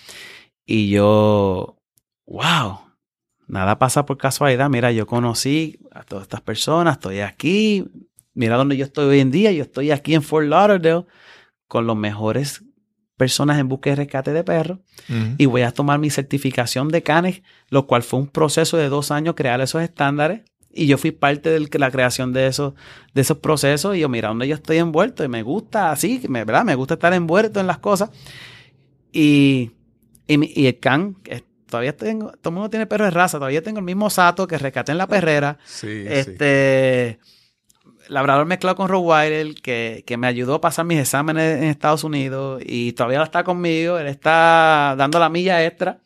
y 0.66 0.90
yo, 0.90 1.78
wow, 2.26 2.80
nada 3.48 3.78
pasa 3.80 4.06
por 4.06 4.18
casualidad. 4.18 4.70
Mira, 4.70 4.92
yo 4.92 5.06
conocí 5.08 5.80
a 5.92 6.04
todas 6.04 6.24
estas 6.24 6.42
personas, 6.42 6.94
estoy 6.98 7.20
aquí. 7.20 7.86
Mira 8.34 8.58
dónde 8.58 8.76
yo 8.78 8.86
estoy 8.86 9.06
hoy 9.06 9.20
en 9.20 9.32
día. 9.32 9.52
Yo 9.52 9.64
estoy 9.64 9.92
aquí 9.92 10.14
en 10.16 10.22
Fort 10.24 10.48
Lauderdale 10.48 11.06
con 11.68 11.88
los 11.88 11.96
mejores 11.96 12.64
personas 13.18 13.58
en 13.60 13.70
búsqueda 13.70 13.94
y 13.94 13.96
rescate 13.98 14.34
de 14.34 14.44
perros 14.44 14.80
y 15.38 15.46
voy 15.46 15.62
a 15.62 15.72
tomar 15.72 16.00
mi 16.00 16.10
certificación 16.10 16.90
de 16.90 17.02
CANES, 17.02 17.44
lo 17.70 17.88
cual 17.88 18.04
fue 18.04 18.20
un 18.20 18.28
proceso 18.28 18.76
de 18.76 18.90
dos 18.90 19.10
años 19.12 19.36
crear 19.36 19.62
esos 19.62 19.82
estándares. 19.82 20.42
Y 20.78 20.88
yo 20.88 20.98
fui 20.98 21.12
parte 21.12 21.50
de 21.58 21.80
la 21.80 21.90
creación 21.90 22.34
de 22.34 22.48
esos, 22.48 22.74
de 23.14 23.22
esos 23.22 23.38
procesos. 23.38 23.96
Y 23.96 24.02
yo, 24.02 24.10
mira, 24.10 24.28
donde 24.28 24.46
yo 24.50 24.56
estoy 24.56 24.76
envuelto. 24.80 25.24
Y 25.24 25.30
me 25.30 25.42
gusta 25.42 25.92
así, 25.92 26.22
me, 26.28 26.44
¿verdad? 26.44 26.66
Me 26.66 26.76
gusta 26.76 26.96
estar 26.96 27.14
envuelto 27.14 27.62
en 27.62 27.68
las 27.68 27.78
cosas. 27.78 28.10
Y, 29.14 29.72
y, 30.28 30.38
mi- 30.38 30.52
y 30.54 30.68
el 30.68 30.80
can, 30.80 31.16
todavía 31.76 31.98
tengo, 31.98 32.32
todo 32.32 32.50
el 32.50 32.54
mundo 32.54 32.70
tiene 32.70 32.86
perro 32.88 33.04
de 33.04 33.12
raza. 33.12 33.38
Todavía 33.38 33.62
tengo 33.62 33.80
el 33.80 33.86
mismo 33.86 34.10
sato 34.10 34.48
que 34.48 34.58
rescaté 34.58 34.94
en 34.94 34.98
la 34.98 35.08
perrera. 35.08 35.58
Sí, 35.66 35.88
sí. 35.88 36.06
Este, 36.08 37.20
labrador 38.08 38.46
mezclado 38.46 38.76
con 38.78 38.88
Rottweiler 38.88 39.56
que, 39.56 40.04
que 40.08 40.18
me 40.18 40.28
ayudó 40.28 40.56
a 40.56 40.62
pasar 40.62 40.86
mis 40.86 41.00
exámenes 41.00 41.58
en 41.58 41.66
Estados 41.66 42.04
Unidos 42.04 42.62
y 42.66 42.94
todavía 42.94 43.22
está 43.24 43.44
conmigo. 43.44 43.98
Él 43.98 44.08
está 44.08 44.96
dando 44.98 45.20
la 45.20 45.30
milla 45.30 45.66
extra. 45.66 46.00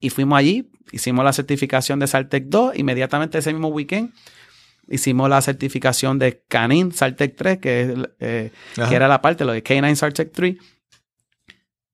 Y 0.00 0.10
fuimos 0.10 0.38
allí, 0.38 0.70
hicimos 0.90 1.24
la 1.24 1.32
certificación 1.32 2.00
de 2.00 2.08
Saltec 2.08 2.46
2. 2.46 2.76
Inmediatamente 2.76 3.38
ese 3.38 3.52
mismo 3.52 3.68
weekend 3.68 4.12
hicimos 4.88 5.30
la 5.30 5.40
certificación 5.42 6.18
de 6.18 6.42
Canin 6.48 6.90
Saltec 6.92 7.36
3, 7.36 7.58
que, 7.58 7.82
es, 7.82 7.90
eh, 8.18 8.50
que 8.74 8.94
era 8.94 9.06
la 9.06 9.22
parte, 9.22 9.44
lo 9.44 9.52
de 9.52 9.62
Canine 9.62 9.94
Saltec 9.94 10.32
3. 10.32 10.56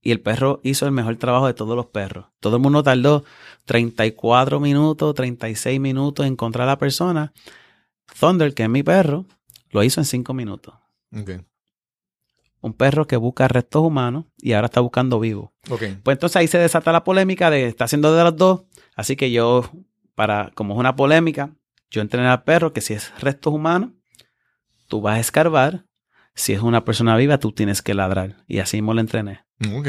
Y 0.06 0.12
el 0.12 0.20
perro 0.20 0.60
hizo 0.62 0.86
el 0.86 0.92
mejor 0.92 1.16
trabajo 1.16 1.48
de 1.48 1.54
todos 1.54 1.74
los 1.74 1.86
perros. 1.86 2.26
Todo 2.38 2.58
el 2.58 2.62
mundo 2.62 2.84
tardó 2.84 3.24
34 3.64 4.60
minutos, 4.60 5.12
36 5.16 5.80
minutos 5.80 6.24
en 6.24 6.34
encontrar 6.34 6.68
a 6.68 6.70
la 6.70 6.78
persona. 6.78 7.32
Thunder, 8.20 8.54
que 8.54 8.62
es 8.62 8.68
mi 8.68 8.84
perro, 8.84 9.26
lo 9.70 9.82
hizo 9.82 10.00
en 10.00 10.04
5 10.04 10.32
minutos. 10.32 10.76
Un 12.60 12.72
perro 12.74 13.08
que 13.08 13.16
busca 13.16 13.48
restos 13.48 13.82
humanos 13.82 14.26
y 14.38 14.52
ahora 14.52 14.66
está 14.66 14.78
buscando 14.78 15.18
vivos. 15.18 15.50
Ok. 15.70 15.82
Pues 16.04 16.14
entonces 16.14 16.36
ahí 16.36 16.46
se 16.46 16.58
desata 16.58 16.92
la 16.92 17.02
polémica 17.02 17.50
de 17.50 17.66
está 17.66 17.86
haciendo 17.86 18.14
de 18.14 18.22
los 18.22 18.36
dos. 18.36 18.62
Así 18.94 19.16
que 19.16 19.32
yo, 19.32 19.68
para, 20.14 20.52
como 20.54 20.74
es 20.74 20.78
una 20.78 20.94
polémica, 20.94 21.50
yo 21.90 22.00
entrené 22.00 22.28
al 22.28 22.44
perro 22.44 22.72
que 22.72 22.80
si 22.80 22.94
es 22.94 23.12
restos 23.20 23.52
humanos, 23.52 23.90
tú 24.86 25.00
vas 25.00 25.16
a 25.16 25.20
escarbar. 25.20 25.84
Si 26.36 26.52
es 26.52 26.60
una 26.60 26.84
persona 26.84 27.16
viva, 27.16 27.38
tú 27.38 27.50
tienes 27.50 27.82
que 27.82 27.92
ladrar. 27.92 28.44
Y 28.46 28.60
así 28.60 28.76
mismo 28.76 28.94
lo 28.94 29.00
entrené. 29.00 29.45
Ok. 29.76 29.88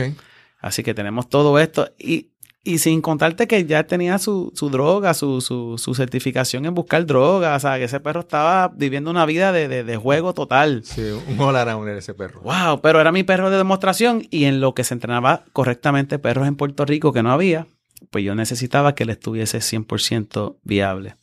Así 0.60 0.84
que 0.84 0.94
tenemos 0.94 1.30
todo 1.30 1.60
esto. 1.60 1.90
Y, 2.00 2.30
y 2.64 2.80
sin 2.80 3.02
contarte 3.02 3.48
que 3.48 3.66
ya 3.66 3.86
tenía 3.86 4.18
su, 4.18 4.52
su 4.56 4.70
droga, 4.70 5.14
su, 5.14 5.40
su, 5.40 5.78
su 5.78 5.94
certificación 5.96 6.66
en 6.66 6.74
buscar 6.74 7.06
droga. 7.06 7.56
O 7.56 7.60
sea, 7.60 7.78
que 7.78 7.86
ese 7.86 8.00
perro 8.00 8.22
estaba 8.22 8.68
viviendo 8.70 9.10
una 9.12 9.26
vida 9.26 9.52
de, 9.52 9.68
de, 9.68 9.84
de 9.84 9.98
juego 9.98 10.34
total. 10.34 10.82
Sí, 10.84 11.02
un 11.02 11.40
all 11.40 11.56
around 11.56 11.88
era 11.88 12.00
ese 12.00 12.14
perro. 12.14 12.42
Wow, 12.42 12.82
pero 12.82 13.00
era 13.00 13.12
mi 13.12 13.24
perro 13.24 13.50
de 13.50 13.58
demostración 13.58 14.28
y 14.32 14.46
en 14.46 14.60
lo 14.60 14.74
que 14.74 14.84
se 14.84 14.94
entrenaba 14.94 15.46
correctamente 15.54 16.20
perros 16.20 16.48
en 16.48 16.56
Puerto 16.56 16.84
Rico 16.86 17.14
que 17.14 17.24
no 17.24 17.32
había, 17.32 17.68
pues 18.10 18.24
yo 18.26 18.36
necesitaba 18.36 18.96
que 18.96 19.04
él 19.04 19.12
estuviese 19.12 19.60
100% 19.60 20.58
viable. 20.64 21.16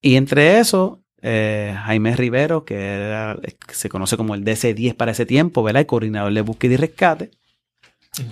Y 0.00 0.14
entre 0.16 0.58
eso, 0.60 1.02
eh, 1.20 1.74
Jaime 1.84 2.14
Rivero, 2.16 2.64
que 2.64 2.76
era- 2.76 3.36
que 3.42 3.74
se 3.74 3.88
conoce 3.88 4.16
como 4.16 4.34
el 4.36 4.44
DC-10 4.44 4.94
para 4.94 5.10
ese 5.10 5.26
tiempo, 5.26 5.62
¿verdad? 5.64 5.80
El 5.80 5.86
coordinador 5.86 6.32
de 6.32 6.40
búsqueda 6.40 6.74
y 6.74 6.76
rescate. 6.76 7.30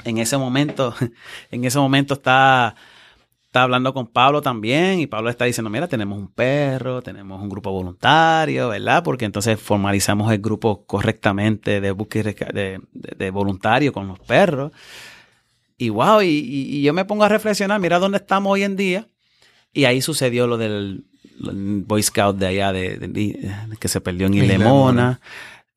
En 0.05 0.19
ese 0.19 0.37
momento, 0.37 0.95
en 1.51 1.65
ese 1.65 1.79
momento 1.79 2.15
está, 2.15 2.75
está 3.45 3.63
hablando 3.63 3.93
con 3.95 4.07
Pablo 4.07 4.43
también 4.43 5.01
y 5.01 5.07
Pablo 5.07 5.31
está 5.31 5.45
diciendo, 5.45 5.71
mira, 5.71 5.89
tenemos 5.89 6.19
un 6.19 6.29
perro, 6.29 7.03
tenemos 7.03 7.41
un 7.43 7.49
grupo 7.49 7.71
voluntario, 7.73 8.69
¿verdad? 8.69 9.03
Porque 9.03 9.25
entonces 9.25 9.59
formalizamos 9.61 10.33
el 10.33 10.39
grupo 10.39 10.85
correctamente 10.87 11.81
de 11.81 11.91
búsqueda 11.93 12.33
de, 12.53 12.81
de, 12.93 13.15
de 13.17 13.31
voluntario 13.31 13.93
con 13.93 14.09
los 14.09 14.19
perros. 14.21 14.73
Y 15.79 15.91
wow, 15.91 16.23
y, 16.23 16.83
yo 16.83 16.93
me 16.95 17.05
pongo 17.05 17.25
a 17.25 17.29
reflexionar, 17.29 17.81
mira 17.81 17.99
dónde 17.99 18.19
estamos 18.19 18.53
hoy 18.53 18.63
en 18.63 18.77
día. 18.77 19.07
Y 19.73 19.85
ahí 19.85 20.01
sucedió 20.01 20.47
lo 20.47 20.57
del 20.57 21.05
Boy 21.39 22.03
Scout 22.03 22.37
de 22.39 22.47
allá, 22.47 22.73
de, 22.73 22.97
de- 22.99 23.57
que 23.79 23.89
se 23.89 24.01
perdió 24.01 24.27
en 24.27 24.35
Ilemona, 24.35 25.21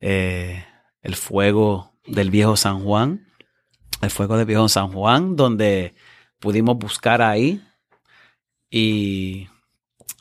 eh, 0.00 0.64
el 1.02 1.16
fuego 1.16 1.92
del 2.06 2.30
viejo 2.30 2.56
San 2.56 2.80
Juan, 2.82 3.26
el 4.00 4.10
fuego 4.10 4.36
del 4.36 4.46
viejo 4.46 4.68
San 4.68 4.92
Juan, 4.92 5.36
donde 5.36 5.94
pudimos 6.38 6.76
buscar 6.78 7.20
ahí 7.22 7.62
y 8.70 9.48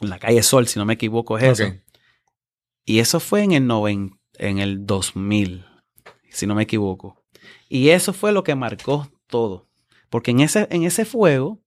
en 0.02 0.10
la 0.10 0.20
calle 0.20 0.44
Sol, 0.44 0.68
si 0.68 0.80
no 0.80 0.86
me 0.86 0.94
equivoco, 0.94 1.38
es 1.38 1.44
eso. 1.44 1.64
Y 2.86 3.00
eso 3.00 3.20
fue 3.20 3.44
en 3.44 3.52
el, 3.54 3.68
noven- 3.68 4.20
en 4.38 4.60
el 4.60 4.86
2000, 4.86 5.66
si 6.30 6.48
no 6.48 6.56
me 6.56 6.64
equivoco. 6.64 7.24
Y 7.70 7.90
eso 7.90 8.14
fue 8.14 8.32
lo 8.32 8.44
que 8.44 8.56
marcó 8.56 9.10
todo. 9.28 9.68
Porque 10.10 10.32
en 10.32 10.40
ese, 10.40 10.68
en 10.72 10.84
ese 10.84 11.06
fuego, 11.06 11.60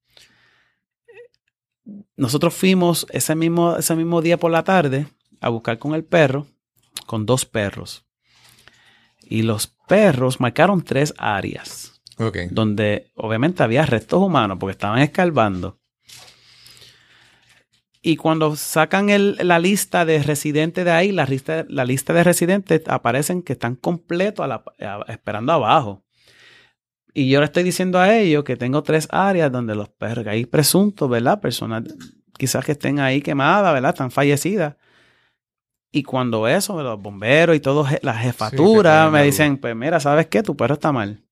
nosotros 2.17 2.55
fuimos 2.55 3.07
ese 3.11 3.35
mismo, 3.35 3.77
ese 3.77 3.95
mismo 3.95 4.21
día 4.23 4.39
por 4.39 4.51
la 4.51 4.65
tarde 4.65 5.07
a 5.41 5.49
buscar 5.49 5.79
con 5.79 5.95
el 5.95 6.05
perro, 6.05 6.47
con 7.07 7.27
dos 7.27 7.45
perros. 7.45 8.05
Y 9.23 9.43
los 9.43 9.69
perros 9.89 10.41
marcaron 10.41 10.83
tres 10.83 11.15
áreas 11.19 11.92
Donde 12.51 13.11
obviamente 13.17 13.63
había 13.63 13.85
restos 13.87 14.21
humanos 14.21 14.59
porque 14.61 14.73
estaban 14.73 15.01
escarbando. 15.01 15.79
Y 18.05 18.17
cuando 18.17 18.57
sacan 18.57 19.11
el- 19.11 19.37
la 19.41 19.59
lista 19.61 20.05
de 20.05 20.21
residentes 20.23 20.85
de 20.85 20.91
ahí, 20.91 21.13
la 21.13 21.25
lista, 21.25 21.65
la 21.69 21.85
lista 21.85 22.13
de 22.13 22.25
residentes 22.25 22.83
aparecen 22.89 23.43
que 23.43 23.53
están 23.53 23.77
completos 23.77 24.45
a 24.45 24.49
la- 24.49 24.65
a- 24.81 25.05
esperando 25.13 25.53
abajo. 25.53 26.03
Y 27.15 27.29
yo 27.29 27.39
le 27.41 27.45
estoy 27.47 27.63
diciendo 27.63 27.99
a 28.01 28.17
ellos 28.17 28.43
que 28.43 28.57
tengo 28.57 28.83
tres 28.83 29.07
áreas 29.11 29.53
donde 29.53 29.75
los 29.75 29.89
perros, 29.89 30.27
hay 30.27 30.47
presuntos, 30.47 31.09
¿verdad? 31.09 31.41
Personas 31.41 31.85
quizás 32.39 32.65
que 32.65 32.73
estén 32.73 32.99
ahí 32.99 33.21
quemadas, 33.21 33.73
¿verdad? 33.73 33.91
Están 33.91 34.11
fallecidas. 34.11 34.77
Y 35.93 36.03
cuando 36.03 36.49
eso, 36.49 36.83
los 36.83 37.01
bomberos 37.01 37.55
y 37.55 37.61
todos, 37.61 37.87
la 38.03 38.15
jefatura 38.15 39.11
me 39.11 39.19
dicen, 39.27 39.59
pues 39.59 39.77
mira, 39.77 40.01
¿sabes 40.01 40.27
qué? 40.27 40.43
Tu 40.43 40.57
perro 40.57 40.75
está 40.75 40.91
mal. 40.91 41.23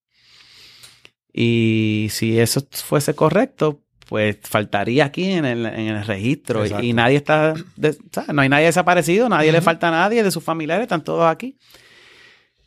Y 1.33 2.09
si 2.11 2.39
eso 2.41 2.61
fuese 2.71 3.15
correcto, 3.15 3.83
pues 4.09 4.39
faltaría 4.43 5.05
aquí 5.05 5.25
en 5.31 5.45
el, 5.45 5.65
en 5.67 5.87
el 5.97 6.05
registro. 6.05 6.63
Y, 6.63 6.67
Exacto. 6.67 6.85
y 6.87 6.93
nadie 6.93 7.17
está, 7.17 7.55
de- 7.77 7.97
no 8.33 8.43
hay 8.43 8.49
nadie 8.49 8.67
desaparecido, 8.67 9.29
nadie 9.29 9.53
le 9.53 9.61
falta 9.61 9.89
a 9.89 9.93
nadie 9.93 10.23
de 10.25 10.31
sus 10.33 10.43
familiares, 10.43 10.83
están 10.85 11.05
todos 11.05 11.25
aquí. 11.31 11.57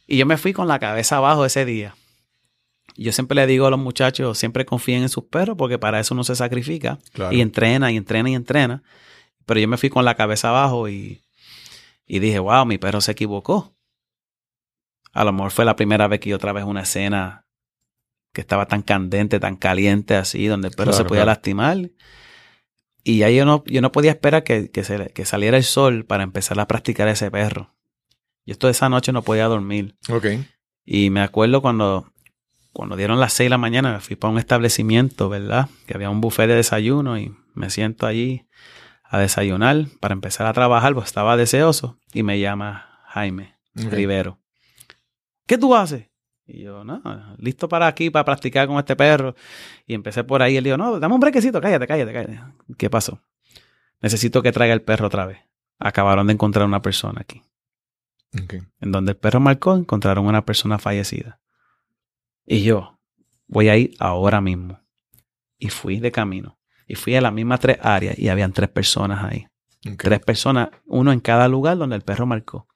Y 0.08 0.18
yo 0.18 0.26
me 0.26 0.38
fui 0.38 0.54
con 0.54 0.68
la 0.68 0.80
cabeza 0.80 1.18
abajo 1.18 1.46
ese 1.46 1.66
día. 1.66 1.96
Yo 2.96 3.12
siempre 3.12 3.36
le 3.36 3.48
digo 3.48 3.66
a 3.66 3.70
los 3.72 3.80
muchachos, 3.80 4.38
siempre 4.38 4.66
confíen 4.66 5.02
en 5.04 5.10
sus 5.10 5.24
perros 5.26 5.58
porque 5.58 5.80
para 5.80 6.00
eso 6.00 6.14
uno 6.14 6.24
se 6.24 6.36
sacrifica 6.36 7.00
Claro. 7.14 7.36
y 7.36 7.42
entrena 7.42 7.92
y 7.92 7.98
entrena 7.98 8.30
y 8.30 8.36
entrena. 8.36 8.84
Pero 9.46 9.60
yo 9.60 9.68
me 9.68 9.78
fui 9.78 9.90
con 9.90 10.06
la 10.06 10.16
cabeza 10.16 10.50
abajo 10.50 10.88
y, 10.88 11.22
y 12.06 12.20
dije, 12.20 12.40
wow, 12.40 12.66
mi 12.66 12.78
perro 12.78 13.02
se 13.02 13.12
equivocó. 13.12 13.74
A 15.12 15.24
lo 15.24 15.34
mejor 15.34 15.52
fue 15.52 15.66
la 15.66 15.76
primera 15.76 16.08
vez 16.08 16.20
que 16.20 16.30
yo 16.30 16.36
otra 16.38 16.54
vez 16.54 16.64
una 16.64 16.82
escena 16.82 17.43
que 18.34 18.42
estaba 18.42 18.66
tan 18.66 18.82
candente, 18.82 19.40
tan 19.40 19.56
caliente 19.56 20.16
así, 20.16 20.48
donde 20.48 20.68
el 20.70 20.74
perro 20.76 20.92
se 20.94 21.04
podía 21.06 21.22
claro. 21.24 21.32
lastimar. 21.38 21.78
Y 23.04 23.24
ahí 23.24 23.36
yo 23.38 23.46
no, 23.46 23.64
yo 23.66 23.82
no 23.82 23.92
podía 23.92 24.12
esperar 24.12 24.44
que, 24.44 24.72
que, 24.72 24.84
se- 24.84 25.12
que 25.14 25.26
saliera 25.26 25.58
el 25.58 25.64
sol 25.64 26.06
para 26.06 26.24
empezar 26.24 26.60
a 26.60 26.68
practicar 26.68 27.08
ese 27.08 27.30
perro. 27.30 27.76
Yo 28.46 28.58
toda 28.58 28.72
esa 28.72 28.90
noche 28.90 29.12
no 29.12 29.22
podía 29.22 29.46
dormir. 29.46 29.96
Ok. 30.10 30.26
Y 30.86 31.10
me 31.10 31.22
acuerdo 31.22 31.62
cuando, 31.62 32.12
cuando 32.72 32.96
dieron 32.96 33.20
las 33.20 33.34
6 33.34 33.46
de 33.46 33.50
la 33.52 33.58
mañana, 33.58 33.94
me 33.94 34.00
fui 34.00 34.16
para 34.16 34.32
un 34.34 34.40
establecimiento, 34.40 35.30
¿verdad? 35.30 35.70
Que 35.86 35.94
había 35.96 36.10
un 36.10 36.22
buffet 36.22 36.48
de 36.48 36.56
desayuno 36.56 37.18
y 37.18 37.36
me 37.54 37.70
siento 37.70 38.08
allí 38.08 38.48
a 39.04 39.20
desayunar 39.20 39.86
para 40.00 40.14
empezar 40.14 40.48
a 40.48 40.54
trabajar, 40.54 40.94
pues 40.94 41.06
estaba 41.06 41.38
deseoso. 41.38 42.00
Y 42.14 42.24
me 42.24 42.40
llama 42.40 43.00
Jaime. 43.10 43.56
Rivero. 43.76 44.40
¿Qué 45.46 45.58
tú 45.58 45.76
haces? 45.76 46.10
Y 46.46 46.64
yo, 46.64 46.84
no, 46.84 47.02
listo 47.38 47.70
para 47.70 47.88
aquí, 47.88 48.10
para 48.10 48.26
practicar 48.26 48.68
con 48.68 48.78
este 48.78 48.96
perro. 48.96 49.36
Y 49.88 49.94
empecé 49.94 50.24
por 50.24 50.42
ahí. 50.42 50.58
Él 50.58 50.64
dijo, 50.64 50.78
no, 50.78 51.00
dame 51.00 51.14
un 51.14 51.22
brequecito, 51.22 51.62
cállate, 51.62 51.88
cállate, 51.88 52.14
cállate. 52.14 52.42
¿Qué 52.78 52.90
pasó? 52.90 53.22
Necesito 54.02 54.42
que 54.42 54.52
traiga 54.52 54.74
el 54.74 54.82
perro 54.82 55.08
otra 55.08 55.26
vez. 55.26 55.40
Acabaron 55.80 56.28
de 56.28 56.34
encontrar 56.34 56.66
una 56.66 56.82
persona 56.82 57.22
aquí. 57.22 57.42
En 58.82 58.92
donde 58.92 59.12
el 59.12 59.18
perro 59.18 59.40
marcó, 59.40 59.76
encontraron 59.76 60.26
una 60.26 60.44
persona 60.44 60.80
fallecida. 60.80 61.40
Y 62.46 62.64
yo, 62.64 63.00
voy 63.48 63.70
a 63.70 63.78
ir 63.78 63.96
ahora 64.00 64.42
mismo. 64.42 64.80
Y 65.58 65.70
fui 65.70 66.00
de 66.00 66.12
camino. 66.12 66.58
Y 66.88 66.96
fui 66.96 67.16
a 67.16 67.22
las 67.22 67.32
mismas 67.32 67.60
tres 67.60 67.78
áreas 67.82 68.18
y 68.20 68.28
habían 68.28 68.52
tres 68.52 68.70
personas 68.70 69.24
ahí. 69.24 69.48
Tres 69.98 70.20
personas, 70.20 70.70
uno 70.86 71.12
en 71.12 71.20
cada 71.20 71.48
lugar 71.48 71.78
donde 71.78 71.96
el 71.96 72.02
perro 72.02 72.26
marcó 72.26 72.68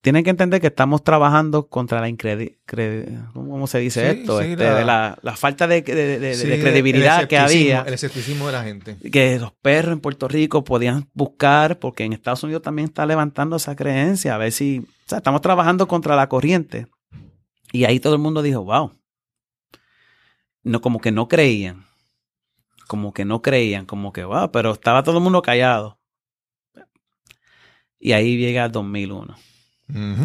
tienen 0.00 0.24
que 0.24 0.30
entender 0.30 0.60
que 0.60 0.68
estamos 0.68 1.04
trabajando 1.04 1.68
contra 1.68 2.00
la 2.00 2.08
incredibilidad, 2.08 3.30
¿cómo 3.34 3.66
se 3.66 3.80
dice 3.80 4.10
esto? 4.10 4.40
Este, 4.40 4.84
la, 4.84 5.18
falta 5.36 5.66
de, 5.66 5.84
credibilidad 5.84 7.28
que 7.28 7.36
había. 7.36 7.82
El 7.82 7.94
escepticismo 7.94 8.46
de 8.46 8.52
la 8.52 8.64
gente. 8.64 8.96
Que 9.10 9.38
los 9.38 9.52
perros 9.52 9.92
en 9.92 10.00
Puerto 10.00 10.26
Rico 10.26 10.64
podían 10.64 11.10
buscar, 11.12 11.78
porque 11.78 12.04
en 12.04 12.14
Estados 12.14 12.42
Unidos 12.42 12.62
también 12.62 12.88
está 12.88 13.04
levantando 13.04 13.56
esa 13.56 13.76
creencia, 13.76 14.34
a 14.34 14.38
ver 14.38 14.52
si, 14.52 14.78
o 14.78 15.08
sea, 15.08 15.18
estamos 15.18 15.42
trabajando 15.42 15.86
contra 15.86 16.16
la 16.16 16.28
corriente. 16.28 16.86
Y 17.70 17.84
ahí 17.84 18.00
todo 18.00 18.14
el 18.14 18.20
mundo 18.20 18.40
dijo, 18.40 18.64
wow. 18.64 18.92
No, 20.62 20.80
como 20.80 21.00
que 21.00 21.12
no 21.12 21.28
creían. 21.28 21.84
Como 22.86 23.12
que 23.12 23.26
no 23.26 23.42
creían, 23.42 23.84
como 23.84 24.12
que, 24.12 24.24
wow, 24.24 24.50
pero 24.50 24.72
estaba 24.72 25.02
todo 25.02 25.18
el 25.18 25.22
mundo 25.22 25.42
callado. 25.42 25.98
Y 27.98 28.12
ahí 28.12 28.38
llega 28.38 28.70
2001 28.70 29.36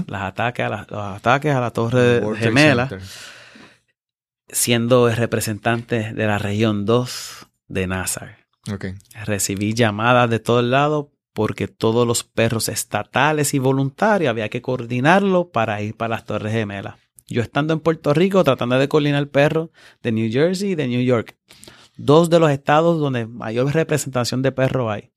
las 0.08 0.22
ataques 0.22 0.66
a 0.66 0.70
la, 0.70 0.88
los 0.90 1.02
ataques 1.18 1.54
a 1.54 1.60
la 1.60 1.72
torre 1.72 2.22
gemela, 2.38 2.90
siendo 4.48 5.10
el 5.10 5.16
representante 5.16 6.14
de 6.14 6.28
la 6.28 6.38
región 6.38 6.86
2 6.86 7.48
de 7.68 7.88
Nazar. 7.88 8.38
Recibí 9.26 9.74
llamadas 9.74 10.30
de 10.30 10.40
todos 10.40 10.64
lados 10.64 11.08
porque 11.34 11.68
todos 11.68 12.08
los 12.08 12.24
perros 12.24 12.70
estatales 12.70 13.54
y 13.54 13.60
voluntarios 13.60 14.30
había 14.30 14.50
que 14.50 14.62
coordinarlo 14.62 15.50
para 15.50 15.82
ir 15.82 15.96
para 15.96 16.16
las 16.16 16.26
torres 16.26 16.54
gemelas. 16.54 16.96
Yo 17.28 17.42
estando 17.42 17.74
en 17.74 17.80
Puerto 17.80 18.14
Rico 18.14 18.44
tratando 18.44 18.80
de 18.80 18.88
coordinar 18.88 19.28
perros 19.28 19.70
de 20.02 20.12
New 20.12 20.32
Jersey 20.32 20.72
y 20.72 20.76
de 20.76 20.88
New 20.88 21.02
York, 21.02 21.36
dos 21.98 22.30
de 22.30 22.40
los 22.40 22.52
estados 22.52 23.00
donde 23.00 23.28
mayor 23.28 23.74
representación 23.74 24.42
de 24.42 24.52
perros 24.52 24.92
hay. 24.92 25.12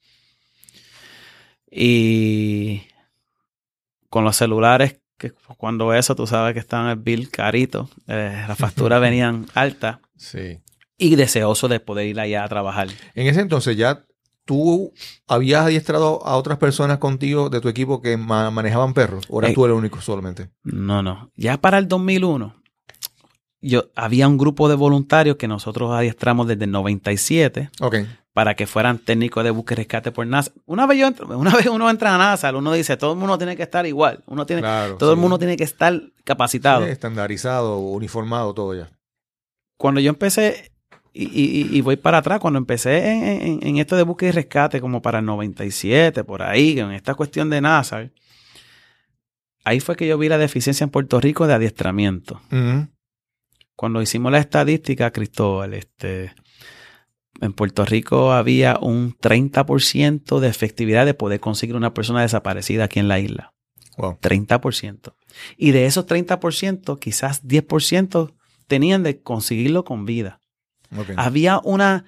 Y 1.70 2.82
con 4.09 4.25
los 4.25 4.37
celulares, 4.37 5.01
que 5.17 5.33
cuando 5.57 5.93
eso 5.95 6.15
tú 6.15 6.27
sabes 6.27 6.55
que 6.55 6.61
están 6.61 6.87
el 6.89 6.97
bill 6.97 7.31
carito, 7.31 7.89
eh, 8.07 8.45
las 8.47 8.57
facturas 8.59 9.01
venían 9.01 9.47
altas 9.55 9.99
Sí. 10.17 10.61
y 10.97 11.17
deseoso 11.17 11.69
de 11.69 11.81
poder 11.81 12.07
ir 12.07 12.21
allá 12.21 12.45
a 12.45 12.49
trabajar. 12.49 12.89
En 13.15 13.27
ese 13.27 13.41
entonces 13.41 13.77
ya 13.77 14.05
tú 14.45 14.93
habías 15.27 15.67
adiestrado 15.67 16.25
a 16.27 16.37
otras 16.37 16.57
personas 16.59 16.99
contigo 16.99 17.51
de 17.51 17.61
tu 17.61 17.69
equipo 17.69 18.01
que 18.01 18.17
ma- 18.17 18.51
manejaban 18.51 18.95
perros. 18.95 19.25
¿O 19.29 19.41
eras 19.41 19.51
Eh, 19.51 19.55
tú 19.55 19.65
el 19.67 19.73
único 19.73 20.01
solamente? 20.01 20.49
No, 20.63 21.03
no. 21.03 21.31
Ya 21.37 21.61
para 21.61 21.77
el 21.79 21.87
2001, 21.87 22.55
yo, 23.61 23.91
había 23.97 24.29
un 24.29 24.39
grupo 24.39 24.69
de 24.69 24.77
voluntarios 24.77 25.37
que 25.37 25.49
nosotros 25.49 25.91
adiestramos 25.93 26.47
desde 26.47 26.65
el 26.65 26.71
97 26.71 27.71
Ok. 27.81 27.97
Para 28.39 28.55
que 28.55 28.68
fueran 28.68 29.01
técnicos 29.01 29.43
de 29.43 29.51
búsqueda 29.51 29.74
y 29.80 29.82
rescate 29.82 30.12
por 30.12 30.24
NASA. 30.24 30.53
Una 30.64 30.86
vez, 30.86 30.97
yo 31.01 31.09
entro- 31.09 31.36
una 31.36 31.51
vez 31.57 31.66
uno 31.66 31.91
entra 31.91 32.14
a 32.14 32.18
NASA, 32.18 32.57
uno 32.57 32.72
dice, 32.72 32.97
todo 32.97 33.14
el 33.14 33.18
mundo 33.18 33.36
tiene 33.36 33.57
que 33.57 33.64
estar 33.64 33.84
igual. 33.84 34.22
Uno 34.26 34.47
tiene, 34.47 34.62
Claro. 34.62 34.97
todo 34.97 35.11
el 35.11 35.18
mundo 35.18 35.41
tiene 35.41 35.57
que 35.57 35.64
estar 35.64 36.01
capacitado. 36.22 36.84
Sí, 36.84 36.91
estandarizado, 36.93 37.78
uniformado, 37.80 38.55
todo 38.55 38.76
ya. 38.76 38.91
Cuando 39.76 40.01
yo 40.01 40.11
empecé, 40.11 40.70
y, 41.12 41.24
y- 41.24 41.76
y 41.76 41.80
voy 41.80 41.97
para 41.97 42.18
atrás, 42.18 42.39
cuando 42.39 42.59
empecé 42.59 43.11
en, 43.11 43.24
en- 43.24 43.66
en 43.66 43.76
esto 43.78 43.97
de 43.97 44.05
búsqueda 44.05 44.28
y 44.28 44.32
rescate, 44.34 44.80
como 44.80 45.03
para 45.03 45.18
el 45.18 45.24
97, 45.24 46.22
por 46.22 46.43
ahí, 46.43 46.78
en 46.78 46.93
esta 46.93 47.16
cuestión 47.16 47.51
de 47.51 47.61
NASA, 47.61 48.09
ahí 49.64 49.80
fue 49.80 49.97
que 49.97 50.07
yo 50.07 50.16
vi 50.16 50.28
la 50.28 50.39
deficiencia 50.39 50.84
en 50.84 50.91
Puerto 50.91 51.18
Rico 51.20 51.49
de 51.49 51.55
adiestramiento. 51.55 52.41
Cuando 53.74 54.01
hicimos 54.01 54.30
la 54.30 54.39
estadística, 54.39 55.11
Cristóbal, 55.11 55.74
este, 55.74 56.32
en 57.41 57.53
Puerto 57.53 57.84
Rico 57.84 58.32
había 58.32 58.78
un 58.80 59.16
30% 59.16 60.41
de 60.41 60.49
efectividad 60.49 61.07
de 61.07 61.14
poder 61.14 61.41
conseguir 61.41 61.76
una 61.76 61.95
persona 61.95 62.22
desaparecida 62.22 62.84
aquí 62.84 62.99
en 62.99 63.09
la 63.09 63.18
isla. 63.20 63.55
Wow. 63.97 64.18
30%. 64.20 65.14
Y 65.57 65.70
de 65.72 65.86
esos 65.86 66.07
30%, 66.07 66.99
quizás 66.99 67.45
10% 67.45 68.32
tenían 68.66 69.03
de 69.03 69.20
conseguirlo 69.22 69.84
con 69.84 70.05
vida. 70.05 70.41
Ok. 70.97 71.11
Había 71.16 71.61
una. 71.64 72.05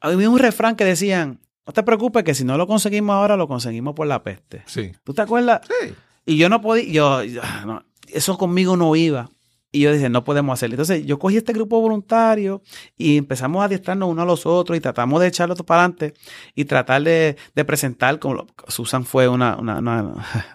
Había 0.00 0.30
un 0.30 0.38
refrán 0.38 0.76
que 0.76 0.84
decían: 0.84 1.40
No 1.66 1.72
te 1.72 1.82
preocupes, 1.82 2.24
que 2.24 2.34
si 2.34 2.44
no 2.44 2.56
lo 2.56 2.66
conseguimos 2.66 3.14
ahora, 3.14 3.36
lo 3.36 3.46
conseguimos 3.48 3.94
por 3.94 4.06
la 4.06 4.22
peste. 4.22 4.62
Sí. 4.66 4.92
¿Tú 5.04 5.12
te 5.14 5.22
acuerdas? 5.22 5.60
Sí. 5.66 5.94
Y 6.26 6.36
yo 6.38 6.48
no 6.48 6.60
podía, 6.60 6.84
yo, 6.90 7.22
yo- 7.24 7.42
no, 7.66 7.84
eso 8.08 8.38
conmigo 8.38 8.76
no 8.76 8.94
iba. 8.96 9.30
Y 9.72 9.80
yo 9.82 9.92
dije, 9.92 10.08
no 10.08 10.24
podemos 10.24 10.52
hacerlo. 10.54 10.74
Entonces 10.74 11.06
yo 11.06 11.18
cogí 11.18 11.36
este 11.36 11.52
grupo 11.52 11.80
voluntario 11.80 12.60
y 12.96 13.16
empezamos 13.18 13.62
a 13.62 13.66
adiestrarnos 13.66 14.08
unos 14.08 14.22
a 14.24 14.26
los 14.26 14.44
otros 14.46 14.76
y 14.76 14.80
tratamos 14.80 15.20
de 15.20 15.28
echarlo 15.28 15.54
todo 15.54 15.64
para 15.64 15.84
adelante 15.84 16.14
y 16.56 16.64
tratar 16.64 17.02
de, 17.02 17.36
de 17.54 17.64
presentar, 17.64 18.18
como 18.18 18.34
lo- 18.34 18.46
Susan 18.68 19.04
fue 19.04 19.28
una, 19.28 19.56
una, 19.56 19.78
una- 19.78 20.02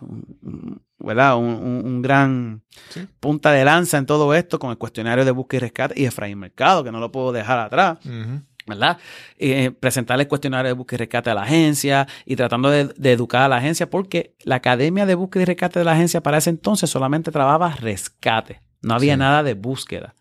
un- 0.01 0.82
¿verdad? 0.99 1.38
Un, 1.38 1.45
un- 1.45 1.82
un 1.86 2.01
gran 2.01 2.61
Sí. 2.89 3.07
punta 3.20 3.51
de 3.51 3.63
lanza 3.63 3.97
en 3.97 4.05
todo 4.05 4.34
esto 4.34 4.59
con 4.59 4.72
el 4.72 4.78
cuestionario 4.78 5.24
de 5.24 5.32
búsqueda 5.32 5.57
y 5.57 5.61
rescate 5.61 6.01
y 6.01 6.05
Efraín 6.05 6.39
Mercado, 6.39 6.84
que 6.84 6.91
no 6.91 6.99
lo 6.99 7.11
puedo 7.11 7.32
dejar 7.32 7.59
atrás. 7.59 7.99
Ujú. 8.05 8.41
¿verdad? 8.68 8.97
Eh, 9.38 9.70
presentarle 9.80 10.24
el 10.24 10.28
cuestionario 10.28 10.70
de 10.70 10.74
búsqueda 10.74 10.95
y 10.97 11.05
rescate 11.05 11.30
a 11.30 11.36
la 11.36 11.43
agencia 11.43 12.07
y 12.26 12.36
tratando 12.36 12.72
de, 12.72 12.86
de 12.97 13.11
educar 13.11 13.43
a 13.43 13.47
la 13.47 13.57
agencia, 13.57 13.91
porque 13.91 14.34
la 14.43 14.55
academia 14.55 15.05
de 15.05 15.13
búsqueda 15.13 15.43
y 15.43 15.45
rescate 15.45 15.78
de 15.78 15.86
la 15.86 15.91
agencia 15.91 16.24
para 16.24 16.39
ese 16.39 16.49
entonces 16.49 16.89
solamente 16.89 17.30
trabajaba 17.32 17.76
rescate, 17.76 18.61
no 18.86 18.93
había 18.95 19.13
Sí. 19.13 19.19
nada 19.19 19.43
de 19.43 19.53
búsqueda. 19.53 20.15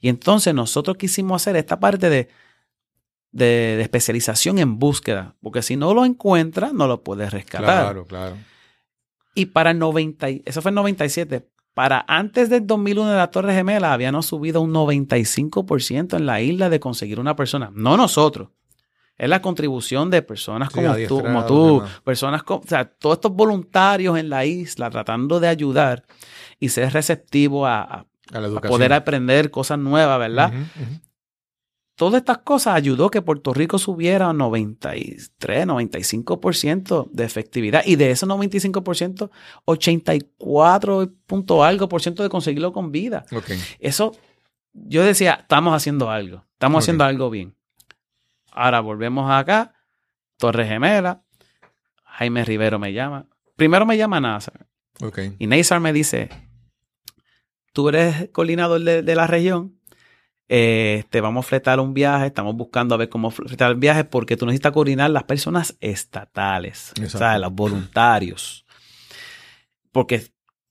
Y 0.00 0.08
entonces 0.08 0.54
nosotros 0.54 0.96
quisimos 0.96 1.42
hacer 1.42 1.56
esta 1.56 1.78
parte 1.80 2.08
de, 2.10 2.28
de, 3.32 3.44
de 3.76 3.82
especialización 3.82 4.58
en 4.58 4.78
búsqueda, 4.78 5.34
porque 5.42 5.62
si 5.62 5.76
no 5.76 5.94
lo 5.94 6.04
encuentras, 6.04 6.72
no 6.72 6.86
lo 6.86 7.02
puedes 7.02 7.32
rescatar. 7.32 7.64
Claro, 7.84 8.06
claro. 8.06 8.36
Y 9.34 9.46
para 9.46 9.70
el 9.70 9.78
90, 9.78 10.30
y- 10.30 10.42
eso 10.44 10.60
fue 10.62 10.70
el 10.70 10.74
97. 10.74 11.46
Para 11.74 12.04
antes 12.08 12.50
del 12.50 12.66
2001 12.66 13.10
de 13.12 13.16
la 13.16 13.30
Torre 13.30 13.54
Gemela 13.54 13.92
habíamos 13.92 14.26
subido 14.26 14.60
un 14.60 14.72
95% 14.72 16.16
en 16.16 16.26
la 16.26 16.40
isla 16.40 16.68
de 16.68 16.80
conseguir 16.80 17.20
una 17.20 17.36
persona. 17.36 17.70
No 17.74 17.96
nosotros. 17.96 18.48
Es 19.20 19.28
la 19.28 19.42
contribución 19.42 20.08
de 20.10 20.22
personas 20.22 20.70
Sí, 20.72 20.74
como 20.76 21.44
tú, 21.46 21.78
como 21.82 22.02
personas 22.04 22.42
como, 22.42 22.60
o 22.60 22.66
sea, 22.66 22.86
todos 22.86 23.16
estos 23.18 23.32
voluntarios 23.32 24.18
en 24.18 24.30
la 24.30 24.44
isla 24.46 24.88
tratando 24.90 25.38
de 25.40 25.48
ayudar 25.48 26.04
y 26.58 26.70
ser 26.70 26.92
receptivo 26.92 27.66
a, 27.66 27.82
a- 27.82 28.06
A 28.32 28.40
la 28.40 28.46
a 28.46 28.46
educación. 28.46 28.70
poder 28.70 28.92
aprender 28.94 29.50
cosas 29.50 29.78
nuevas, 29.78 30.18
¿verdad? 30.18 30.52
Todas 31.96 32.20
estas 32.20 32.38
cosas 32.38 32.74
ayudó 32.76 33.10
que 33.10 33.20
Puerto 33.20 33.52
Rico 33.52 33.78
subiera 33.78 34.30
a 34.30 34.32
93, 34.32 35.66
95% 35.66 37.10
de 37.12 37.24
efectividad. 37.24 37.82
Y 37.84 37.96
de 37.96 38.10
ese 38.12 38.24
95%, 38.26 39.28
84 39.66 41.12
punto 41.26 41.62
algo 41.64 41.88
por 41.88 42.00
ciento 42.02 42.22
de 42.22 42.28
conseguirlo 42.30 42.72
con 42.72 42.90
vida. 42.90 43.26
Eso, 43.80 44.12
yo 44.72 45.04
decía, 45.04 45.38
estamos 45.42 45.74
haciendo 45.74 46.10
algo. 46.10 46.44
Estamos 46.54 46.84
haciendo 46.84 47.04
algo 47.04 47.28
bien. 47.30 47.54
Ahora 48.52 48.80
volvemos 48.80 49.30
acá. 49.30 49.74
Torre 50.36 50.66
Gemela. 50.66 51.22
Jaime 52.04 52.44
Rivero 52.44 52.78
me 52.78 52.92
llama. 52.92 53.26
Primero 53.56 53.86
me 53.86 53.96
llama 53.96 54.20
Nazar. 54.20 54.66
Ok. 55.02 55.18
Y 55.38 55.46
Neisar 55.46 55.80
me 55.80 55.92
dice, 55.92 56.28
tú 57.72 57.88
eres 57.88 58.28
coordinador 58.32 58.80
de, 58.80 59.02
de 59.02 59.14
la 59.14 59.26
región, 59.26 59.80
eh, 60.52 61.04
te 61.10 61.20
vamos 61.20 61.46
a 61.46 61.48
fletar 61.48 61.78
un 61.78 61.94
viaje, 61.94 62.26
estamos 62.26 62.56
buscando 62.56 62.96
a 62.96 62.98
ver 62.98 63.08
cómo 63.08 63.30
fletar 63.30 63.70
el 63.70 63.76
viaje 63.76 64.02
porque 64.02 64.36
tú 64.36 64.46
necesitas 64.46 64.72
coordinar 64.72 65.08
las 65.10 65.22
personas 65.22 65.76
estatales, 65.80 66.92
o 67.00 67.08
sea, 67.08 67.38
los 67.38 67.52
voluntarios. 67.52 68.66
Porque 69.92 70.16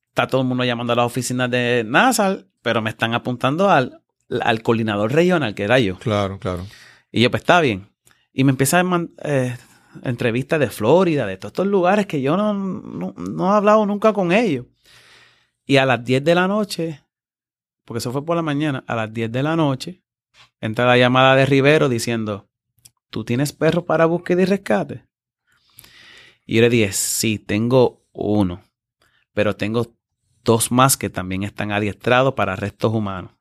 está 0.10 0.28
todo 0.28 0.42
el 0.42 0.48
mundo 0.48 0.66
llamando 0.66 0.92
a 0.92 0.98
las 0.98 1.06
oficinas 1.06 1.50
de 1.50 1.86
NASA, 1.88 2.40
pero 2.62 2.82
me 2.82 2.90
están 2.90 3.14
apuntando 3.14 3.70
al, 3.70 4.04
al 4.42 4.62
coordinador 4.64 5.14
regional, 5.14 5.56
que 5.56 5.64
era 5.64 5.80
yo. 5.80 5.98
Claro, 5.98 6.40
claro. 6.40 6.68
Y 7.12 7.22
yo, 7.22 7.32
pues 7.32 7.42
está 7.42 7.62
bien. 7.62 7.90
Y 8.32 8.44
me 8.44 8.52
empieza 8.52 8.80
a 8.80 9.08
eh, 9.24 9.58
entrevistas 10.04 10.60
de 10.60 10.70
Florida, 10.70 11.26
de 11.26 11.38
todos 11.38 11.52
estos 11.52 11.68
lugares 11.68 12.06
que 12.06 12.22
yo 12.22 12.38
no, 12.38 12.54
no, 12.54 13.14
no 13.18 13.54
he 13.54 13.58
hablado 13.58 13.86
nunca 13.86 14.14
con 14.14 14.32
ellos. 14.32 14.66
Y 15.66 15.78
a 15.78 15.86
las 15.86 16.04
10 16.04 16.24
de 16.24 16.36
la 16.36 16.48
noche, 16.48 17.04
porque 17.86 18.00
eso 18.00 18.12
fue 18.12 18.26
por 18.26 18.36
la 18.36 18.42
mañana, 18.42 18.84
a 18.88 18.96
las 18.96 19.14
10 19.14 19.32
de 19.32 19.44
la 19.44 19.56
noche, 19.56 20.04
entra 20.62 20.86
la 20.86 20.98
llamada 20.98 21.36
de 21.36 21.46
Rivero 21.46 21.90
diciendo, 21.90 22.50
¿tú 23.10 23.24
tienes 23.24 23.54
perros 23.54 23.84
para 23.84 24.06
búsqueda 24.06 24.42
y 24.42 24.46
rescate? 24.46 25.06
Y 26.46 26.56
yo 26.56 26.62
le 26.62 26.70
dije, 26.70 26.92
sí, 26.92 27.38
tengo 27.38 28.08
uno, 28.12 28.64
pero 29.34 29.56
tengo 29.56 29.96
dos 30.44 30.72
más 30.72 30.98
que 30.98 31.10
también 31.10 31.44
están 31.44 31.72
adiestrados 31.72 32.34
para 32.34 32.56
restos 32.56 32.94
humanos. 32.94 33.32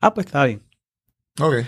Ah, 0.00 0.14
pues 0.14 0.26
está 0.26 0.44
bien. 0.44 0.62
Ok. 1.38 1.66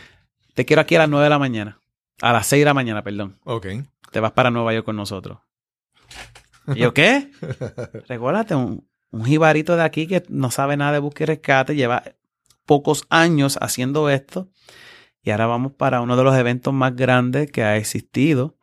Te 0.54 0.64
quiero 0.64 0.82
aquí 0.82 0.94
a 0.96 1.00
las 1.00 1.08
9 1.08 1.24
de 1.24 1.30
la 1.30 1.38
mañana. 1.38 1.78
A 2.20 2.32
las 2.32 2.46
6 2.46 2.60
de 2.60 2.64
la 2.66 2.74
mañana, 2.74 3.02
perdón. 3.02 3.38
Ok. 3.44 3.66
Te 4.10 4.20
vas 4.20 4.32
para 4.32 4.50
Nueva 4.50 4.72
York 4.74 4.84
con 4.84 4.96
nosotros. 4.96 5.38
¿Y 6.74 6.80
yo 6.80 6.94
qué? 6.94 7.30
Recuérdate, 8.08 8.54
un, 8.54 8.86
un 9.10 9.24
jibarito 9.24 9.76
de 9.76 9.82
aquí 9.82 10.06
que 10.06 10.22
no 10.28 10.50
sabe 10.50 10.76
nada 10.76 10.92
de 10.92 10.98
búsqueda 10.98 11.24
y 11.32 11.34
rescate, 11.36 11.74
lleva 11.74 12.02
pocos 12.66 13.04
años 13.08 13.58
haciendo 13.60 14.08
esto. 14.10 14.48
Y 15.22 15.30
ahora 15.30 15.46
vamos 15.46 15.72
para 15.72 16.00
uno 16.00 16.16
de 16.16 16.24
los 16.24 16.36
eventos 16.36 16.74
más 16.74 16.94
grandes 16.96 17.50
que 17.50 17.62
ha 17.62 17.76
existido, 17.76 18.56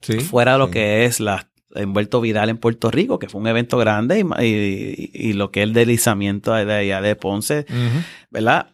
Sí. 0.00 0.20
fuera 0.20 0.52
de 0.52 0.58
lo 0.58 0.66
sí. 0.66 0.72
que 0.72 1.04
es 1.06 1.18
la 1.18 1.50
envuelto 1.74 2.20
Vidal 2.20 2.50
en 2.50 2.58
Puerto 2.58 2.90
Rico, 2.90 3.18
que 3.18 3.28
fue 3.28 3.40
un 3.40 3.46
evento 3.48 3.78
grande, 3.78 4.20
y, 4.20 4.44
y- 4.44 5.10
y 5.12 5.32
lo 5.32 5.50
que 5.50 5.62
es 5.62 5.64
el 5.68 5.72
deslizamiento 5.72 6.52
de 6.54 6.72
allá 6.72 7.00
de 7.00 7.16
Ponce, 7.16 7.66
Ujú. 7.68 8.00
¿verdad? 8.30 8.73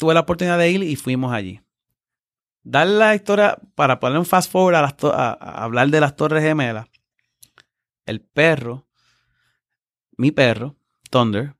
Tuve 0.00 0.14
la 0.14 0.20
oportunidad 0.20 0.56
de 0.56 0.70
ir 0.70 0.82
y 0.82 0.96
fuimos 0.96 1.30
allí. 1.30 1.60
Dar 2.62 2.86
la 2.86 3.14
historia, 3.14 3.58
para 3.74 4.00
poner 4.00 4.18
un 4.18 4.24
fast 4.24 4.50
forward 4.50 4.74
a, 4.76 4.96
a- 5.12 5.62
hablar 5.62 5.90
de 5.90 6.00
las 6.00 6.16
Torres 6.16 6.42
Gemelas, 6.42 6.86
el 8.06 8.22
perro, 8.22 8.86
mi 10.16 10.30
perro, 10.30 10.74
Thunder, 11.10 11.54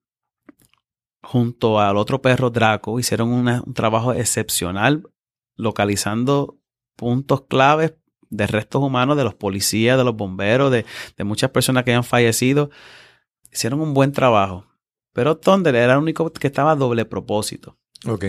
junto 1.23 1.81
al 1.81 1.99
otro 1.99 2.23
perro, 2.23 2.49
Draco, 2.49 2.99
hicieron 2.99 3.29
un 3.29 3.75
trabajo 3.75 4.15
excepcional 4.15 5.03
localizando 5.57 6.59
puntos 6.97 7.43
claves 7.43 7.93
de 8.31 8.47
restos 8.47 8.83
humanos 8.83 9.19
de 9.19 9.25
los 9.25 9.35
policías, 9.35 9.99
de 9.99 10.05
los 10.05 10.17
bomberos, 10.17 10.73
de, 10.73 10.87
de 11.15 11.25
muchas 11.25 11.51
personas 11.51 11.85
que 11.85 11.91
habían 11.91 12.05
fallecido. 12.05 12.71
Hicieron 13.53 13.83
un 13.83 13.93
buen 13.93 14.13
trabajo. 14.13 14.65
Pero 15.13 15.37
Thunder 15.37 15.75
era 15.75 15.93
el 15.93 15.99
único 15.99 16.33
que 16.33 16.47
estaba 16.47 16.71
a 16.71 16.77
doble 16.77 17.05
propósito. 17.05 17.77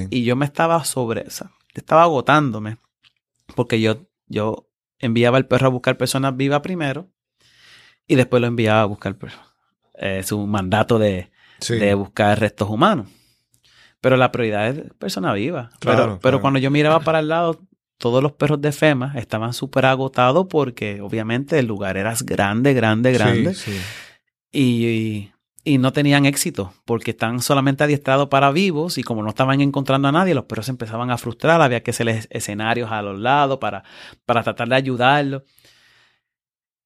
Y 0.09 0.23
yo 0.23 0.35
me 0.35 0.45
estaba 0.45 0.83
sobre 0.85 1.21
esa. 1.27 1.51
estaba 1.73 2.03
agotándome 2.03 2.77
porque 3.55 3.79
yo, 3.79 4.05
yo 4.27 4.67
enviaba 4.99 5.37
al 5.37 5.47
perro 5.47 5.67
a 5.67 5.69
buscar 5.69 5.97
personas 5.97 6.35
vivas 6.35 6.59
primero 6.61 7.09
y 8.07 8.15
después 8.15 8.41
lo 8.41 8.47
enviaba 8.47 8.81
a 8.81 8.85
buscar 8.85 9.15
perro. 9.15 9.39
Eh, 9.95 10.23
su 10.23 10.45
mandato 10.47 10.99
de, 10.99 11.31
Sí. 11.59 11.75
de 11.75 11.93
buscar 11.93 12.39
restos 12.39 12.69
humanos. 12.69 13.07
Pero 14.01 14.17
la 14.17 14.31
prioridad 14.31 14.67
es 14.69 14.91
persona 14.97 15.31
viva. 15.33 15.69
Claro, 15.79 16.19
pero, 16.21 16.41
cuando 16.41 16.59
yo 16.59 16.71
miraba 16.71 17.01
para 17.01 17.19
el 17.19 17.27
lado, 17.27 17.61
todos 17.99 18.23
los 18.23 18.31
perros 18.31 18.59
de 18.59 18.71
FEMA 18.71 19.13
estaban 19.15 19.53
súper 19.53 19.85
agotados 19.85 20.47
porque 20.49 21.01
obviamente 21.01 21.59
el 21.59 21.67
lugar 21.67 21.97
era 21.97 22.15
grande, 22.25 22.73
grande, 22.73 23.11
grande. 23.11 23.53
Sí, 23.53 23.71
sí. 23.73 23.81
Y, 24.51 24.85
y 24.87 25.30
no 25.65 25.93
tenían 25.93 26.25
éxito 26.25 26.73
porque 26.85 27.11
están 27.11 27.41
solamente 27.41 27.83
adiestrados 27.83 28.29
para 28.29 28.51
vivos 28.51 28.97
y 28.97 29.03
como 29.03 29.21
no 29.21 29.29
estaban 29.29 29.61
encontrando 29.61 30.07
a 30.07 30.11
nadie, 30.11 30.33
los 30.33 30.45
perros 30.45 30.65
se 30.65 30.71
empezaban 30.71 31.11
a 31.11 31.17
frustrar. 31.17 31.61
Había 31.61 31.83
que 31.83 31.91
hacerles 31.91 32.27
escenarios 32.31 32.91
a 32.91 33.01
los 33.01 33.19
lados 33.19 33.59
para, 33.59 33.83
para 34.25 34.43
tratar 34.43 34.69
de 34.69 34.75
ayudarlos. 34.75 35.43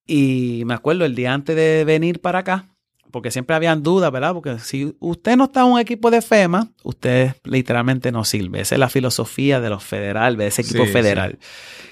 Y 0.06 0.64
me 0.66 0.74
acuerdo 0.74 1.06
el 1.06 1.16
día 1.16 1.34
antes 1.34 1.56
de 1.56 1.84
venir 1.86 2.22
para 2.22 2.40
acá, 2.40 2.68
porque 3.12 3.32
siempre 3.32 3.56
habían 3.56 3.82
dudas, 3.82 4.12
¿verdad? 4.12 4.34
Porque 4.34 4.60
si 4.60 4.96
usted 5.00 5.38
no 5.38 5.46
está 5.46 5.62
en 5.62 5.68
un 5.68 5.80
equipo 5.80 6.12
de 6.12 6.22
FEMA, 6.22 6.70
usted 6.84 7.34
literalmente 7.44 8.12
no 8.12 8.24
sirve. 8.26 8.60
Esa 8.60 8.76
es 8.76 8.80
la 8.80 8.90
filosofía 8.90 9.60
de 9.62 9.70
los 9.70 9.84
federales, 9.84 10.38
de 10.38 10.48
ese 10.48 10.62
equipo 10.64 10.86
Sí, 10.86 10.92
federal. 10.92 11.40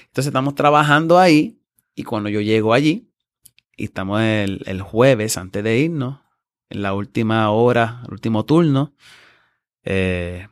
Entonces 0.00 0.26
estamos 0.26 0.54
trabajando 0.54 1.18
ahí 1.18 1.58
y 1.94 2.04
cuando 2.04 2.28
yo 2.28 2.40
llego 2.40 2.74
allí, 2.74 3.08
y 3.76 3.84
estamos 3.84 4.20
el, 4.20 4.62
el 4.66 4.82
jueves 4.82 5.36
antes 5.36 5.64
de 5.64 5.78
irnos, 5.78 6.18
en 6.74 6.82
la 6.82 6.92
última 6.94 7.50
hora, 7.50 8.02
el 8.06 8.12
último 8.12 8.44
turno, 8.44 8.92
eh, 9.84 10.48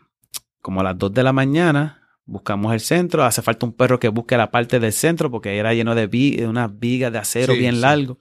como 0.60 0.80
a 0.80 0.84
las 0.84 0.98
2 0.98 1.12
de 1.12 1.22
la 1.22 1.32
mañana, 1.32 2.08
buscamos 2.24 2.72
el 2.72 2.80
centro. 2.80 3.24
Hace 3.24 3.42
falta 3.42 3.66
un 3.66 3.72
perro 3.72 3.98
que 3.98 4.08
busque 4.08 4.36
la 4.36 4.50
parte 4.50 4.78
del 4.80 4.92
centro 4.92 5.30
porque 5.30 5.56
era 5.58 5.74
lleno 5.74 5.94
de, 5.94 6.06
vi- 6.06 6.36
de 6.36 6.46
unas 6.48 6.78
vigas 6.78 7.12
de 7.12 7.18
acero 7.18 7.54
Sí, 7.54 7.58
bien 7.58 7.74
sí. 7.76 7.80
largo. 7.80 8.18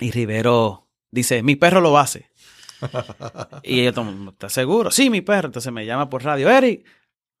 Y 0.00 0.10
Rivero 0.10 0.88
dice, 1.10 1.42
mi 1.42 1.56
perro 1.56 1.80
lo 1.80 1.98
hace. 1.98 2.30
y 3.62 3.84
yo, 3.84 3.92
¿estás 4.30 4.52
seguro? 4.52 4.90
Sí, 4.90 5.10
mi 5.10 5.20
perro. 5.20 5.46
Entonces 5.46 5.72
me 5.72 5.84
llama 5.86 6.08
por 6.08 6.24
radio, 6.24 6.48
Eric, 6.50 6.84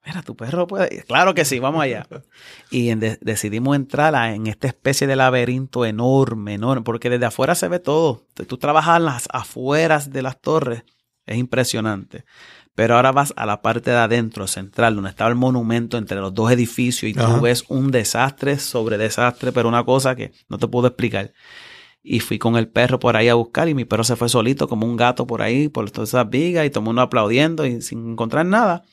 mira, 0.04 0.22
tu 0.22 0.34
perro 0.36 0.66
puede. 0.66 1.04
Claro 1.04 1.34
que 1.34 1.44
sí, 1.44 1.58
vamos 1.58 1.82
allá. 1.82 2.06
Y 2.70 2.90
en 2.90 3.00
de- 3.00 3.18
decidimos 3.20 3.76
entrar 3.76 4.14
a- 4.14 4.34
en 4.34 4.46
esta 4.46 4.66
especie 4.68 5.06
de 5.06 5.16
laberinto 5.16 5.84
enorme, 5.84 6.54
enorme, 6.54 6.82
porque 6.84 7.10
desde 7.10 7.26
afuera 7.26 7.54
se 7.54 7.68
ve 7.68 7.78
todo. 7.80 8.26
Tú 8.48 8.58
trabajas 8.58 8.98
en 8.98 9.04
las 9.06 9.28
afueras 9.32 10.10
de 10.10 10.22
las 10.22 10.40
torres, 10.40 10.84
es 11.26 11.36
impresionante. 11.36 12.24
Pero 12.74 12.94
ahora 12.96 13.12
vas 13.12 13.34
a 13.36 13.44
la 13.46 13.60
parte 13.60 13.90
de 13.90 13.96
adentro, 13.96 14.46
central, 14.46 14.94
donde 14.94 15.10
estaba 15.10 15.28
el 15.28 15.36
monumento 15.36 15.98
entre 15.98 16.18
los 16.20 16.32
dos 16.32 16.50
edificios 16.52 17.10
y 17.14 17.18
Ajá. 17.18 17.34
tú 17.34 17.40
ves 17.42 17.64
un 17.68 17.90
desastre 17.90 18.58
sobre 18.58 18.96
desastre, 18.96 19.52
pero 19.52 19.68
una 19.68 19.84
cosa 19.84 20.14
que 20.14 20.32
no 20.48 20.56
te 20.56 20.68
puedo 20.68 20.86
explicar. 20.86 21.32
Y 22.02 22.20
fui 22.20 22.38
con 22.38 22.56
el 22.56 22.68
perro 22.68 22.98
por 22.98 23.16
ahí 23.16 23.28
a 23.28 23.34
buscar 23.34 23.68
y 23.68 23.74
mi 23.74 23.84
perro 23.84 24.04
se 24.04 24.16
fue 24.16 24.28
solito 24.30 24.68
como 24.68 24.86
un 24.86 24.96
gato 24.96 25.26
por 25.26 25.42
ahí, 25.42 25.68
por 25.68 25.90
todas 25.90 26.10
esas 26.10 26.30
vigas 26.30 26.64
y 26.64 26.70
todo 26.70 26.80
el 26.80 26.86
mundo 26.86 27.02
aplaudiendo 27.02 27.66
y 27.66 27.82
sin 27.82 28.12
encontrar 28.12 28.46
nada. 28.46 28.84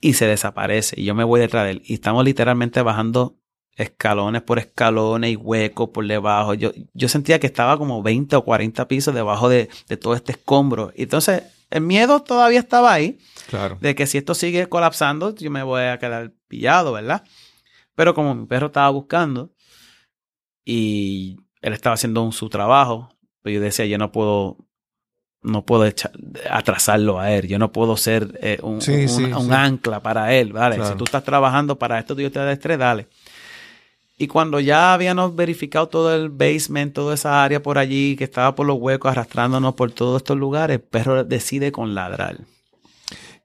Y 0.00 0.14
se 0.14 0.26
desaparece 0.26 1.00
y 1.00 1.04
yo 1.04 1.14
me 1.14 1.24
voy 1.24 1.40
detrás 1.40 1.64
de 1.64 1.70
él. 1.72 1.82
Y 1.84 1.94
estamos 1.94 2.24
literalmente 2.24 2.82
bajando 2.82 3.36
escalones 3.76 4.42
por 4.42 4.58
escalones 4.58 5.32
y 5.32 5.36
huecos 5.36 5.88
por 5.90 6.06
debajo. 6.06 6.54
Yo, 6.54 6.72
yo 6.92 7.08
sentía 7.08 7.40
que 7.40 7.46
estaba 7.46 7.76
como 7.78 8.02
20 8.02 8.36
o 8.36 8.44
40 8.44 8.86
pisos 8.86 9.14
debajo 9.14 9.48
de, 9.48 9.68
de 9.88 9.96
todo 9.96 10.14
este 10.14 10.32
escombro. 10.32 10.92
Y 10.94 11.04
entonces 11.04 11.42
el 11.70 11.80
miedo 11.80 12.22
todavía 12.22 12.60
estaba 12.60 12.92
ahí 12.92 13.18
Claro. 13.48 13.78
de 13.80 13.94
que 13.94 14.06
si 14.06 14.18
esto 14.18 14.34
sigue 14.34 14.68
colapsando, 14.68 15.34
yo 15.34 15.50
me 15.50 15.62
voy 15.62 15.82
a 15.82 15.98
quedar 15.98 16.32
pillado, 16.48 16.92
¿verdad? 16.92 17.24
Pero 17.96 18.14
como 18.14 18.34
mi 18.34 18.46
perro 18.46 18.66
estaba 18.66 18.90
buscando 18.90 19.52
y 20.64 21.36
él 21.62 21.72
estaba 21.72 21.94
haciendo 21.94 22.22
un- 22.22 22.32
su 22.32 22.48
trabajo, 22.48 23.08
pues 23.42 23.54
yo 23.54 23.60
decía, 23.60 23.86
yo 23.86 23.98
no 23.98 24.12
puedo, 24.12 24.58
no 25.44 25.62
puedo 25.62 25.86
echa- 25.86 26.10
atrasarlo 26.50 27.20
a 27.20 27.30
él, 27.32 27.46
yo 27.46 27.58
no 27.58 27.70
puedo 27.70 27.96
ser 27.96 28.38
eh, 28.42 28.58
un, 28.62 28.80
Sí, 28.80 28.92
un- 29.02 29.08
sí, 29.08 29.24
un 29.24 29.46
sí. 29.46 29.52
ancla 29.52 30.00
para 30.00 30.34
él, 30.34 30.52
¿vale? 30.52 30.76
Claro. 30.76 30.90
Si 30.92 30.98
tú 30.98 31.04
estás 31.04 31.22
trabajando 31.22 31.78
para 31.78 31.98
esto, 31.98 32.14
yo 32.18 32.32
te 32.32 32.38
da 32.40 32.50
estrés, 32.50 32.78
dale. 32.78 33.06
Y 34.16 34.26
cuando 34.28 34.60
ya 34.60 34.92
habíamos 34.94 35.34
verificado 35.34 35.88
todo 35.88 36.14
el 36.14 36.28
basement, 36.30 36.92
toda 36.94 37.14
esa 37.14 37.42
área 37.44 37.62
por 37.62 37.78
allí, 37.78 38.16
que 38.16 38.24
estaba 38.24 38.54
por 38.54 38.64
los 38.66 38.76
huecos, 38.78 39.10
arrastrándonos 39.10 39.74
por 39.74 39.90
todos 39.90 40.18
estos 40.22 40.36
lugares, 40.36 40.76
el 40.76 40.82
perro 40.82 41.24
decide 41.24 41.72
con 41.72 41.94
ladrar 41.96 42.38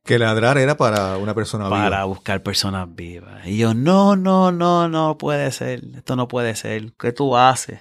Que 0.06 0.20
ladrar 0.20 0.58
era 0.60 0.78
para 0.78 1.18
una 1.18 1.34
persona 1.34 1.70
para 1.70 1.86
viva. 1.90 2.04
buscar 2.06 2.42
personas 2.44 2.88
vivas. 2.96 3.46
Y 3.48 3.58
yo, 3.58 3.74
no, 3.74 4.16
no, 4.16 4.52
no, 4.52 4.88
no 4.88 5.18
puede 5.18 5.52
ser. 5.52 5.82
Esto 5.96 6.16
no 6.16 6.28
puede 6.28 6.56
ser. 6.56 6.94
¿Qué 7.00 7.12
tú 7.12 7.36
haces? 7.36 7.80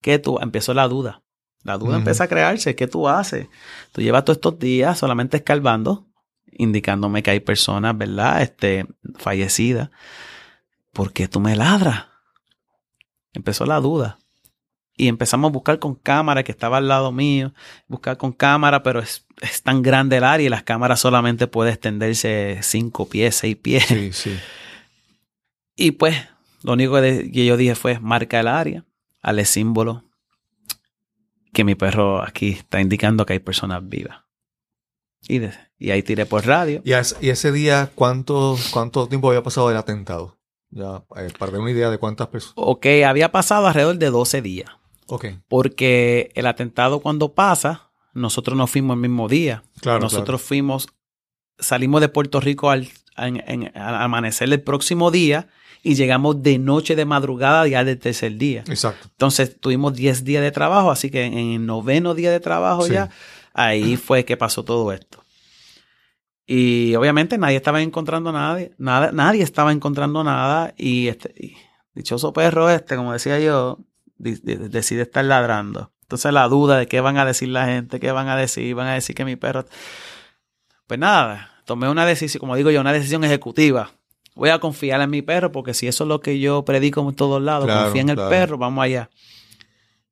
¿Qué 0.00 0.18
tú? 0.20 0.38
Empezó 0.40 0.74
la 0.74 0.86
duda. 0.88 1.22
La 1.68 1.76
duda 1.76 1.90
Ujú. 1.90 1.98
empieza 1.98 2.24
a 2.24 2.28
crearse. 2.28 2.74
¿Qué 2.74 2.86
tú 2.86 3.06
haces? 3.06 3.46
Tú 3.92 4.00
llevas 4.00 4.24
todos 4.24 4.38
estos 4.38 4.58
días 4.58 4.98
solamente 4.98 5.36
escarbando, 5.36 6.06
indicándome 6.50 7.22
que 7.22 7.30
hay 7.30 7.40
personas, 7.40 7.96
¿verdad? 7.96 8.40
Este, 8.40 8.86
fallecidas. 9.18 9.90
¿Por 10.94 11.12
qué 11.12 11.28
tú 11.28 11.40
me 11.40 11.54
ladras? 11.54 12.06
Empezó 13.34 13.66
la 13.66 13.80
duda. 13.80 14.18
Y 14.96 15.08
empezamos 15.08 15.50
a 15.50 15.52
buscar 15.52 15.78
con 15.78 15.94
cámara 15.94 16.42
que 16.42 16.52
estaba 16.52 16.78
al 16.78 16.88
lado 16.88 17.12
mío. 17.12 17.52
Buscar 17.86 18.16
con 18.16 18.32
cámara, 18.32 18.82
pero 18.82 19.00
es, 19.00 19.26
es 19.42 19.62
tan 19.62 19.82
grande 19.82 20.16
el 20.16 20.24
área 20.24 20.46
y 20.46 20.48
las 20.48 20.62
cámaras 20.62 21.00
solamente 21.00 21.48
puede 21.48 21.70
extenderse 21.70 22.60
cinco 22.62 23.10
pies, 23.10 23.36
seis 23.36 23.56
pies. 23.56 23.84
Sí, 23.84 24.10
sí. 24.14 24.38
Y 25.76 25.90
pues, 25.90 26.16
lo 26.62 26.72
único 26.72 26.94
que, 26.94 27.30
yo 27.30 27.58
dije 27.58 27.74
fue 27.74 28.00
marca 28.00 28.40
el 28.40 28.48
área, 28.48 28.86
al 29.20 29.44
símbolo 29.44 30.07
que 31.52 31.64
mi 31.64 31.74
perro 31.74 32.22
aquí 32.22 32.50
está 32.50 32.80
indicando 32.80 33.26
que 33.26 33.34
hay 33.34 33.38
personas 33.38 33.86
vivas. 33.88 34.20
Y, 35.26 35.38
de- 35.38 35.52
y 35.78 35.90
ahí 35.90 36.02
tiré 36.02 36.26
por 36.26 36.46
radio. 36.46 36.80
¿Y, 36.84 36.92
y 37.20 37.30
ese 37.30 37.52
día 37.52 37.90
cuánto, 37.94 38.56
cuánto 38.70 39.08
tiempo 39.08 39.28
había 39.28 39.42
pasado 39.42 39.68
del 39.68 39.76
atentado? 39.76 40.38
Ya, 40.70 41.02
eh, 41.16 41.28
para 41.38 41.50
tener 41.50 41.60
una 41.60 41.70
idea 41.70 41.90
de 41.90 41.98
cuántas 41.98 42.28
personas. 42.28 42.54
Ok, 42.56 42.86
había 43.06 43.32
pasado 43.32 43.66
alrededor 43.66 43.96
de 43.96 44.10
12 44.10 44.42
días. 44.42 44.70
Ok, 45.06 45.26
Porque 45.48 46.30
el 46.34 46.46
atentado 46.46 47.00
cuando 47.00 47.32
pasa, 47.32 47.90
nosotros 48.12 48.56
no 48.56 48.66
fuimos 48.66 48.94
el 48.94 49.00
mismo 49.00 49.28
día. 49.28 49.62
claro. 49.80 50.00
nosotros 50.00 50.42
fuimos, 50.42 50.88
salimos 51.58 52.00
de 52.02 52.10
Puerto 52.10 52.40
Rico 52.40 52.70
al, 52.70 52.88
en- 53.26 53.42
en- 53.46 53.72
al 53.76 53.96
amanecer 53.96 54.48
del 54.48 54.60
próximo 54.60 55.10
día 55.10 55.48
y 55.82 55.94
llegamos 55.94 56.42
de 56.42 56.58
noche 56.58 56.96
de 56.96 57.04
madrugada 57.04 57.66
ya 57.68 57.84
del 57.84 57.98
tercer 57.98 58.36
día. 58.36 58.64
Exacto. 58.68 59.08
Entonces 59.10 59.58
tuvimos 59.60 59.94
10 59.94 60.24
días 60.24 60.42
de 60.42 60.50
trabajo, 60.50 60.90
así 60.90 61.10
que 61.10 61.24
en 61.24 61.34
el 61.36 61.66
noveno 61.66 62.14
día 62.14 62.30
de 62.30 62.40
trabajo 62.40 62.82
Sí. 62.86 62.92
ya, 62.94 63.10
ahí 63.54 63.96
fue 63.96 64.24
que 64.24 64.36
pasó 64.36 64.64
todo 64.64 64.92
esto. 64.92 65.22
Y 66.46 66.94
obviamente 66.94 67.36
nadie 67.36 67.56
estaba 67.56 67.82
encontrando 67.82 68.32
nada, 68.32 68.58
nada 68.78 69.12
nadie 69.12 69.42
estaba 69.42 69.70
encontrando 69.70 70.24
nada 70.24 70.72
y 70.78 71.08
este 71.08 71.34
y 71.36 71.56
dichoso 71.94 72.32
perro 72.32 72.70
este, 72.70 72.96
como 72.96 73.12
decía 73.12 73.38
yo, 73.38 73.78
decide 74.16 75.02
estar 75.02 75.24
ladrando. 75.24 75.92
Entonces 76.02 76.32
la 76.32 76.48
duda 76.48 76.78
de 76.78 76.86
qué 76.88 77.00
van 77.02 77.18
a 77.18 77.26
decir 77.26 77.50
la 77.50 77.66
gente, 77.66 78.00
qué 78.00 78.12
van 78.12 78.28
a 78.28 78.36
decir, 78.36 78.74
van 78.74 78.86
a 78.88 78.94
decir 78.94 79.14
que 79.14 79.26
mi 79.26 79.36
perro... 79.36 79.66
Pues 80.86 80.98
nada, 80.98 81.50
tomé 81.68 81.88
una 81.90 82.06
decisión, 82.06 82.40
como 82.40 82.56
digo 82.56 82.70
yo, 82.70 82.80
una 82.80 82.92
decisión 82.94 83.22
ejecutiva. 83.24 83.92
Voy 84.34 84.48
a 84.48 84.58
confiar 84.58 85.00
en 85.02 85.10
mi 85.10 85.20
perro 85.20 85.52
porque 85.52 85.74
si 85.74 85.86
eso 85.86 86.04
es 86.04 86.08
lo 86.08 86.20
que 86.20 86.38
yo 86.40 86.64
predico 86.64 87.06
en 87.06 87.14
todos 87.14 87.42
lados, 87.42 87.66
Claro, 87.66 87.84
confía 87.84 88.00
en 88.02 88.08
el 88.08 88.14
claro. 88.16 88.30
perro, 88.30 88.56
vamos 88.58 88.82
allá. 88.84 89.10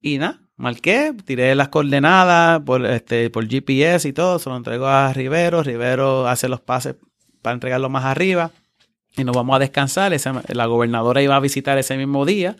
Y 0.02 0.18
nada, 0.18 0.40
marqué, 0.56 1.14
tiré 1.24 1.54
las 1.54 1.68
coordenadas 1.68 2.60
por, 2.60 2.84
este, 2.84 3.30
por 3.30 3.48
GPS 3.48 4.06
y 4.06 4.12
todo, 4.12 4.38
se 4.38 4.50
lo 4.50 4.56
entrego 4.56 4.86
a 4.86 5.12
Rivero, 5.14 5.62
Rivero 5.62 6.28
hace 6.28 6.48
los 6.48 6.60
pases 6.60 6.96
para 7.40 7.54
entregarlo 7.54 7.88
más 7.88 8.04
arriba 8.04 8.50
y 9.16 9.24
nos 9.24 9.34
vamos 9.34 9.56
a 9.56 9.58
descansar. 9.58 10.12
Esa- 10.12 10.42
la 10.48 10.66
gobernadora 10.66 11.22
iba 11.22 11.36
a 11.36 11.40
visitar 11.40 11.78
ese 11.78 11.96
mismo 11.96 12.26
día, 12.26 12.56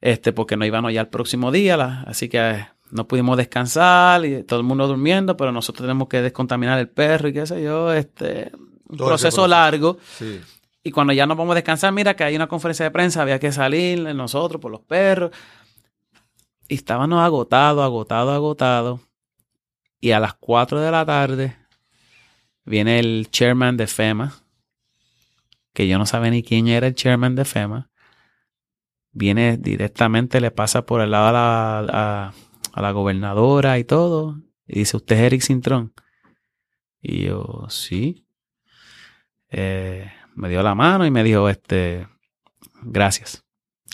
este, 0.00 0.32
porque 0.32 0.56
no 0.56 0.64
íbamos 0.64 0.92
ya 0.92 1.00
al 1.00 1.08
próximo 1.08 1.50
día, 1.50 1.76
la- 1.76 2.02
así 2.06 2.28
que 2.28 2.66
no 2.94 3.06
pudimos 3.08 3.36
descansar 3.36 4.24
y 4.24 4.44
todo 4.44 4.60
el 4.60 4.64
mundo 4.66 4.86
durmiendo, 4.86 5.36
pero 5.36 5.50
nosotros 5.52 5.82
tenemos 5.84 6.08
que 6.08 6.22
descontaminar 6.22 6.78
el 6.78 6.88
perro 6.88 7.28
y 7.28 7.32
qué 7.32 7.44
sé 7.46 7.62
yo, 7.62 7.92
este, 7.92 8.52
un 8.88 8.96
proceso 8.96 9.06
proceso. 9.08 9.48
largo. 9.48 9.98
Sí. 10.16 10.40
Y 10.82 10.90
cuando 10.90 11.12
ya 11.12 11.26
nos 11.26 11.36
vamos 11.36 11.52
a 11.52 11.56
descansar, 11.56 11.92
mira 11.92 12.14
que 12.14 12.24
hay 12.24 12.36
una 12.36 12.46
conferencia 12.46 12.84
de 12.84 12.90
prensa, 12.90 13.22
había 13.22 13.38
que 13.40 13.50
salir 13.52 14.00
nosotros 14.14 14.60
por 14.60 14.70
los 14.70 14.80
perros. 14.82 15.30
Y 16.68 16.74
estábamos 16.76 17.18
agotados, 17.20 17.82
agotados, 17.82 18.32
agotados. 18.34 19.00
Y 20.00 20.12
a 20.12 20.20
las 20.20 20.34
4 20.34 20.80
de 20.80 20.90
la 20.90 21.04
tarde 21.04 21.56
viene 22.64 22.98
el 23.00 23.28
chairman 23.30 23.76
de 23.76 23.86
FEMA, 23.86 24.34
que 25.72 25.88
yo 25.88 25.98
no 25.98 26.06
sabía 26.06 26.30
ni 26.30 26.42
quién 26.42 26.68
era 26.68 26.86
el 26.86 26.94
chairman 26.94 27.34
de 27.34 27.44
FEMA. 27.44 27.90
Viene 29.10 29.56
directamente, 29.56 30.40
le 30.40 30.50
pasa 30.50 30.84
por 30.86 31.00
el 31.00 31.10
lado 31.12 31.28
a 31.28 31.32
la, 31.32 31.78
a- 32.28 32.32
a 32.74 32.82
la 32.82 32.90
gobernadora 32.90 33.78
y 33.78 33.84
todo. 33.84 34.40
Y 34.66 34.80
dice, 34.80 34.96
¿usted 34.96 35.16
es 35.16 35.22
Eric 35.22 35.42
Cintrón? 35.42 35.92
Y 37.00 37.24
yo, 37.24 37.66
sí. 37.68 38.26
Eh, 39.50 40.10
me 40.34 40.48
dio 40.48 40.62
la 40.62 40.74
mano 40.74 41.06
y 41.06 41.10
me 41.10 41.22
dijo, 41.22 41.48
este, 41.48 42.08
gracias. 42.82 43.44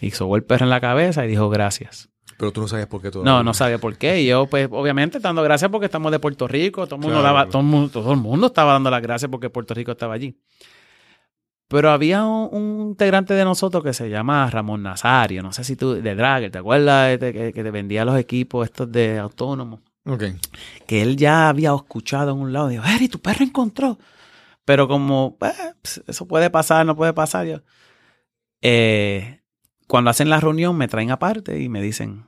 El 0.01 0.45
perro 0.45 0.65
en 0.65 0.71
la 0.71 0.81
cabeza 0.81 1.25
y 1.25 1.29
dijo, 1.29 1.51
gracias. 1.51 2.09
Pero 2.39 2.53
tú 2.53 2.63
no 2.63 2.69
sabías 2.69 2.89
por 2.89 3.03
qué 3.03 3.11
todo. 3.11 3.23
No, 3.23 3.43
no 3.43 3.53
sabía 3.53 3.77
por 3.77 3.99
qué. 3.99 4.23
Y 4.23 4.29
yo, 4.29 4.47
pues, 4.47 4.67
obviamente, 4.71 5.19
dando 5.21 5.43
gracias 5.43 5.71
porque 5.71 5.85
estamos 5.87 6.11
de 6.11 6.19
Puerto 6.19 6.49
Rico. 6.49 6.87
Todo 6.87 6.95
el 6.97 7.03
mundo, 7.03 7.21
Claro. 7.21 7.35
daba, 7.37 7.47
todo 7.51 7.61
el 7.61 7.69
mundo, 7.69 7.91
todo 7.91 8.13
el 8.15 8.19
mundo 8.19 8.47
estaba 8.47 8.73
dando 8.73 8.91
las 8.91 9.03
gracias 9.03 9.31
porque 9.31 9.51
Puerto 9.51 9.75
Rico 9.75 9.93
estaba 9.93 10.15
allí. 10.15 10.41
Pero 11.71 11.93
había 11.93 12.25
un, 12.25 12.49
un 12.51 12.89
integrante 12.89 13.33
de 13.33 13.45
nosotros 13.45 13.85
que 13.85 13.95
se 13.95 14.11
llama 14.11 14.51
Ramón 14.51 14.83
Nazario. 14.83 15.41
No 15.41 15.53
sé 15.53 15.63
si 15.63 15.77
tú, 15.77 15.95
de 15.95 16.15
Dragger, 16.17 16.51
¿te 16.51 16.59
acuerdas? 16.59 17.11
Este 17.11 17.33
que, 17.33 17.53
que 17.53 17.63
te 17.63 17.71
vendía 17.71 18.05
los 18.05 18.19
equipos 18.19 18.67
estos 18.67 18.91
de 18.91 19.21
autónomos. 19.21 19.79
Ok. 20.05 20.25
Que 20.89 21.01
él 21.01 21.17
ya 21.17 21.49
había 21.49 21.73
escuchado 21.73 22.33
en 22.33 22.39
un 22.39 22.53
lado. 22.53 22.67
Dijo, 22.67 22.83
Eri, 22.85 23.09
tu 23.09 23.21
perro 23.21 23.45
encontró. 23.45 24.01
Pero 24.65 24.89
como, 24.89 25.39
eh, 25.43 25.53
pues, 25.81 26.03
eso 26.09 26.27
puede 26.27 26.51
pasar, 26.51 26.85
no 26.85 26.97
puede 26.97 27.13
pasar. 27.13 27.47
Yo, 27.47 27.61
eh, 28.63 29.43
cuando 29.87 30.11
hacen 30.11 30.29
la 30.29 30.41
reunión 30.41 30.77
me 30.77 30.89
traen 30.89 31.13
aparte 31.13 31.61
y 31.63 31.69
me 31.69 31.81
dicen, 31.81 32.27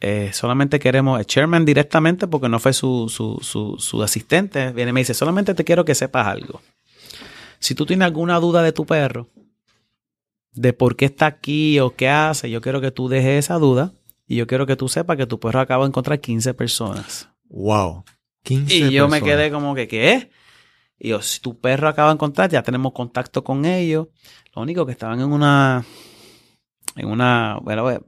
eh, 0.00 0.28
solamente 0.34 0.78
queremos, 0.78 1.18
el 1.18 1.24
chairman 1.24 1.64
directamente, 1.64 2.26
porque 2.26 2.50
no 2.50 2.58
fue 2.58 2.74
su, 2.74 3.08
su, 3.08 3.38
su, 3.40 3.76
su 3.78 4.02
asistente, 4.02 4.72
viene 4.72 4.90
y 4.90 4.92
me 4.92 5.00
dice, 5.00 5.14
solamente 5.14 5.54
te 5.54 5.64
quiero 5.64 5.86
que 5.86 5.94
sepas 5.94 6.26
algo. 6.26 6.60
Si 7.58 7.74
tú 7.74 7.86
tienes 7.86 8.06
alguna 8.06 8.38
duda 8.40 8.62
de 8.62 8.72
tu 8.72 8.86
perro, 8.86 9.28
de 10.52 10.72
por 10.72 10.96
qué 10.96 11.06
está 11.06 11.26
aquí 11.26 11.78
o 11.80 11.94
qué 11.94 12.08
hace, 12.08 12.50
yo 12.50 12.60
quiero 12.60 12.80
que 12.80 12.90
tú 12.90 13.08
dejes 13.08 13.44
esa 13.44 13.58
duda 13.58 13.92
y 14.26 14.36
yo 14.36 14.46
quiero 14.46 14.66
que 14.66 14.76
tú 14.76 14.88
sepas 14.88 15.16
que 15.16 15.26
tu 15.26 15.38
perro 15.38 15.60
acaba 15.60 15.84
de 15.84 15.88
encontrar 15.88 16.20
15 16.20 16.54
personas. 16.54 17.28
Wow. 17.48 18.04
15 18.42 18.74
Y 18.74 18.90
yo 18.90 19.08
me 19.08 19.22
quedé 19.22 19.50
como 19.50 19.74
que, 19.74 19.86
¿qué? 19.86 20.30
Y 20.98 21.10
yo, 21.10 21.20
si 21.20 21.40
tu 21.40 21.60
perro 21.60 21.88
acaba 21.88 22.08
de 22.08 22.14
encontrar, 22.14 22.50
ya 22.50 22.62
tenemos 22.62 22.92
contacto 22.92 23.44
con 23.44 23.64
ellos. 23.64 24.08
Lo 24.54 24.62
único 24.62 24.86
que 24.86 24.92
estaban 24.92 25.20
en 25.20 25.30
una, 25.30 25.84
en 26.96 27.08
una, 27.08 27.58
bueno, 27.62 27.90
eh, 27.90 28.00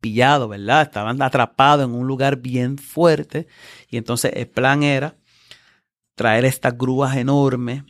pillado, 0.00 0.48
¿verdad? 0.48 0.82
Estaban 0.82 1.20
atrapados 1.20 1.84
en 1.84 1.94
un 1.94 2.06
lugar 2.06 2.36
bien 2.36 2.78
fuerte. 2.78 3.48
Y 3.88 3.96
entonces 3.96 4.32
el 4.34 4.46
plan 4.48 4.84
era 4.84 5.16
traer 6.14 6.44
estas 6.44 6.76
grúas 6.78 7.16
enormes 7.16 7.82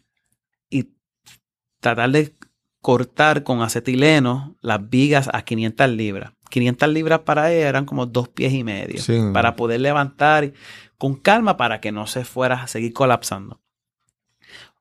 tratar 1.81 2.11
de 2.11 2.35
cortar 2.81 3.43
con 3.43 3.63
acetileno 3.63 4.57
las 4.61 4.89
vigas 4.89 5.29
a 5.33 5.43
500 5.43 5.89
libras. 5.91 6.33
500 6.51 6.89
libras 6.89 7.21
para 7.21 7.53
ella 7.53 7.69
eran 7.69 7.85
como 7.85 8.07
dos 8.07 8.29
pies 8.29 8.53
y 8.53 8.65
medio. 8.65 9.01
Sí. 9.01 9.21
Para 9.33 9.57
poder 9.57 9.81
levantar 9.81 10.53
con 10.97 11.15
calma 11.15 11.57
para 11.57 11.81
que 11.81 11.93
no 11.93 12.07
se 12.07 12.25
fuera 12.25 12.63
a 12.63 12.67
seguir 12.67 12.93
colapsando. 12.93 13.61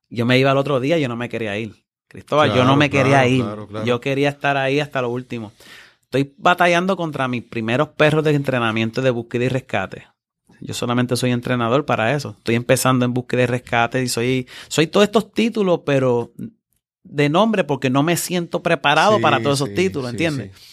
Yo 0.09 0.25
me 0.25 0.39
iba 0.39 0.51
al 0.51 0.57
otro 0.57 0.79
día, 0.79 0.97
yo 0.97 1.09
no 1.09 1.17
me 1.17 1.29
quería 1.29 1.57
ir. 1.57 1.75
Cristóbal, 2.07 2.53
yo 2.53 2.63
no 2.63 2.77
me 2.77 2.89
quería 2.89 3.27
ir. 3.27 3.43
claro. 3.43 3.83
Yo 3.83 3.99
quería 3.99 4.29
estar 4.29 4.55
ahí 4.55 4.79
hasta 4.79 5.01
lo 5.01 5.09
último. 5.09 5.51
Estoy 6.03 6.33
batallando 6.37 6.95
contra 6.95 7.27
mis 7.27 7.43
primeros 7.43 7.89
perros 7.89 8.23
de 8.23 8.33
entrenamiento 8.33 9.01
de 9.01 9.09
búsqueda 9.09 9.43
y 9.43 9.49
rescate. 9.49 10.07
Yo 10.61 10.73
solamente 10.73 11.17
soy 11.17 11.31
entrenador 11.31 11.85
para 11.85 12.13
eso. 12.13 12.35
Estoy 12.37 12.55
empezando 12.55 13.03
en 13.03 13.13
búsqueda 13.13 13.43
y 13.43 13.45
rescate 13.47 14.01
y 14.01 14.07
soy, 14.07 14.47
soy 14.69 14.87
todos 14.87 15.03
estos 15.03 15.31
títulos, 15.33 15.81
pero 15.85 16.31
de 17.09 17.29
nombre 17.29 17.63
porque 17.63 17.89
no 17.89 18.03
me 18.03 18.17
siento 18.17 18.61
preparado 18.63 19.17
Sí, 19.17 19.21
para 19.21 19.41
todos 19.41 19.57
esos 19.57 19.69
sí, 19.69 19.75
títulos, 19.75 20.11
¿entiendes? 20.11 20.51
sí. 20.55 20.63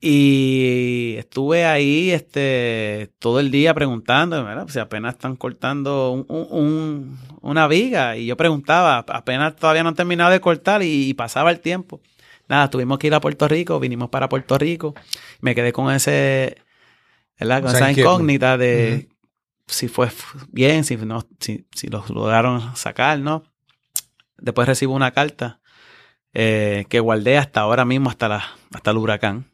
Y 0.00 1.14
estuve 1.18 1.64
ahí 1.64 2.10
este, 2.10 3.10
todo 3.18 3.40
el 3.40 3.50
día 3.50 3.72
preguntando, 3.72 4.44
¿verdad? 4.44 4.68
si 4.68 4.78
apenas 4.78 5.14
están 5.14 5.34
cortando 5.36 6.10
un- 6.12 6.26
un- 6.28 6.48
un- 6.50 7.18
una 7.40 7.66
viga. 7.68 8.16
Y 8.16 8.26
yo 8.26 8.36
preguntaba, 8.36 8.98
apenas 9.08 9.56
todavía 9.56 9.82
no 9.82 9.88
han 9.90 9.94
terminado 9.94 10.30
de 10.30 10.40
cortar 10.40 10.82
y, 10.82 11.08
y 11.08 11.14
pasaba 11.14 11.50
el 11.50 11.60
tiempo. 11.60 12.02
Nada, 12.48 12.68
tuvimos 12.68 12.98
que 12.98 13.06
ir 13.06 13.14
a 13.14 13.20
Puerto 13.20 13.48
Rico, 13.48 13.80
vinimos 13.80 14.10
para 14.10 14.28
Puerto 14.28 14.58
Rico. 14.58 14.94
Me 15.40 15.54
quedé 15.54 15.72
con 15.72 15.90
ese, 15.90 16.56
¿verdad? 17.40 17.62
Con 17.62 17.70
Esa 17.70 17.90
incógnita 17.90 18.58
de 18.58 19.08
si 19.66 19.88
fue 19.88 20.10
bien, 20.48 20.84
si 20.84 20.96
no, 20.98 21.26
si, 21.40 21.66
si 21.74 21.86
los 21.86 22.10
lograron 22.10 22.76
sacar, 22.76 23.18
¿no? 23.20 23.44
Después 24.44 24.68
recibo 24.68 24.94
una 24.94 25.10
carta 25.12 25.60
eh, 26.34 26.84
que 26.88 27.00
guardé 27.00 27.38
hasta 27.38 27.60
ahora 27.60 27.84
mismo, 27.84 28.10
hasta, 28.10 28.28
la, 28.28 28.44
hasta 28.74 28.90
el 28.90 28.98
huracán. 28.98 29.46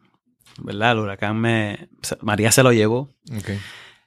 ¿Verdad? 0.58 0.92
El 0.92 0.98
huracán 0.98 1.36
me. 1.38 1.88
María 2.20 2.50
se 2.50 2.62
lo 2.62 2.72
llevó. 2.72 3.08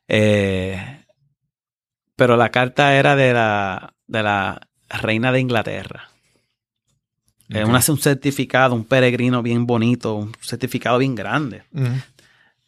Eh, 0.08 1.06
pero 2.16 2.36
la 2.38 2.50
carta 2.50 2.96
era 2.96 3.16
de 3.16 3.34
la, 3.34 3.94
de 4.08 4.24
la 4.24 4.68
reina 4.90 5.32
de 5.32 5.40
Inglaterra. 5.40 6.10
Eh, 7.50 7.64
una- 7.66 7.80
un 7.88 7.98
certificado, 8.00 8.76
un 8.76 8.86
peregrino 8.86 9.42
bien 9.42 9.66
bonito, 9.66 10.16
un 10.16 10.34
certificado 10.42 10.98
bien 10.98 11.16
grande. 11.16 11.64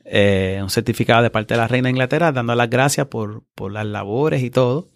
Eh, 0.06 0.60
un 0.62 0.70
certificado 0.70 1.24
de 1.24 1.30
parte 1.32 1.54
de 1.56 1.60
la 1.60 1.68
reina 1.68 1.88
de 1.88 1.92
Inglaterra 1.92 2.32
dando 2.32 2.54
las 2.56 2.70
gracias 2.70 3.08
por, 3.08 3.44
por 3.56 3.72
las 3.72 3.86
labores 3.86 4.42
y 4.44 4.50
todo. 4.52 4.88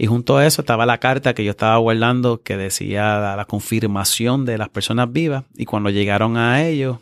Y 0.00 0.06
junto 0.06 0.36
a 0.36 0.46
eso 0.46 0.62
estaba 0.62 0.86
la 0.86 0.98
carta 0.98 1.34
que 1.34 1.44
yo 1.44 1.50
estaba 1.50 1.76
guardando 1.78 2.40
que 2.40 2.56
decía 2.56 3.18
la, 3.18 3.36
la 3.36 3.44
confirmación 3.46 4.44
de 4.44 4.56
las 4.56 4.68
personas 4.68 5.12
vivas. 5.12 5.44
Y 5.56 5.64
cuando 5.64 5.90
llegaron 5.90 6.36
a 6.36 6.64
ellos, 6.64 6.98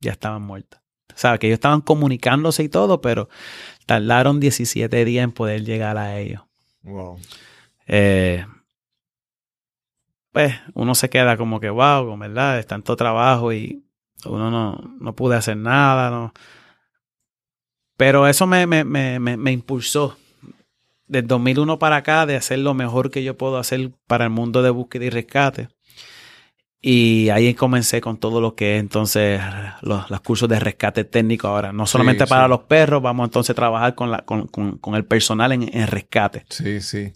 ya 0.00 0.10
estaban 0.10 0.42
muertas. 0.42 0.82
O 1.14 1.16
sea, 1.18 1.38
que 1.38 1.46
ellos 1.46 1.58
estaban 1.58 1.80
comunicándose 1.80 2.64
y 2.64 2.68
todo, 2.68 3.00
pero 3.00 3.28
tardaron 3.86 4.40
17 4.40 5.04
días 5.04 5.22
en 5.22 5.30
poder 5.30 5.64
llegar 5.64 5.96
a 5.96 6.18
ellos. 6.18 6.42
Wow. 6.82 7.20
Eh, 7.86 8.44
pues 10.32 10.54
uno 10.74 10.96
se 10.96 11.08
queda 11.08 11.36
como 11.36 11.60
que, 11.60 11.70
wow, 11.70 12.08
con 12.08 12.18
verdad, 12.18 12.58
es 12.58 12.66
tanto 12.66 12.96
trabajo 12.96 13.52
y 13.52 13.84
uno 14.24 14.50
no, 14.50 14.96
no 14.98 15.14
pude 15.14 15.36
hacer 15.36 15.56
nada, 15.56 16.10
no. 16.10 16.32
Pero 17.96 18.26
eso 18.26 18.48
me, 18.48 18.66
me, 18.66 18.82
me, 18.82 19.20
me, 19.20 19.36
me 19.36 19.52
impulsó 19.52 20.16
del 21.12 21.26
2001 21.26 21.78
para 21.78 21.96
acá 21.96 22.26
de 22.26 22.36
hacer 22.36 22.58
lo 22.58 22.74
mejor 22.74 23.10
que 23.10 23.22
yo 23.22 23.36
puedo 23.36 23.58
hacer 23.58 23.92
para 24.06 24.24
el 24.24 24.30
mundo 24.30 24.62
de 24.62 24.70
búsqueda 24.70 25.04
y 25.04 25.10
rescate. 25.10 25.68
Y 26.84 27.28
ahí 27.28 27.54
comencé 27.54 28.00
con 28.00 28.18
todo 28.18 28.40
lo 28.40 28.56
que 28.56 28.74
es 28.76 28.80
entonces 28.80 29.40
los, 29.82 30.10
los 30.10 30.20
cursos 30.22 30.48
de 30.48 30.58
rescate 30.58 31.04
técnico 31.04 31.46
ahora. 31.46 31.72
No 31.72 31.86
solamente 31.86 32.24
Sí, 32.24 32.30
para 32.30 32.44
sí. 32.44 32.48
los 32.50 32.60
perros, 32.62 33.00
vamos 33.00 33.26
entonces 33.28 33.50
a 33.50 33.54
trabajar 33.54 33.94
con, 33.94 34.10
la, 34.10 34.18
con, 34.24 34.48
con, 34.48 34.78
con 34.78 34.96
el 34.96 35.04
personal 35.04 35.52
en, 35.52 35.70
en 35.72 35.86
rescate. 35.86 36.44
Sí, 36.48 36.80
sí. 36.80 37.12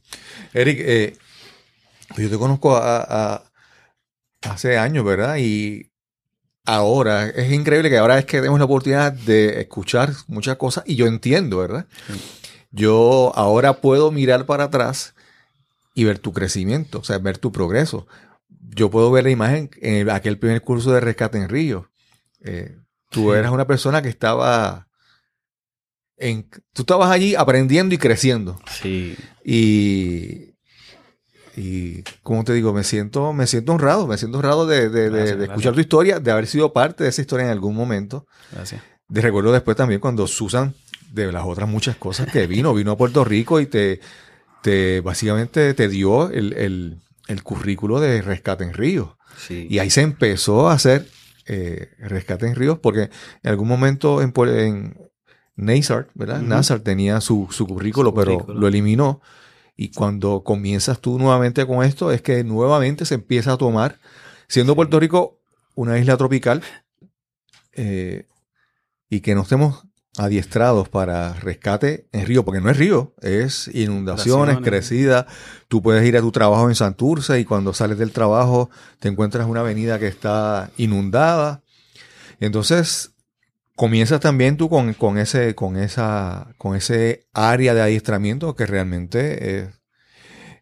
Eric, 0.55 0.79
eh, 0.81 1.17
yo 2.17 2.31
te 2.31 2.39
conozco 2.39 2.77
a- 2.77 3.01
a- 3.35 3.43
hace 4.43 4.79
años, 4.79 5.05
¿verdad? 5.05 5.37
Y 5.41 5.91
ahora, 6.65 7.27
es 7.29 7.51
increíble 7.53 7.91
que 7.91 7.99
ahora 7.99 8.21
es 8.21 8.25
que 8.25 8.37
tenemos 8.39 8.61
la 8.61 8.67
oportunidad 8.67 9.13
de 9.13 9.61
escuchar 9.63 10.11
muchas 10.29 10.55
cosas 10.57 10.85
y 10.87 10.95
yo 10.95 11.07
entiendo, 11.09 11.59
¿verdad? 11.59 11.87
Yo 12.77 13.33
ahora 13.35 13.81
puedo 13.81 14.11
mirar 14.11 14.45
para 14.47 14.65
atrás 14.65 15.15
y 15.95 16.05
ver 16.05 16.19
tu 16.19 16.33
crecimiento, 16.33 16.99
o 17.01 17.05
sea, 17.05 17.19
ver 17.19 17.39
tu 17.39 17.51
progreso. 17.53 18.07
Yo 18.75 18.91
puedo 18.91 19.11
ver 19.11 19.25
la 19.25 19.31
imagen 19.31 19.71
en 19.81 20.11
aquel 20.11 20.39
primer 20.39 20.61
curso 20.61 20.93
de 20.93 21.01
rescate 21.01 21.39
en 21.39 21.49
Río. 21.49 21.89
Eh, 22.45 22.77
tú 23.11 23.33
Sí. 23.33 23.39
eras 23.39 23.51
una 23.53 23.67
persona 23.67 24.03
que 24.03 24.09
estaba 24.11 24.89
en, 26.19 26.49
tú 26.73 26.83
estabas 26.83 27.11
allí 27.11 27.35
aprendiendo 27.35 27.95
y 27.95 27.99
creciendo. 27.99 28.61
Sí. 28.83 29.17
Y, 29.45 30.55
y 31.57 32.03
como 32.23 32.45
te 32.45 32.53
digo, 32.53 32.73
me 32.75 32.85
siento, 32.85 33.33
me 33.33 33.47
siento 33.47 33.73
honrado, 33.73 34.07
me 34.07 34.19
siento 34.19 34.39
honrado 34.39 34.67
de, 34.67 34.91
de- 34.91 35.09
de- 35.09 35.11
Gracias, 35.11 35.39
de 35.39 35.45
escuchar 35.47 35.73
tu 35.75 35.81
historia, 35.81 36.21
de 36.21 36.31
haber 36.31 36.47
sido 36.47 36.73
parte 36.75 37.05
de 37.05 37.11
esa 37.11 37.23
historia 37.23 37.47
en 37.47 37.53
algún 37.53 37.75
momento. 37.75 38.27
Gracias. 38.53 38.83
De 39.09 39.21
recuerdo 39.23 39.53
después 39.53 39.77
también 39.77 40.01
cuando 40.01 40.27
Susan, 40.27 40.75
de 41.17 41.33
las 41.33 41.45
otras 41.45 41.69
muchas 41.69 41.97
cosas 41.97 42.31
que 42.31 42.47
vino, 42.47 42.75
vino 42.75 42.93
a 42.93 42.97
Puerto 42.97 43.25
Rico 43.25 43.59
y 43.61 43.67
te, 43.67 44.01
te 44.63 45.01
básicamente 45.01 45.75
te 45.75 45.89
dio 45.89 46.31
el, 46.31 46.53
el- 46.53 46.99
el 47.29 47.43
currículo 47.43 47.99
de 47.99 48.23
rescate 48.23 48.63
en 48.63 48.73
Río. 48.73 49.19
Sí. 49.37 49.67
Y 49.69 49.81
ahí 49.81 49.91
se 49.91 50.03
empezó 50.03 50.69
a 50.69 50.75
hacer 50.75 51.09
eh, 51.47 51.91
rescate 51.99 52.47
en 52.47 52.55
ríos, 52.55 52.79
porque 52.79 53.11
en 53.43 53.51
algún 53.51 53.67
momento 53.69 54.23
en, 54.23 54.33
en 54.49 54.97
Nazar, 55.57 56.09
¿verdad? 56.15 56.39
Ujú. 56.39 56.47
Nazar 56.49 56.81
tenía 56.81 57.21
su, 57.21 57.49
su 57.51 57.67
currículo, 57.67 58.11
Su 58.11 58.15
pero 58.17 58.33
currículo. 58.35 58.61
lo 58.61 58.69
eliminó. 58.69 59.21
Y 59.77 59.91
cuando 59.91 60.43
comienzas 60.45 61.01
tú 61.01 61.19
nuevamente 61.19 61.67
con 61.67 61.85
esto, 61.85 62.13
es 62.13 62.23
que 62.23 62.45
nuevamente 62.45 63.05
se 63.05 63.15
empieza 63.17 63.53
a 63.53 63.57
tomar, 63.59 63.99
siendo 64.49 64.75
Puerto 64.77 64.99
Rico 65.01 65.41
una 65.75 65.99
isla 65.99 66.17
tropical, 66.17 66.63
eh, 67.73 68.27
y 69.09 69.21
que 69.21 69.35
no 69.35 69.43
estemos 69.43 69.86
adiestrados 70.19 70.89
para 70.89 71.35
rescate 71.35 72.07
en 72.13 72.27
río, 72.27 72.45
porque 72.45 72.61
no 72.61 72.71
es 72.71 72.77
río, 72.77 73.15
es 73.23 73.69
inundaciones, 73.75 74.59
crecida. 74.59 75.27
Tú 75.69 75.83
puedes 75.83 76.07
ir 76.07 76.17
a 76.17 76.21
tu 76.21 76.33
trabajo 76.33 76.69
en 76.69 76.75
Santurce 76.75 77.39
y 77.39 77.45
cuando 77.45 77.75
sales 77.75 77.99
del 77.99 78.13
trabajo 78.13 78.71
te 78.99 79.09
encuentras 79.09 79.47
una 79.47 79.61
avenida 79.61 79.99
que 79.99 80.07
está 80.07 80.71
inundada. 80.77 81.63
Entonces, 82.41 83.13
comienzas 83.75 84.21
también 84.21 84.57
tú 84.57 84.69
con, 84.69 84.95
con 84.95 85.19
ese, 85.19 85.55
con 85.55 85.77
esa, 85.77 86.55
con 86.59 86.77
ese 86.77 87.27
área 87.33 87.75
de 87.75 87.83
adiestramiento 87.83 88.55
que 88.57 88.67
realmente 88.67 89.59
es, 89.61 89.69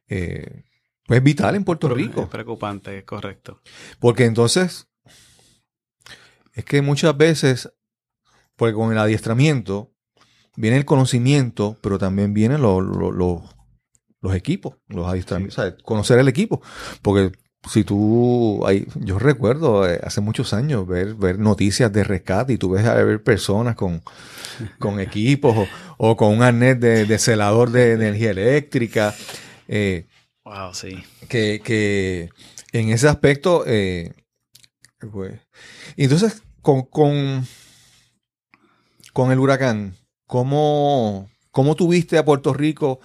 eh, 0.09 0.65
pues 1.07 1.19
es 1.19 1.25
vital 1.25 1.55
en 1.55 1.65
Puerto 1.65 1.87
Es 1.89 1.95
Rico. 1.95 2.29
preocupante, 2.29 2.99
es 2.99 3.05
correcto. 3.05 3.61
Porque 4.01 4.25
entonces, 4.25 4.89
es 6.55 6.65
que 6.65 6.83
muchas 6.83 7.17
veces, 7.17 7.73
porque 8.57 8.75
con 8.75 8.93
el 8.93 8.99
adiestramiento, 8.99 9.91
viene 10.57 10.77
el 10.77 10.85
conocimiento, 10.85 11.77
pero 11.83 11.99
también 11.99 12.35
vienen 12.35 12.63
los, 12.63 12.83
los, 12.83 13.15
los- 13.15 13.43
los 14.21 14.35
equipos, 14.35 14.77
los 14.89 15.07
adiestramientos, 15.07 15.57
¿sabes? 15.57 15.75
conocer 15.83 16.19
el 16.19 16.29
equipo. 16.29 16.63
Porque 17.03 17.33
si 17.71 17.85
tú, 17.85 18.63
hay, 18.67 18.87
yo 18.95 19.19
recuerdo 19.19 19.87
eh, 19.87 20.01
hace 20.03 20.23
muchos 20.23 20.55
años 20.55 20.87
ver, 20.87 21.15
ver 21.15 21.39
noticias 21.39 21.93
de 21.93 22.05
rescate 22.05 22.55
y 22.55 22.59
tú 22.59 22.71
ves 22.71 22.87
a 22.87 22.95
ver 22.95 23.23
personas 23.23 23.75
con, 23.77 24.03
con 24.79 24.99
equipos 25.01 25.55
o, 25.57 25.69
o 25.99 26.17
con 26.17 26.33
un 26.35 26.43
arnés 26.43 26.81
de, 26.81 27.05
de 27.05 27.19
celador 27.19 27.71
de 27.71 27.93
energía 27.93 28.31
eléctrica. 28.31 29.15
eh, 29.69 30.07
Wow, 30.45 30.73
sí. 30.75 31.03
que, 31.29 31.61
que 31.65 32.31
en 32.73 32.91
ese 32.91 33.09
aspecto, 33.09 33.65
eh, 33.67 34.13
pues, 35.13 35.39
entonces, 35.97 36.43
con, 36.63 36.83
con, 36.83 37.47
con 39.15 39.33
el 39.33 39.39
huracán, 39.39 39.95
¿cómo, 40.27 41.31
¿cómo 41.51 41.75
tuviste 41.75 42.19
a 42.19 42.25
Puerto 42.27 42.53
Rico 42.53 43.01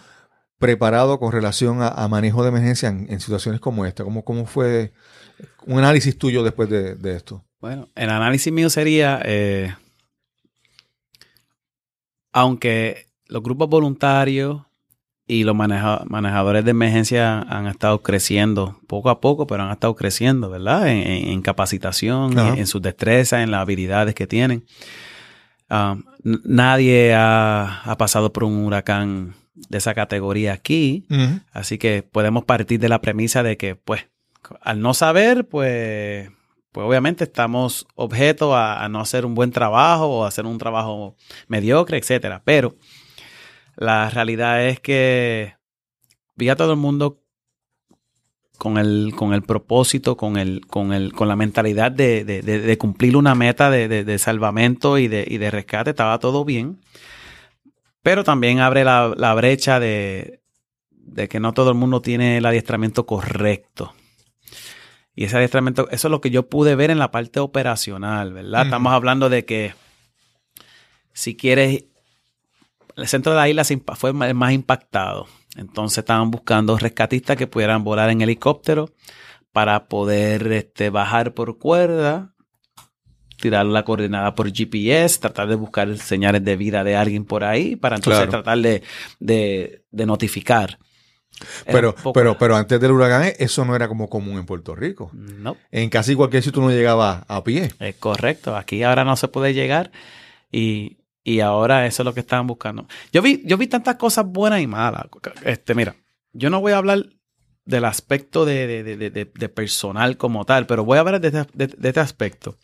preparado 0.58 1.20
con 1.20 1.32
relación 1.32 1.82
a, 1.82 1.88
a 1.88 2.08
manejo 2.10 2.44
de 2.44 2.50
emergencia 2.50 2.90
en, 2.90 3.08
en 3.10 3.22
situaciones 3.22 3.62
como 3.62 3.86
esta? 3.86 4.04
¿Cómo, 4.04 4.26
¿Cómo 4.26 4.46
fue 4.46 4.92
un 5.66 5.78
análisis 5.78 6.18
tuyo 6.18 6.44
después 6.44 6.70
de, 6.70 6.96
de 6.96 7.16
esto? 7.16 7.46
Bueno, 7.62 7.88
el 7.96 8.10
análisis 8.10 8.52
mío 8.52 8.70
sería, 8.70 9.22
eh, 9.24 9.74
aunque 12.32 13.08
los 13.28 13.44
grupos 13.44 13.70
voluntarios 13.70 14.62
y 15.28 15.44
los 15.44 15.56
maneja- 15.56 16.04
manejadores 16.08 16.66
de 16.66 16.72
emergencia 16.72 17.42
han 17.42 17.68
estado 17.68 18.02
creciendo 18.02 18.80
poco 18.88 19.10
a 19.10 19.22
poco, 19.22 19.46
pero 19.46 19.64
han 19.64 19.72
estado 19.72 19.96
creciendo, 19.96 20.50
¿verdad? 20.50 20.88
En, 20.90 20.98
en- 21.06 21.28
en 21.30 21.42
capacitación, 21.42 22.34
en 22.58 22.66
sus 22.68 22.82
destrezas, 22.82 23.44
en 23.44 23.52
las 23.52 23.62
habilidades 23.62 24.16
que 24.16 24.26
tienen. 24.26 24.66
N- 25.70 26.40
nadie 26.44 27.14
ha, 27.16 27.82
ha 27.84 27.98
pasado 27.98 28.34
por 28.34 28.44
un 28.44 28.66
huracán 28.66 29.36
de 29.54 29.78
esa 29.78 29.94
categoría 29.94 30.54
aquí. 30.54 31.06
Así 31.52 31.78
que 31.78 32.04
podemos 32.04 32.44
partir 32.46 32.80
de 32.80 32.90
la 32.90 33.02
premisa 33.02 33.44
de 33.44 33.58
que, 33.58 33.76
pues, 33.76 34.08
al 34.62 34.82
no 34.82 34.94
saber, 34.94 35.48
pues, 35.48 36.30
pues 36.72 36.86
obviamente 36.88 37.24
estamos 37.26 37.88
objetos 37.96 38.54
a, 38.54 38.84
a 38.84 38.90
no 38.90 39.00
hacer 39.02 39.26
un 39.26 39.36
buen 39.36 39.52
trabajo 39.52 40.06
o 40.08 40.26
hacer 40.26 40.46
un 40.46 40.58
trabajo 40.58 41.16
mediocre, 41.48 41.98
etcétera. 41.98 42.42
Pero 42.46 42.76
la 43.76 44.10
realidad 44.10 44.66
es 44.66 44.80
que 44.80 45.56
vi 46.36 46.50
a 46.50 46.56
todo 46.56 46.72
el 46.74 46.78
mundo 46.80 47.22
con 48.60 48.78
el, 48.78 49.14
con 49.16 49.34
el 49.34 49.42
propósito, 49.42 50.16
con 50.18 50.38
el, 50.38 50.62
con 50.68 50.94
el, 50.94 51.14
con 51.14 51.28
la 51.28 51.36
mentalidad 51.36 51.92
de, 51.92 52.24
de- 52.26 52.44
de- 52.44 52.60
de 52.60 52.78
cumplir 52.78 53.18
una 53.18 53.34
meta 53.34 53.72
de, 53.72 54.04
salvamento 54.20 55.00
y 55.00 55.08
de, 55.08 55.26
y 55.28 55.38
de 55.40 55.50
rescate, 55.50 55.90
estaba 55.92 56.20
todo 56.20 56.46
bien. 56.46 56.80
Pero 58.04 58.24
también 58.24 58.60
abre 58.60 58.84
la, 58.84 59.14
la 59.18 59.34
brecha 59.34 59.80
de, 59.80 60.42
de 60.92 61.28
que 61.28 61.40
no 61.40 61.54
todo 61.54 61.70
el 61.70 61.76
mundo 61.76 62.02
tiene 62.02 62.38
el 62.38 62.46
adiestramiento 62.46 63.06
correcto. 63.06 63.94
Y 65.16 65.24
ese 65.26 65.38
adiestramiento, 65.38 65.90
eso 65.90 66.08
es 66.08 66.12
lo 66.12 66.22
que 66.22 66.30
yo 66.30 66.48
pude 66.50 66.76
ver 66.76 66.92
en 66.92 67.00
la 67.00 67.12
parte 67.12 67.40
operacional, 67.40 68.32
¿verdad? 68.34 68.62
Estamos 68.66 68.94
hablando 68.94 69.30
de 69.30 69.44
que 69.46 69.74
si 71.14 71.36
quieres, 71.36 71.86
el 72.96 73.08
centro 73.08 73.32
de 73.34 73.38
la 73.38 73.50
isla 73.50 73.64
fue 73.96 74.12
el 74.12 74.36
más 74.36 74.54
impactado. 74.54 75.28
Entonces 75.56 76.00
estaban 76.00 76.32
buscando 76.32 76.78
rescatistas 76.78 77.36
que 77.38 77.48
pudieran 77.48 77.84
volar 77.84 78.10
en 78.10 78.22
helicóptero 78.22 78.90
para 79.52 79.88
poder 79.88 80.52
este, 80.52 80.90
bajar 80.90 81.34
por 81.34 81.58
cuerda, 81.58 82.34
tirar 83.42 83.66
la 83.66 83.84
coordenada 83.84 84.36
por 84.36 84.52
GPS, 84.54 85.20
tratar 85.20 85.48
de 85.48 85.56
buscar 85.56 85.98
señales 85.98 86.44
de 86.44 86.56
vida 86.56 86.84
de 86.84 86.96
alguien 86.96 87.26
por 87.26 87.44
ahí, 87.44 87.76
para 87.76 87.96
entonces 87.96 88.18
Claro. 88.20 88.32
tratar 88.32 88.60
de, 88.60 88.84
de- 89.20 89.84
de 89.90 90.06
notificar. 90.06 90.78
Pero, 91.66 91.96
poco- 91.96 92.12
pero, 92.14 92.38
pero 92.38 92.56
antes 92.58 92.80
del 92.82 92.92
huracán, 92.92 93.32
eso 93.40 93.64
no 93.64 93.74
era 93.76 93.88
como 93.88 94.10
común 94.10 94.38
en 94.40 94.46
Puerto 94.46 94.76
Rico. 94.76 95.10
No, 95.14 95.56
En 95.72 95.90
casi 95.90 96.14
cualquier 96.14 96.44
sitio 96.44 96.62
uno 96.62 96.70
llegaba 96.72 97.24
a 97.30 97.44
pie. 97.46 97.70
es 97.80 97.96
correcto. 97.96 98.58
Aquí 98.58 98.84
ahora 98.84 99.06
no 99.06 99.16
se 99.16 99.30
puede 99.30 99.54
llegar 99.54 99.90
y, 100.52 100.98
y 101.24 101.40
ahora 101.42 101.86
eso 101.86 102.02
es 102.04 102.06
lo 102.06 102.14
que 102.14 102.20
estaban 102.22 102.48
buscando. 102.48 102.88
Yo 103.12 103.22
vi, 103.22 103.42
yo 103.46 103.58
vi 103.58 103.68
tantas 103.68 103.96
cosas 103.96 104.26
buenas 104.26 104.62
y 104.62 104.68
malas. 104.68 105.06
Este, 105.44 105.76
mira, 105.76 105.96
yo 106.34 106.50
no 106.50 106.62
voy 106.62 106.72
a 106.74 106.78
hablar 106.78 107.06
del 107.66 107.86
aspecto 107.86 108.46
de, 108.46 108.66
de- 108.84 109.10
de- 109.12 109.50
personal 109.50 110.18
como 110.18 110.44
tal, 110.46 110.66
pero 110.66 110.84
voy 110.86 110.98
a 110.98 111.02
hablar 111.02 111.22
de, 111.22 111.28
este- 111.28 111.88
este 111.88 112.00
aspecto. 112.00 112.58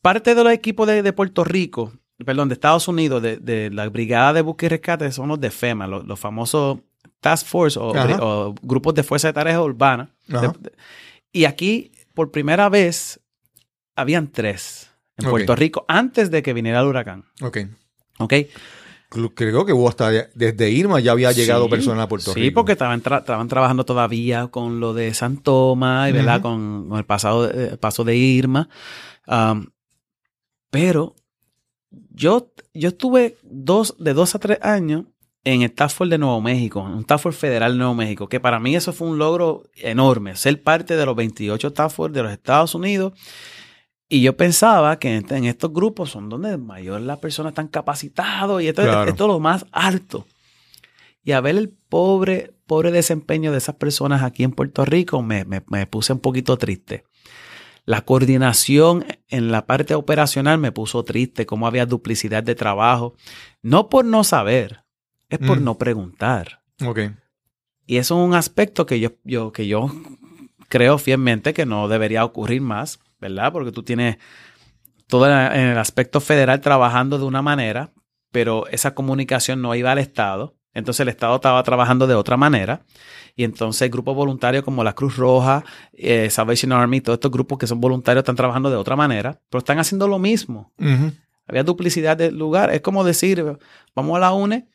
Parte 0.00 0.34
de 0.34 0.42
los 0.42 0.52
equipos 0.52 0.86
de, 0.88 1.02
de 1.02 1.12
Puerto 1.12 1.44
Rico, 1.44 1.92
perdón, 2.24 2.48
de 2.48 2.54
Estados 2.54 2.88
Unidos, 2.88 3.22
de, 3.22 3.36
de 3.36 3.70
la 3.70 3.88
Brigada 3.88 4.32
de 4.32 4.42
Búsqueda 4.42 4.66
y 4.66 4.70
Rescate, 4.70 5.12
son 5.12 5.28
los 5.28 5.40
de 5.40 5.50
FEMA, 5.50 5.86
los, 5.86 6.04
los 6.04 6.18
famosos 6.18 6.78
Task 7.20 7.46
Force 7.46 7.78
o, 7.78 7.92
o 8.20 8.54
grupos 8.62 8.94
de 8.94 9.04
Fuerza 9.04 9.28
de 9.28 9.34
Tareas 9.34 9.60
Urbanas. 9.60 10.08
Y 11.32 11.44
aquí, 11.44 11.92
por 12.14 12.32
primera 12.32 12.68
vez, 12.68 13.20
habían 13.94 14.26
tres 14.32 14.90
en. 15.24 15.30
Puerto 15.30 15.56
Rico 15.56 15.84
antes 15.88 16.30
de 16.30 16.42
que 16.42 16.52
viniera 16.52 16.80
el 16.80 16.86
huracán. 16.86 17.24
Ok. 17.40 17.58
¿Ok? 18.18 18.34
Creo 19.34 19.66
que 19.66 19.74
hubo 19.74 19.90
hasta 19.90 20.10
desde 20.10 20.70
Irma 20.70 20.98
ya 20.98 21.12
había 21.12 21.32
llegado 21.32 21.64
Sí, 21.64 21.70
personas 21.70 22.04
a 22.04 22.08
Puerto 22.08 22.32
sí, 22.32 22.40
Rico. 22.40 22.54
porque 22.60 22.72
estaban, 22.72 23.02
tra- 23.02 23.18
estaban 23.20 23.46
trabajando 23.46 23.84
todavía 23.84 24.46
con 24.46 24.80
lo 24.80 24.94
de 24.94 25.12
San 25.12 25.36
Tomás, 25.36 26.08
y, 26.08 26.12
¿verdad? 26.12 26.36
Ujú. 26.36 26.42
con, 26.48 26.88
con 26.88 26.98
el 26.98 27.04
pasado, 27.04 27.50
eh, 27.50 27.76
paso 27.78 28.04
de 28.04 28.16
Irma. 28.16 28.70
Um, 29.26 29.66
pero 30.70 31.14
yo, 32.10 32.52
yo 32.72 32.88
estuve 32.88 33.36
dos, 33.42 33.96
de 33.98 34.14
dos 34.14 34.34
a 34.34 34.38
tres 34.38 34.58
años 34.62 35.04
en 35.44 35.60
el 35.62 35.72
Task 35.72 35.96
Force 35.96 36.10
de 36.10 36.18
Nuevo 36.18 36.40
México, 36.40 36.80
en 36.86 36.94
un 36.94 37.04
Task 37.04 37.24
Force 37.24 37.38
federal 37.38 37.72
de 37.72 37.78
Nuevo 37.78 37.94
México, 37.94 38.28
que 38.28 38.40
para 38.40 38.60
mí 38.60 38.74
eso 38.76 38.92
fue 38.94 39.08
un 39.08 39.18
logro 39.18 39.64
enorme, 39.74 40.36
ser 40.36 40.62
parte 40.62 40.96
de 40.96 41.04
los 41.04 41.16
28 41.16 41.72
Task 41.74 41.96
Force 41.96 42.14
de 42.14 42.22
los 42.22 42.32
Estados 42.32 42.74
Unidos. 42.74 43.12
Y 44.12 44.20
yo 44.20 44.36
pensaba 44.36 44.98
que 44.98 45.14
en, 45.16 45.26
en 45.34 45.44
estos 45.46 45.72
grupos 45.72 46.10
son 46.10 46.28
donde 46.28 46.58
mayor 46.58 47.00
las 47.00 47.18
personas 47.18 47.52
están 47.52 47.68
capacitados 47.68 48.60
y 48.62 48.68
esto, 48.68 48.82
Claro. 48.82 49.10
esto 49.10 49.24
es 49.24 49.28
lo 49.28 49.40
más 49.40 49.64
alto. 49.72 50.26
Y 51.24 51.32
a 51.32 51.40
ver 51.40 51.56
el 51.56 51.70
pobre, 51.70 52.52
pobre 52.66 52.90
desempeño 52.90 53.52
de 53.52 53.58
esas 53.58 53.76
personas 53.76 54.22
aquí 54.22 54.42
en 54.44 54.50
Puerto 54.52 54.84
Rico 54.84 55.22
me, 55.22 55.46
me- 55.46 55.62
me 55.68 55.86
puse 55.86 56.12
un 56.12 56.18
poquito 56.20 56.58
triste. 56.58 57.04
La 57.86 58.02
coordinación 58.04 59.06
en 59.28 59.50
la 59.50 59.64
parte 59.64 59.94
operacional 59.94 60.58
me 60.58 60.72
puso 60.72 61.02
triste, 61.04 61.46
cómo 61.46 61.66
había 61.66 61.86
duplicidad 61.86 62.42
de 62.42 62.54
trabajo. 62.54 63.14
No 63.62 63.88
por 63.88 64.04
no 64.04 64.24
saber, 64.24 64.84
es 65.30 65.38
por 65.38 65.58
Mm. 65.60 65.64
no 65.64 65.78
preguntar. 65.78 66.60
Ok. 66.84 66.98
Y 67.86 67.96
eso 67.96 68.20
es 68.22 68.28
un 68.28 68.34
aspecto 68.34 68.84
que 68.84 69.00
yo, 69.00 69.12
yo, 69.24 69.52
que 69.52 69.66
yo 69.66 69.90
creo 70.68 70.98
fielmente 70.98 71.54
que 71.54 71.64
no 71.64 71.88
debería 71.88 72.24
ocurrir 72.26 72.60
más, 72.60 73.00
¿verdad? 73.22 73.52
Porque 73.52 73.70
tú 73.70 73.84
tienes 73.84 74.18
todo 75.06 75.26
en 75.26 75.68
el 75.68 75.78
aspecto 75.78 76.20
federal 76.20 76.60
trabajando 76.60 77.18
de 77.18 77.24
una 77.24 77.40
manera, 77.40 77.92
pero 78.32 78.66
esa 78.66 78.94
comunicación 78.94 79.62
no 79.62 79.74
iba 79.74 79.92
al 79.92 79.98
Estado. 79.98 80.56
Entonces 80.74 81.00
el 81.00 81.08
Estado 81.08 81.36
estaba 81.36 81.62
trabajando 81.62 82.06
de 82.06 82.14
otra 82.14 82.36
manera. 82.36 82.84
Y 83.36 83.44
entonces 83.44 83.90
grupos 83.90 84.16
voluntarios 84.16 84.64
como 84.64 84.82
la 84.82 84.94
Cruz 84.94 85.16
Roja, 85.16 85.64
eh, 85.92 86.28
Salvation 86.30 86.72
Army, 86.72 87.00
todos 87.00 87.16
estos 87.16 87.30
grupos 87.30 87.58
que 87.58 87.66
son 87.66 87.80
voluntarios 87.80 88.22
están 88.22 88.36
trabajando 88.36 88.68
de 88.68 88.76
otra 88.76 88.96
manera, 88.96 89.40
pero 89.48 89.60
están 89.60 89.78
haciendo 89.78 90.08
lo 90.08 90.18
mismo. 90.18 90.72
Había 91.46 91.62
duplicidad 91.62 92.16
de 92.16 92.32
lugar. 92.32 92.74
Es 92.74 92.80
como 92.80 93.04
decir, 93.04 93.58
vamos 93.94 94.16
a 94.16 94.20
la 94.20 94.32
UNE 94.32 94.68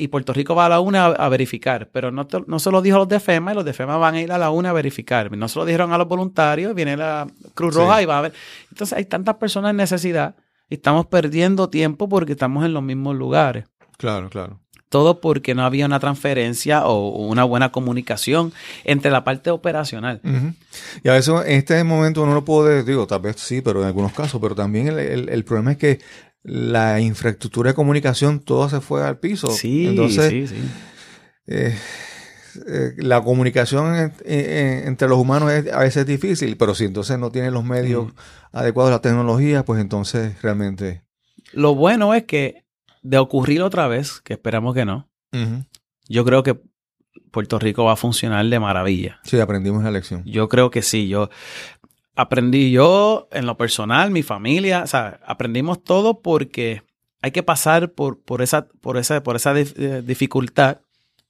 y 0.00 0.08
Puerto 0.08 0.32
Rico 0.32 0.54
va 0.54 0.66
a 0.66 0.68
la 0.68 0.78
UNE 0.80 0.96
a, 0.98 1.06
a 1.06 1.28
verificar, 1.28 1.90
pero 1.92 2.10
no, 2.12 2.26
te- 2.26 2.44
no 2.46 2.58
se 2.60 2.70
lo 2.70 2.80
dijo 2.80 2.96
a 2.96 3.00
los 3.00 3.08
de 3.08 3.18
FEMA 3.18 3.50
y 3.52 3.54
los 3.56 3.64
de 3.64 3.72
FEMA 3.72 3.96
van 3.96 4.14
a 4.14 4.20
ir 4.20 4.30
a 4.30 4.38
la 4.38 4.50
UNE 4.50 4.68
a 4.68 4.72
verificar. 4.72 5.30
No 5.36 5.48
se 5.48 5.58
lo 5.58 5.64
dijeron 5.64 5.92
a 5.92 5.98
los 5.98 6.06
voluntarios, 6.08 6.72
viene 6.74 6.96
la 6.96 7.26
Cruz 7.54 7.74
Sí. 7.74 7.80
Roja 7.80 8.00
y 8.00 8.06
va 8.06 8.18
a 8.18 8.22
ver. 8.22 8.32
Entonces 8.70 8.96
hay 8.96 9.04
tantas 9.06 9.34
personas 9.36 9.70
en 9.72 9.76
necesidad 9.76 10.36
y 10.70 10.74
estamos 10.76 11.06
perdiendo 11.06 11.68
tiempo 11.68 12.08
porque 12.08 12.32
estamos 12.32 12.64
en 12.64 12.72
los 12.74 12.82
mismos 12.82 13.16
lugares. 13.16 13.64
Claro, 13.96 14.30
claro. 14.30 14.60
Todo 14.88 15.20
porque 15.20 15.54
no 15.54 15.64
había 15.64 15.84
una 15.84 16.00
transferencia 16.00 16.86
o 16.86 17.08
una 17.26 17.44
buena 17.44 17.70
comunicación 17.72 18.54
entre 18.84 19.10
la 19.10 19.22
parte 19.22 19.50
operacional. 19.50 20.22
Y 21.04 21.08
a 21.08 21.12
veces 21.12 21.34
en 21.44 21.58
este 21.58 21.84
momento 21.84 22.22
uno 22.22 22.32
no 22.32 22.42
puede, 22.44 22.84
digo, 22.84 23.06
tal 23.06 23.20
vez 23.20 23.36
sí, 23.38 23.60
pero 23.60 23.82
en 23.82 23.86
algunos 23.88 24.12
casos, 24.14 24.40
pero 24.40 24.54
también 24.54 24.88
el, 24.88 24.98
el- 24.98 25.28
el 25.28 25.44
problema 25.44 25.72
es 25.72 25.76
que 25.78 25.98
la 26.48 27.00
infraestructura 27.00 27.70
de 27.70 27.74
comunicación 27.74 28.40
toda 28.40 28.68
se 28.68 28.80
fue 28.80 29.04
al 29.06 29.18
piso. 29.18 29.48
Sí, 29.50 29.86
Entonces, 29.86 30.28
sí, 30.30 30.46
sí. 30.46 30.56
eh, 31.46 31.76
eh, 32.66 32.92
la 32.98 33.22
comunicación 33.22 33.94
en- 33.94 34.12
en- 34.24 34.88
entre 34.88 35.08
los 35.08 35.18
humanos 35.18 35.50
es, 35.52 35.72
a 35.72 35.78
veces 35.80 35.98
es 35.98 36.06
difícil, 36.06 36.56
pero 36.56 36.74
si 36.74 36.84
entonces 36.84 37.18
no 37.18 37.30
tienen 37.30 37.54
los 37.54 37.64
medios 37.64 38.06
Mm. 38.06 38.16
adecuados, 38.52 38.90
la 38.92 39.00
tecnología, 39.00 39.64
pues 39.64 39.80
entonces 39.80 40.40
realmente... 40.42 41.04
Lo 41.52 41.74
bueno 41.74 42.14
es 42.14 42.24
que 42.24 42.64
de 43.02 43.18
ocurrir 43.18 43.62
otra 43.62 43.86
vez, 43.88 44.20
que 44.22 44.32
esperamos 44.34 44.74
que 44.74 44.84
no, 44.84 45.08
yo 46.08 46.24
creo 46.24 46.42
que 46.42 46.58
Puerto 47.30 47.58
Rico 47.58 47.84
va 47.84 47.92
a 47.92 47.96
funcionar 47.96 48.44
de 48.46 48.58
maravilla. 48.58 49.20
Sí, 49.24 49.38
aprendimos 49.38 49.84
la 49.84 49.90
lección. 49.90 50.22
Yo 50.24 50.48
creo 50.48 50.70
que 50.70 50.80
sí. 50.82 51.08
Yo 51.08 51.28
aprendí 52.18 52.72
yo 52.72 53.28
en 53.30 53.46
lo 53.46 53.56
personal, 53.56 54.10
mi 54.10 54.24
familia, 54.24 54.82
o 54.82 54.86
sea, 54.88 55.20
aprendimos 55.24 55.84
todo 55.84 56.20
porque 56.20 56.82
hay 57.22 57.30
que 57.30 57.44
pasar 57.44 57.92
por, 57.92 58.20
por 58.20 58.42
esa, 58.42 58.66
por 58.80 58.96
esa, 58.96 59.22
por 59.22 59.36
esa 59.36 59.56
eh, 59.56 60.02
dificultad 60.04 60.78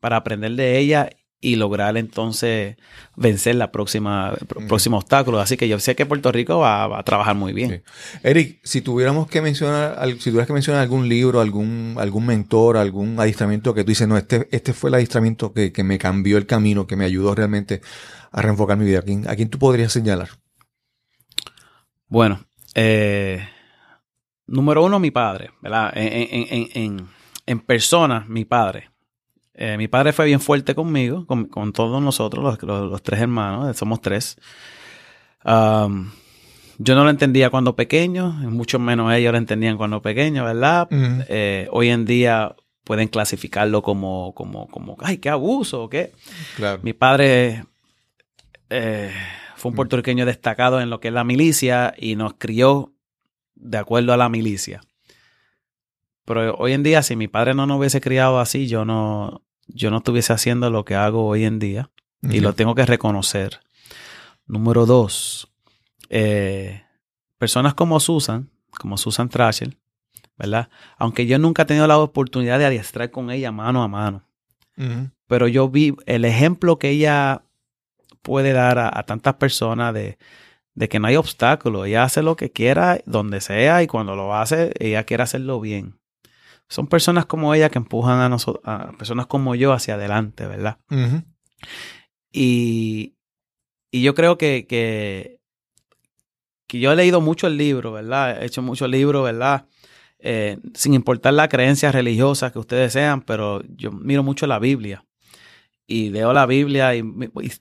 para 0.00 0.16
aprender 0.16 0.52
de 0.52 0.78
ella 0.78 1.10
y 1.42 1.56
lograr 1.56 1.98
entonces 1.98 2.76
vencer 3.16 3.56
la 3.56 3.70
próxima 3.70 4.32
el 4.40 4.66
próximo 4.66 4.96
obstáculo. 4.96 5.40
Así 5.40 5.58
que 5.58 5.68
yo 5.68 5.78
sé 5.78 5.94
que 5.94 6.06
Puerto 6.06 6.32
Rico 6.32 6.60
va, 6.60 6.86
va 6.86 7.00
a 7.00 7.04
trabajar 7.04 7.36
muy 7.36 7.52
bien. 7.52 7.84
Sí. 7.84 8.18
Eric, 8.22 8.58
si 8.62 8.80
tuviéramos 8.80 9.28
que 9.28 9.42
mencionar, 9.42 9.94
si 10.18 10.30
tuvieras 10.30 10.46
que 10.46 10.54
mencionar 10.54 10.80
algún 10.80 11.06
libro, 11.06 11.42
algún, 11.42 11.96
algún 11.98 12.24
mentor, 12.24 12.78
algún 12.78 13.20
adiestramiento 13.20 13.74
que 13.74 13.84
tú 13.84 13.90
dices, 13.90 14.08
no, 14.08 14.16
este, 14.16 14.48
este 14.52 14.72
fue 14.72 14.88
el 14.88 14.94
adiestramiento 14.94 15.52
que, 15.52 15.70
que 15.70 15.84
me 15.84 15.98
cambió 15.98 16.38
el 16.38 16.46
camino, 16.46 16.86
que 16.86 16.96
me 16.96 17.04
ayudó 17.04 17.34
realmente 17.34 17.82
a 18.32 18.40
reenfocar 18.40 18.78
mi 18.78 18.86
vida. 18.86 19.00
¿A 19.00 19.02
quién, 19.02 19.28
a 19.28 19.36
quién 19.36 19.50
tú 19.50 19.58
podrías 19.58 19.92
señalar? 19.92 20.30
Bueno, 22.08 22.40
eh, 22.74 23.46
número 24.46 24.84
uno, 24.84 24.98
mi 24.98 25.10
padre, 25.10 25.50
¿verdad? 25.60 25.92
En, 25.96 26.12
en- 26.12 26.46
en- 26.50 26.68
en- 26.74 27.08
en 27.46 27.60
persona, 27.60 28.24
mi 28.28 28.44
padre. 28.44 28.90
Eh, 29.54 29.76
mi 29.76 29.88
padre 29.88 30.12
fue 30.12 30.26
bien 30.26 30.40
fuerte 30.40 30.74
conmigo, 30.74 31.26
con, 31.26 31.46
con 31.46 31.72
todos 31.72 32.00
nosotros, 32.02 32.44
los, 32.44 32.62
los- 32.62 32.90
los 32.90 33.02
tres 33.02 33.20
hermanos, 33.20 33.70
eh, 33.70 33.74
somos 33.74 34.00
tres. 34.00 34.36
Um, 35.44 36.10
yo 36.78 36.94
no 36.94 37.04
lo 37.04 37.10
entendía 37.10 37.50
cuando 37.50 37.74
pequeño, 37.74 38.30
mucho 38.32 38.78
menos 38.78 39.12
ellos 39.12 39.32
lo 39.32 39.38
entendían 39.38 39.76
cuando 39.76 40.00
pequeño, 40.00 40.44
¿verdad? 40.44 40.86
Eh, 41.28 41.68
hoy 41.72 41.88
en 41.88 42.04
día 42.04 42.54
pueden 42.84 43.08
clasificarlo 43.08 43.82
como, 43.82 44.32
como, 44.34 44.68
como, 44.68 44.96
ay, 45.00 45.18
qué 45.18 45.28
abuso, 45.28 45.82
o 45.82 45.88
qué. 45.90 46.12
Claro. 46.56 46.80
Mi 46.82 46.92
padre 46.92 47.64
eh, 48.70 49.12
fue 49.58 49.70
un 49.70 49.74
puertorriqueño 49.74 50.24
destacado 50.24 50.80
en 50.80 50.88
lo 50.88 51.00
que 51.00 51.08
es 51.08 51.14
la 51.14 51.24
milicia 51.24 51.92
y 51.98 52.16
nos 52.16 52.34
crió 52.34 52.92
de 53.56 53.78
acuerdo 53.78 54.12
a 54.12 54.16
la 54.16 54.28
milicia. 54.28 54.80
Pero 56.24 56.54
hoy 56.56 56.72
en 56.72 56.82
día, 56.82 57.02
si 57.02 57.16
mi 57.16 57.28
padre 57.28 57.54
no 57.54 57.66
nos 57.66 57.78
hubiese 57.78 58.00
criado 58.00 58.38
así, 58.38 58.68
yo 58.68 58.84
no, 58.84 59.42
yo 59.66 59.90
no 59.90 59.98
estuviese 59.98 60.32
haciendo 60.32 60.70
lo 60.70 60.84
que 60.84 60.94
hago 60.94 61.26
hoy 61.26 61.44
en 61.44 61.58
día. 61.58 61.90
Y 62.22 62.40
lo 62.40 62.52
tengo 62.52 62.74
que 62.74 62.84
reconocer. 62.84 63.60
Número 64.46 64.86
dos, 64.86 65.52
eh, 66.08 66.82
personas 67.38 67.74
como 67.74 68.00
Susan, 68.00 68.50
como 68.80 68.96
Susan 68.96 69.28
Trasher, 69.28 69.76
¿verdad? 70.36 70.68
Aunque 70.96 71.26
yo 71.26 71.38
nunca 71.38 71.62
he 71.62 71.66
tenido 71.66 71.86
la 71.86 71.98
oportunidad 71.98 72.58
de 72.58 72.66
adiestrar 72.66 73.12
con 73.12 73.30
ella 73.30 73.52
mano 73.52 73.84
a 73.84 73.88
mano 73.88 74.24
pero 75.28 75.46
yo 75.46 75.68
vi 75.68 75.94
el 76.06 76.24
ejemplo 76.24 76.78
que 76.78 76.90
ella 76.90 77.42
puede 78.22 78.52
dar 78.52 78.78
a, 78.78 78.90
a 78.92 79.02
tantas 79.04 79.34
personas 79.34 79.94
de, 79.94 80.18
de 80.74 80.88
que 80.88 81.00
no 81.00 81.08
hay 81.08 81.16
obstáculo. 81.16 81.84
Ella 81.84 82.04
hace 82.04 82.22
lo 82.22 82.36
que 82.36 82.52
quiera, 82.52 83.00
donde 83.04 83.40
sea, 83.40 83.82
y 83.82 83.86
cuando 83.86 84.14
lo 84.14 84.34
hace, 84.34 84.72
ella 84.78 85.04
quiere 85.04 85.24
hacerlo 85.24 85.60
bien. 85.60 85.98
Son 86.68 86.86
personas 86.86 87.26
como 87.26 87.54
ella 87.54 87.70
que 87.70 87.78
empujan 87.78 88.20
a 88.20 88.28
nosotros, 88.28 88.62
a 88.66 88.92
personas 88.92 89.26
como 89.26 89.54
yo 89.54 89.72
hacia 89.72 89.94
adelante, 89.94 90.46
¿verdad? 90.46 90.78
Y, 92.30 93.16
y 93.90 94.02
yo 94.02 94.14
creo 94.14 94.38
que, 94.38 94.66
que, 94.68 95.40
que 96.66 96.78
yo 96.78 96.92
he 96.92 96.96
leído 96.96 97.20
mucho 97.20 97.46
el 97.46 97.56
libro, 97.56 97.92
¿verdad? 97.92 98.42
He 98.42 98.46
hecho 98.46 98.62
mucho 98.62 98.86
libro, 98.86 99.22
¿verdad? 99.22 99.66
Eh, 100.20 100.58
sin 100.74 100.94
importar 100.94 101.32
las 101.32 101.48
creencias 101.48 101.94
religiosas 101.94 102.52
que 102.52 102.58
ustedes 102.58 102.92
sean, 102.92 103.22
pero 103.22 103.62
yo 103.76 103.90
miro 103.90 104.22
mucho 104.22 104.46
la 104.46 104.58
Biblia. 104.58 105.04
Y 105.90 106.10
leo 106.10 106.34
la 106.34 106.44
Biblia 106.44 106.94
y, 106.94 107.02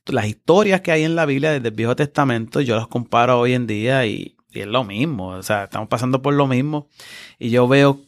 las 0.07 0.27
historias 0.27 0.81
que 0.81 0.91
hay 0.91 1.03
en 1.03 1.15
la 1.15 1.25
Biblia 1.25 1.51
desde 1.53 1.69
el 1.69 1.73
Viejo 1.73 1.95
Testamento, 1.95 2.59
yo 2.59 2.75
las 2.75 2.87
comparo 2.87 3.39
hoy 3.39 3.53
en 3.53 3.67
día 3.67 4.05
y, 4.05 4.35
y 4.51 4.59
es 4.59 4.67
lo 4.67 4.83
mismo. 4.83 5.29
O 5.29 5.41
sea, 5.43 5.63
estamos 5.63 5.87
pasando 5.87 6.21
por 6.21 6.33
lo 6.33 6.45
mismo. 6.45 6.89
Y 7.39 7.51
yo 7.51 7.69
veo 7.69 8.01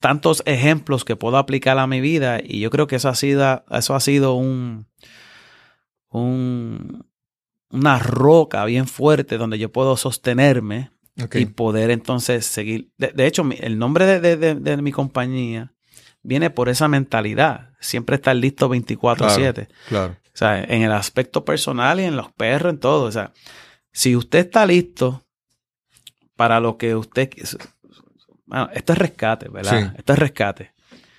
tantos 0.00 0.42
ejemplos 0.46 1.04
que 1.04 1.14
puedo 1.14 1.36
aplicar 1.36 1.78
a 1.78 1.86
mi 1.86 2.00
vida 2.00 2.40
y 2.42 2.60
yo 2.60 2.70
creo 2.70 2.86
que 2.86 2.96
eso 2.96 3.10
ha 3.10 3.14
sido, 3.14 3.62
eso 3.70 3.94
ha 3.94 4.00
sido 4.00 4.32
un, 4.34 4.86
un, 6.10 7.06
una 7.70 7.98
roca 7.98 8.64
bien 8.64 8.86
fuerte 8.86 9.38
donde 9.38 9.58
yo 9.58 9.70
puedo 9.72 9.96
sostenerme 9.96 10.90
y 11.42 11.46
poder 11.46 11.90
entonces 11.90 12.46
seguir. 12.46 12.90
De, 12.96 13.08
de 13.08 13.26
hecho, 13.26 13.44
el 13.60 13.78
nombre 13.78 14.06
de- 14.20 14.36
de- 14.38 14.54
de 14.54 14.76
mi 14.78 14.92
compañía 14.92 15.74
viene 16.22 16.48
por 16.50 16.68
esa 16.70 16.88
mentalidad. 16.88 17.71
Siempre 17.82 18.16
estar 18.16 18.34
listo 18.34 18.70
24/7. 18.70 19.68
Claro. 19.88 20.16
O 20.24 20.36
sea, 20.36 20.62
en 20.62 20.80
el 20.80 20.92
aspecto 20.92 21.44
personal 21.44 22.00
y 22.00 22.04
en 22.04 22.16
los 22.16 22.32
perros, 22.32 22.72
en 22.72 22.78
todo. 22.78 23.04
O 23.04 23.12
sea, 23.12 23.32
si 23.92 24.16
usted 24.16 24.38
está 24.38 24.64
listo 24.64 25.22
para 26.36 26.58
lo 26.60 26.78
que 26.78 26.96
usted... 26.96 27.30
Bueno, 28.46 28.70
esto 28.72 28.94
es 28.94 28.98
rescate, 28.98 29.48
¿verdad? 29.48 29.78
Sí. 29.78 29.90
Esto 29.98 30.12
es 30.14 30.18
rescate. 30.18 30.72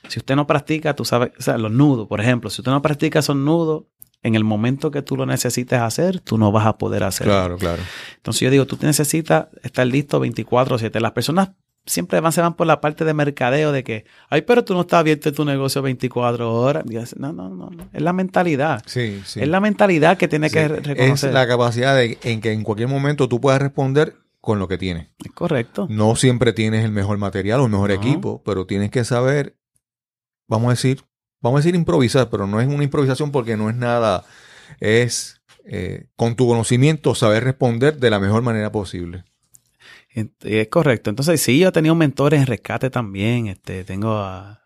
Si 0.08 0.20
usted 0.20 0.36
no 0.36 0.48
practica, 0.48 0.96
tú 0.96 1.06
sabes, 1.06 1.32
o 1.38 1.42
sea, 1.42 1.58
los 1.58 1.72
nudos, 1.72 2.08
por 2.08 2.20
ejemplo, 2.20 2.50
si 2.50 2.62
usted 2.62 2.72
no 2.72 2.82
practica 2.82 3.20
esos 3.20 3.36
nudos, 3.36 3.86
en 4.22 4.36
el 4.36 4.44
momento 4.44 4.90
que 4.90 5.02
tú 5.02 5.18
lo 5.18 5.26
necesites 5.26 5.80
hacer, 5.80 6.22
tú 6.22 6.38
no 6.38 6.52
vas 6.52 6.66
a 6.66 6.78
poder 6.78 7.04
hacerlo. 7.04 7.34
Claro, 7.34 7.58
claro. 7.58 7.84
Entonces 8.16 8.42
yo 8.42 8.50
digo, 8.50 8.66
tú 8.66 8.78
necesitas 8.82 9.48
estar 9.64 9.86
listo 9.86 10.20
24/7. 10.20 11.00
Las 11.02 11.12
personas 11.12 11.50
siempre 11.86 12.20
van, 12.20 12.32
se 12.32 12.42
van 12.42 12.54
por 12.56 12.66
la 12.68 12.80
parte 12.82 13.04
de 13.06 13.14
mercadeo 13.14 13.72
de 13.72 13.84
que, 13.84 14.06
ay, 14.30 14.44
pero 14.44 14.64
tú 14.64 14.74
no 14.74 14.82
estás 14.82 15.00
abierto 15.02 15.32
tu 15.34 15.44
negocio 15.46 15.82
24 15.82 16.54
horas. 16.54 16.84
No, 17.18 17.34
no, 17.34 17.50
no, 17.50 17.70
no. 17.70 17.90
Es 17.92 18.02
la 18.02 18.14
mentalidad. 18.14 18.82
Sí, 18.86 19.22
sí. 19.26 19.42
Es 19.42 19.48
la 19.48 19.60
mentalidad 19.60 20.18
que 20.18 20.28
tiene 20.28 20.50
Sí. 20.50 20.56
que 20.56 20.68
re- 20.68 20.80
reconocer. 20.82 21.30
Es 21.30 21.34
la 21.34 21.48
capacidad 21.48 21.96
de 21.96 22.18
en 22.24 22.42
que 22.42 22.52
en 22.52 22.64
cualquier 22.64 22.88
momento 22.90 23.28
tú 23.28 23.42
puedas 23.42 23.62
responder 23.62 24.16
con 24.42 24.60
lo 24.60 24.68
que 24.68 24.78
tienes. 24.78 25.08
Es 25.24 25.32
correcto. 25.32 25.88
No 25.90 26.16
siempre 26.16 26.52
tienes 26.54 26.84
el 26.86 26.92
mejor 26.92 27.18
material 27.18 27.60
o 27.62 27.66
el 27.66 27.72
mejor 27.72 27.90
No. 27.90 27.96
equipo, 27.96 28.42
pero 28.44 28.66
tienes 28.66 28.92
que 28.92 29.04
saber, 29.06 29.58
vamos 30.48 30.68
a 30.68 30.72
decir, 30.72 31.02
vamos 31.42 31.58
a 31.58 31.62
decir 31.62 31.76
improvisar, 31.76 32.30
pero 32.30 32.46
no 32.48 32.60
es 32.62 32.68
una 32.68 32.84
improvisación 32.84 33.32
porque 33.32 33.56
no 33.58 33.70
es 33.70 33.76
nada, 33.76 34.24
es 34.80 35.42
eh, 35.66 36.08
con 36.18 36.36
tu 36.36 36.48
conocimiento 36.48 37.16
saber 37.16 37.44
responder 37.46 37.98
de 37.98 38.10
la 38.10 38.20
mejor 38.20 38.42
manera 38.42 38.70
posible. 38.72 39.24
Es 40.42 40.68
correcto. 40.68 41.10
Entonces, 41.10 41.42
sí, 41.42 41.60
yo 41.60 41.70
he 41.70 41.72
tenido 41.72 41.96
mentores 41.96 42.40
en 42.40 42.46
rescate 42.48 42.90
también. 42.90 43.48
Este, 43.48 43.84
tengo 43.84 44.14
a- 44.18 44.60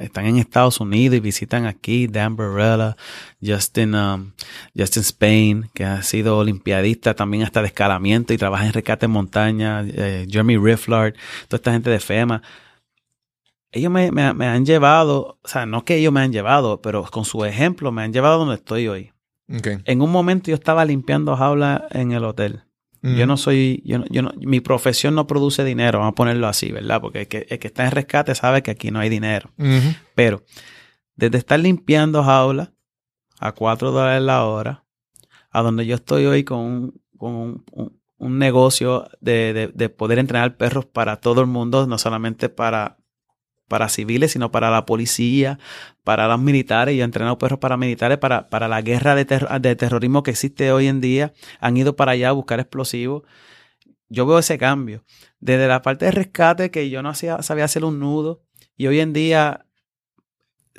están 0.00 0.26
en 0.26 0.36
Estados 0.36 0.78
Unidos 0.80 1.16
y 1.16 1.20
visitan 1.20 1.66
aquí 1.66 2.06
Dan 2.06 2.36
Barella, 2.36 2.96
Justin, 3.44 3.94
um, 3.94 4.32
Justin 4.76 5.02
Spain, 5.02 5.70
que 5.74 5.84
ha 5.84 6.02
sido 6.02 6.38
olimpiadista 6.38 7.14
también 7.14 7.42
hasta 7.42 7.60
de 7.60 7.66
escalamiento 7.68 8.32
y 8.32 8.38
trabaja 8.38 8.66
en 8.66 8.72
rescate 8.72 9.06
en 9.06 9.12
montaña, 9.12 9.82
eh, 9.84 10.26
Jeremy 10.30 10.56
Rifflard, 10.58 11.14
toda 11.48 11.56
esta 11.58 11.72
gente 11.72 11.90
de 11.90 11.98
FEMA. 11.98 12.40
Ellos 13.72 13.90
me, 13.92 14.10
me- 14.10 14.34
me 14.34 14.46
han 14.46 14.64
llevado, 14.66 15.38
o 15.42 15.48
sea, 15.48 15.66
no 15.66 15.84
que 15.84 15.96
ellos 15.96 16.12
me 16.12 16.20
han 16.20 16.32
llevado, 16.32 16.80
pero 16.82 17.04
con 17.04 17.24
su 17.24 17.44
ejemplo 17.44 17.92
me 17.92 18.02
han 18.02 18.12
llevado 18.12 18.38
donde 18.38 18.56
estoy 18.56 18.88
hoy. 18.88 19.12
Ok. 19.52 19.68
En 19.84 20.02
un 20.02 20.10
momento 20.10 20.50
yo 20.50 20.54
estaba 20.56 20.84
limpiando 20.84 21.36
jaulas 21.36 21.82
en 21.90 22.12
el 22.12 22.24
hotel. 22.24 22.62
Yo 23.16 23.26
no 23.26 23.36
soy, 23.38 23.82
yo 23.84 23.98
no, 23.98 24.04
yo 24.10 24.22
no- 24.22 24.32
mi 24.38 24.60
profesión 24.60 25.14
no 25.14 25.26
produce 25.26 25.64
dinero, 25.64 25.98
vamos 26.00 26.12
a 26.12 26.14
ponerlo 26.14 26.46
así, 26.48 26.70
¿verdad? 26.70 27.00
Porque 27.00 27.20
el 27.22 27.28
que, 27.28 27.46
el 27.48 27.58
que 27.58 27.66
está 27.68 27.84
en 27.86 27.92
rescate 27.92 28.34
sabe 28.34 28.62
que 28.62 28.70
aquí 28.72 28.90
no 28.90 28.98
hay 29.00 29.08
dinero. 29.08 29.50
Pero 30.14 30.42
desde 31.16 31.38
estar 31.38 31.58
limpiando 31.60 32.22
jaulas 32.22 32.72
a 33.38 33.52
4 33.52 33.90
dólares 33.90 34.22
la 34.22 34.44
hora, 34.44 34.84
a 35.50 35.62
donde 35.62 35.86
yo 35.86 35.94
estoy 35.94 36.26
hoy 36.26 36.44
con 36.44 36.58
un, 36.60 37.00
con 37.16 37.34
un, 37.34 37.64
un- 37.72 38.00
un 38.18 38.38
negocio 38.38 39.08
de, 39.22 39.54
de- 39.54 39.68
de 39.68 39.88
poder 39.88 40.18
entrenar 40.18 40.58
perros 40.58 40.84
para 40.84 41.16
todo 41.16 41.40
el 41.40 41.46
mundo, 41.46 41.86
no 41.86 41.96
solamente 41.96 42.50
para, 42.50 42.98
para 43.70 43.88
civiles, 43.88 44.32
sino 44.32 44.50
para 44.50 44.68
la 44.68 44.84
policía, 44.84 45.58
para 46.04 46.26
los 46.28 46.40
militares. 46.40 46.96
Yo 46.96 47.02
he 47.02 47.04
entrenado 47.04 47.38
perros 47.38 47.60
paramilitares 47.60 48.18
para, 48.18 48.48
para 48.50 48.66
la 48.66 48.82
guerra 48.82 49.14
de, 49.14 49.24
ter- 49.24 49.48
de 49.60 49.76
terrorismo 49.76 50.24
que 50.24 50.32
existe 50.32 50.72
hoy 50.72 50.88
en 50.88 51.00
día. 51.00 51.32
Han 51.60 51.76
ido 51.76 51.94
para 51.94 52.12
allá 52.12 52.30
a 52.30 52.32
buscar 52.32 52.58
explosivos. 52.58 53.22
Yo 54.08 54.26
veo 54.26 54.40
ese 54.40 54.58
cambio. 54.58 55.04
Desde 55.38 55.68
la 55.68 55.82
parte 55.82 56.06
de 56.06 56.10
rescate, 56.10 56.70
que 56.72 56.90
yo 56.90 57.00
no 57.00 57.10
hacía, 57.10 57.42
sabía 57.42 57.64
hacer 57.64 57.84
un 57.84 58.00
nudo, 58.00 58.42
y 58.76 58.88
hoy 58.88 58.98
en 58.98 59.12
día 59.12 59.66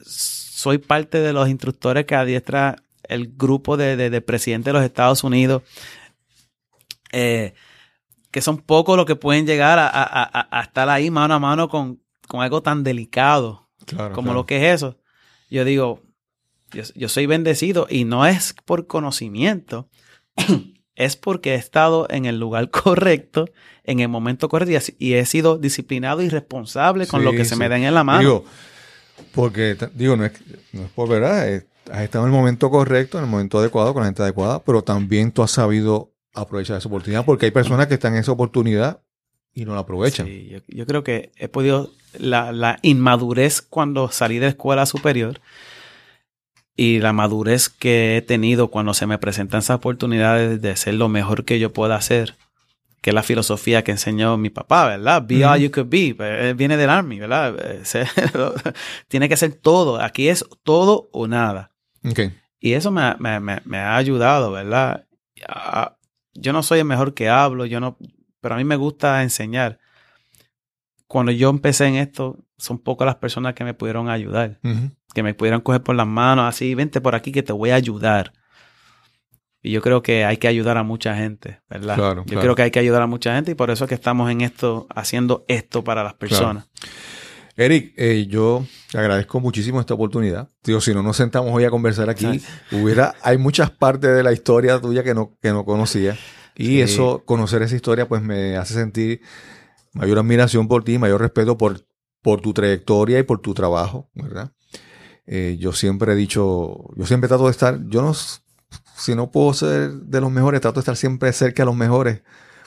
soy 0.06 0.78
parte 0.80 1.20
de 1.20 1.32
los 1.32 1.48
instructores 1.48 2.06
que 2.06 2.16
adiestra 2.16 2.84
el 3.04 3.32
grupo 3.38 3.78
de, 3.78 3.96
de, 3.96 4.10
de 4.10 4.22
presidente 4.22 4.70
de 4.70 4.74
los 4.74 4.84
Estados 4.84 5.24
Unidos, 5.24 5.64
eh, 7.14 7.54
que 8.32 8.42
son 8.42 8.58
pocos 8.58 8.98
los 8.98 9.06
que 9.06 9.16
pueden 9.16 9.46
llegar 9.46 9.80
a, 9.80 9.88
a- 9.88 10.04
a- 10.24 10.60
a 10.60 10.62
estar 10.62 10.89
ahí 10.89 11.10
mano 11.10 11.34
a 11.34 11.39
mano 11.39 11.70
con, 11.70 12.01
con 12.32 12.42
algo 12.42 12.64
tan 12.64 12.86
delicado 12.86 13.68
Claro, 13.86 14.14
como 14.14 14.28
claro. 14.28 14.40
lo 14.40 14.46
que 14.46 14.56
es 14.56 14.76
eso. 14.76 14.98
Yo 15.50 15.66
digo, 15.66 16.02
yo, 16.72 16.84
yo 16.96 17.10
soy 17.10 17.26
bendecido 17.26 17.88
y 17.90 18.06
no 18.06 18.26
es 18.26 18.56
por 18.64 18.88
conocimiento, 18.88 19.90
es 20.96 21.18
porque 21.18 21.52
he 21.52 21.56
estado 21.56 22.08
en 22.10 22.24
el 22.26 22.40
lugar 22.40 22.70
correcto, 22.72 23.50
en 23.84 24.00
el 24.00 24.08
momento 24.08 24.48
correcto 24.48 24.94
y 24.98 25.16
he 25.16 25.26
sido 25.26 25.58
disciplinado 25.58 26.22
y 26.22 26.30
responsable 26.30 27.06
con 27.06 27.26
lo 27.26 27.32
Sí, 27.32 27.38
que 27.38 27.44
se 27.44 27.58
me 27.58 27.68
den 27.68 27.84
en 27.84 27.94
la 27.94 28.06
mano. 28.06 28.22
Digo, 28.22 28.46
porque, 29.34 29.76
digo, 29.94 30.16
no 30.16 30.24
es, 30.24 30.32
no 30.72 30.84
es 30.86 30.90
por 30.92 31.10
verdad, 31.10 31.50
eh, 31.50 31.68
has 31.92 32.04
estado 32.04 32.26
en 32.26 32.32
el 32.32 32.38
momento 32.38 32.70
correcto, 32.70 33.18
en 33.18 33.26
el 33.26 33.30
momento 33.30 33.60
adecuado, 33.60 33.94
con 33.94 34.04
la 34.04 34.08
gente 34.08 34.24
adecuada, 34.24 34.64
pero 34.64 34.86
también 34.86 35.34
tú 35.34 35.44
has 35.44 35.52
sabido 35.52 36.14
aprovechar 36.34 36.78
esa 36.78 36.88
oportunidad 36.88 37.26
porque 37.26 37.48
hay 37.48 37.52
personas 37.52 37.88
que 37.88 37.96
están 37.96 38.14
en 38.14 38.20
esa 38.22 38.32
oportunidad 38.32 39.02
y 39.54 39.66
no 39.66 39.74
la 39.76 39.82
aprovechan. 39.82 40.26
Sí, 40.28 40.47
yo, 40.49 40.60
yo 40.68 40.86
creo 40.86 41.04
que 41.04 41.32
he 41.38 41.47
podido, 41.47 41.91
la, 42.18 42.52
la 42.52 42.80
inmadurez 42.82 43.62
cuando 43.62 44.10
salí 44.12 44.39
de 44.39 44.47
escuela 44.47 44.86
superior 44.86 45.39
y 46.76 46.99
la 46.99 47.14
madurez 47.14 47.70
que 47.70 48.18
he 48.18 48.22
tenido 48.22 48.70
cuando 48.70 48.93
se 48.93 49.06
me 49.06 49.18
presentan 49.18 49.60
esas 49.60 49.78
oportunidades 49.78 50.62
de 50.62 50.76
ser 50.76 50.95
lo 50.95 51.10
mejor 51.10 51.43
que 51.45 51.60
yo 51.60 51.74
pueda 51.74 51.95
hacer, 51.95 52.36
que 53.02 53.10
es 53.12 53.14
la 53.14 53.24
filosofía 53.24 53.84
que 53.84 53.91
enseñó 53.91 54.38
mi 54.38 54.49
papá, 54.49 54.88
¿verdad? 54.88 55.24
Be 55.28 55.45
all 55.45 55.56
Ujú. 55.58 55.64
you 55.66 55.72
could 55.72 55.89
be. 55.89 56.16
Eh, 56.20 56.54
Viene 56.56 56.78
del 56.78 56.89
Army, 56.89 57.20
¿verdad? 57.20 57.56
Eh, 57.60 57.84
Tiene 59.08 59.28
que 59.28 59.38
ser 59.38 59.54
todo. 59.54 59.99
Aquí 60.02 60.30
es 60.30 60.45
todo 60.64 61.10
o 61.12 61.28
nada. 61.28 61.72
Ok. 62.10 62.20
Y 62.60 62.74
eso 62.74 62.91
me, 62.91 63.02
ha- 63.02 63.18
me- 63.20 63.39
me- 63.39 63.62
me 63.66 63.78
ha 63.78 63.97
ayudado, 63.97 64.52
¿verdad? 64.52 65.06
Ah, 65.47 65.97
Yo 66.34 66.54
no 66.54 66.64
soy 66.64 66.80
el 66.80 66.86
mejor 66.86 67.14
que 67.14 67.28
hablo, 67.28 67.66
yo 67.66 67.80
no, 67.80 67.97
pero 68.42 68.56
a 68.56 68.58
mí 68.58 68.64
me 68.64 68.76
gusta 68.76 69.24
enseñar. 69.24 69.80
Cuando 71.08 71.32
yo 71.32 71.50
empecé 71.50 71.88
en 71.88 71.96
esto, 71.96 72.38
son 72.58 72.80
pocas 72.80 73.06
las 73.06 73.16
personas 73.16 73.54
que 73.54 73.64
me 73.64 73.74
pudieron 73.74 74.10
ayudar, 74.10 74.60
que 75.14 75.24
me 75.24 75.34
pudieron 75.34 75.62
coger 75.62 75.82
por 75.82 75.96
las 75.96 76.08
manos, 76.08 76.46
así, 76.46 76.74
vente 76.76 77.02
por 77.02 77.16
aquí 77.16 77.32
que 77.32 77.44
te 77.44 77.54
voy 77.54 77.70
a 77.72 77.76
ayudar. 77.76 78.34
Y 79.64 79.72
yo 79.72 79.82
creo 79.82 80.02
que 80.02 80.26
hay 80.26 80.38
que 80.38 80.48
ayudar 80.48 80.78
a 80.78 80.84
mucha 80.84 81.16
gente, 81.16 81.62
¿verdad? 81.70 81.96
Claro, 81.96 82.22
yo 82.22 82.26
claro. 82.26 82.42
creo 82.42 82.56
que 82.56 82.62
hay 82.64 82.72
que 82.72 82.80
ayudar 82.80 83.04
a 83.04 83.08
mucha 83.08 83.36
gente 83.36 83.52
y 83.52 83.56
por 83.56 83.70
eso 83.70 83.84
es 83.84 83.89
que 83.89 83.96
estamos 83.96 84.32
en 84.32 84.42
esto, 84.42 84.88
haciendo 84.96 85.46
esto 85.48 85.84
para 85.84 86.04
las 86.04 86.16
personas. 86.16 86.68
Eric, 87.58 87.94
eh, 87.98 88.26
yo 88.28 88.66
te 88.92 88.98
agradezco 88.98 89.39
muchísimo 89.39 89.80
esta 89.80 89.94
oportunidad. 89.94 90.50
Digo, 90.64 90.82
si 90.82 90.94
no 90.94 91.04
nos 91.04 91.18
sentamos 91.18 91.52
hoy 91.54 91.66
a 91.66 91.70
conversar 91.70 92.10
aquí, 92.10 92.42
hubiera, 92.72 93.14
hay 93.22 93.38
muchas 93.38 93.70
partes 93.70 94.16
de 94.16 94.24
la 94.24 94.32
historia 94.32 94.80
tuya 94.80 95.04
que 95.04 95.14
no, 95.14 95.38
que 95.42 95.52
no 95.52 95.64
conocía. 95.64 96.18
Y 96.56 96.66
Sí. 96.66 96.82
eso, 96.82 97.24
conocer 97.26 97.62
esa 97.62 97.76
historia, 97.76 98.08
pues 98.08 98.22
me 98.22 98.58
hace 98.58 98.74
sentir 98.74 99.22
mayor 99.93 100.20
admiración 100.20 100.68
por 100.68 100.84
ti, 100.84 100.97
mayor 100.97 101.22
respeto 101.22 101.58
por, 101.58 101.86
por 102.22 102.41
tu 102.41 102.54
trayectoria 102.54 103.20
y 103.20 103.24
por 103.24 103.39
tu 103.39 103.54
trabajo, 103.54 104.10
¿verdad? 104.14 104.52
Eh, 105.26 105.58
yo 105.60 105.72
siempre 105.74 106.14
he 106.14 106.16
dicho, 106.16 106.89
yo 106.95 107.06
siempre 107.06 107.28
trato 107.28 107.45
de 107.45 107.52
estar, 107.52 107.80
yo 107.88 108.02
no, 108.02 108.14
si 108.14 109.16
no 109.16 109.32
puedo 109.32 109.54
ser 109.54 109.91
de 109.91 110.22
los 110.22 110.32
mejores, 110.32 110.62
trato 110.62 110.76
de 110.76 110.82
estar 110.82 110.97
siempre 110.97 111.32
cerca 111.34 111.64
de 111.64 111.68
los 111.68 111.76
mejores, 111.76 112.22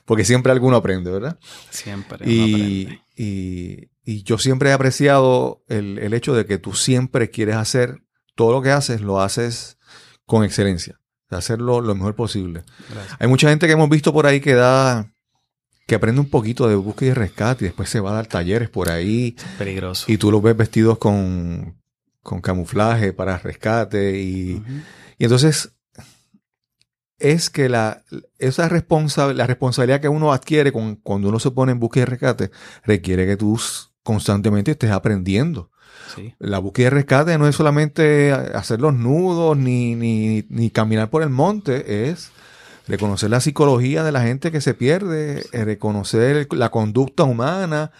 porque 0.04 0.24
siempre 0.24 0.52
alguno 0.52 0.76
aprende, 0.76 1.10
¿verdad? 1.10 1.38
Siempre. 1.70 2.30
Y, 2.30 2.82
aprende. 2.82 3.02
y- 3.16 3.90
y 4.06 4.22
yo 4.22 4.36
siempre 4.38 4.68
he 4.68 4.72
apreciado 4.74 5.62
el, 5.68 5.98
el 5.98 6.12
hecho 6.12 6.34
de 6.34 6.44
que 6.46 6.58
tú 6.58 6.74
siempre 6.74 7.30
quieres 7.30 7.56
hacer 7.56 8.02
todo 8.34 8.52
lo 8.52 8.60
que 8.62 8.70
haces, 8.70 9.00
lo 9.00 9.20
haces 9.22 9.78
con 10.26 10.44
excelencia, 10.44 11.00
hacerlo 11.30 11.80
lo 11.80 11.94
mejor 11.94 12.14
posible. 12.14 12.62
Gracias. 12.90 13.16
Hay 13.20 13.28
mucha 13.28 13.48
gente 13.48 13.66
que 13.66 13.72
hemos 13.72 13.88
visto 13.88 14.12
por 14.12 14.26
ahí 14.26 14.40
que 14.40 14.54
da, 14.54 15.10
que 15.86 15.94
aprende 15.94 16.20
un 16.20 16.28
poquito 16.30 16.68
de 16.68 16.74
búsqueda 16.76 17.10
y 17.10 17.14
rescate 17.14 17.64
y 17.64 17.68
después 17.68 17.88
se 17.90 18.00
va 18.00 18.10
a 18.10 18.14
dar 18.14 18.26
talleres 18.26 18.68
por 18.70 18.90
ahí 18.90 19.36
Peligroso. 19.58 20.04
y 20.10 20.16
tú 20.18 20.30
los 20.30 20.42
ves 20.42 20.56
vestidos 20.56 20.98
con, 20.98 21.76
con 22.22 22.40
camuflaje 22.40 23.12
para 23.12 23.38
rescate 23.38 24.18
y, 24.20 24.62
y 25.18 25.24
entonces 25.24 25.72
es 27.18 27.48
que 27.50 27.68
la, 27.68 28.02
esa 28.38 28.68
responsa- 28.68 29.32
la 29.32 29.46
responsabilidad 29.46 30.00
que 30.00 30.08
uno 30.08 30.32
adquiere 30.32 30.72
con- 30.72 30.96
cuando 30.96 31.28
uno 31.28 31.38
se 31.38 31.50
pone 31.50 31.72
en 31.72 31.80
búsqueda 31.80 32.02
y 32.02 32.06
rescate 32.06 32.50
requiere 32.84 33.26
que 33.26 33.36
tú 33.36 33.58
constantemente 34.02 34.72
estés 34.72 34.90
aprendiendo. 34.90 35.70
Sí. 36.14 36.34
La 36.38 36.58
búsqueda 36.58 36.86
y 36.86 36.90
rescate 36.90 37.38
no 37.38 37.46
es 37.48 37.54
solamente 37.56 38.32
hacer 38.32 38.80
los 38.80 38.94
nudos 38.94 39.56
ni, 39.56 39.94
ni, 39.94 40.44
ni 40.48 40.70
caminar 40.70 41.10
por 41.10 41.22
el 41.22 41.30
monte, 41.30 42.08
es 42.10 42.30
reconocer 42.86 43.30
la 43.30 43.40
psicología 43.40 44.04
de 44.04 44.12
la 44.12 44.22
gente 44.22 44.50
que 44.52 44.60
se 44.60 44.74
pierde, 44.74 45.44
eh, 45.52 45.64
reconocer 45.64 46.46
la 46.52 46.70
conducta 46.70 47.22
humana, 47.24 47.90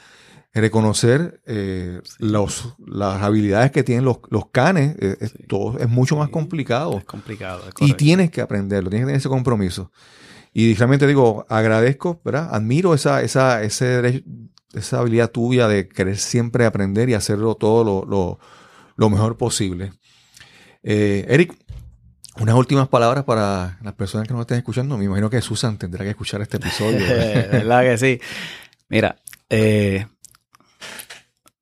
reconocer 0.53 1.41
eh, 1.47 2.01
los, 2.19 2.75
las 2.87 3.23
habilidades 3.23 3.71
que 3.73 3.83
tienen 3.83 4.05
los, 4.05 4.19
los 4.31 4.51
canes. 4.51 4.95
eh, 5.01 5.17
es, 5.21 5.35
todo, 5.49 5.79
es 5.79 5.89
mucho 5.89 6.17
más 6.17 6.29
complicado. 6.29 6.99
Es 6.99 7.05
complicado. 7.05 7.63
es 7.67 7.89
Y 7.89 7.95
tienes 7.95 8.31
que 8.31 8.41
aprenderlo, 8.41 8.91
tienes 8.91 9.05
que 9.05 9.09
tener 9.09 9.19
ese 9.21 9.29
compromiso. 9.29 9.91
Y 10.53 10.75
realmente 10.75 11.07
digo, 11.09 11.45
agradezco, 11.49 12.21
¿verdad? 12.25 12.51
Admiro 12.53 12.95
esa, 12.95 13.23
esa, 13.23 13.63
ese 13.65 13.87
derecho- 13.87 14.25
esa 14.75 14.99
habilidad 15.01 15.31
tuya 15.31 15.69
de 15.69 15.89
querer 15.89 16.17
siempre 16.19 16.67
aprender 16.67 17.09
y 17.09 17.15
hacerlo 17.15 17.55
todo 17.55 17.85
lo, 17.85 18.05
lo- 18.09 18.39
lo 18.97 19.11
mejor 19.11 19.37
posible. 19.37 19.93
Eh, 20.83 21.25
Eric, 21.29 21.55
unas 22.41 22.55
últimas 22.55 22.89
palabras 22.89 23.25
para 23.25 23.79
las 23.83 23.95
personas 23.95 24.27
que 24.29 24.35
nos 24.35 24.43
estén 24.43 24.59
escuchando. 24.59 24.97
Me 24.99 25.05
imagino 25.05 25.31
que 25.31 25.41
Susan 25.41 25.79
tendrá 25.79 26.05
que 26.05 26.11
escuchar 26.11 26.41
este 26.43 26.57
episodio. 26.59 26.99
¿verdad? 27.09 27.51
¿Verdad 27.51 27.83
que 27.83 27.99
sí? 27.99 28.21
Mira, 28.89 29.17
eh, 29.51 30.07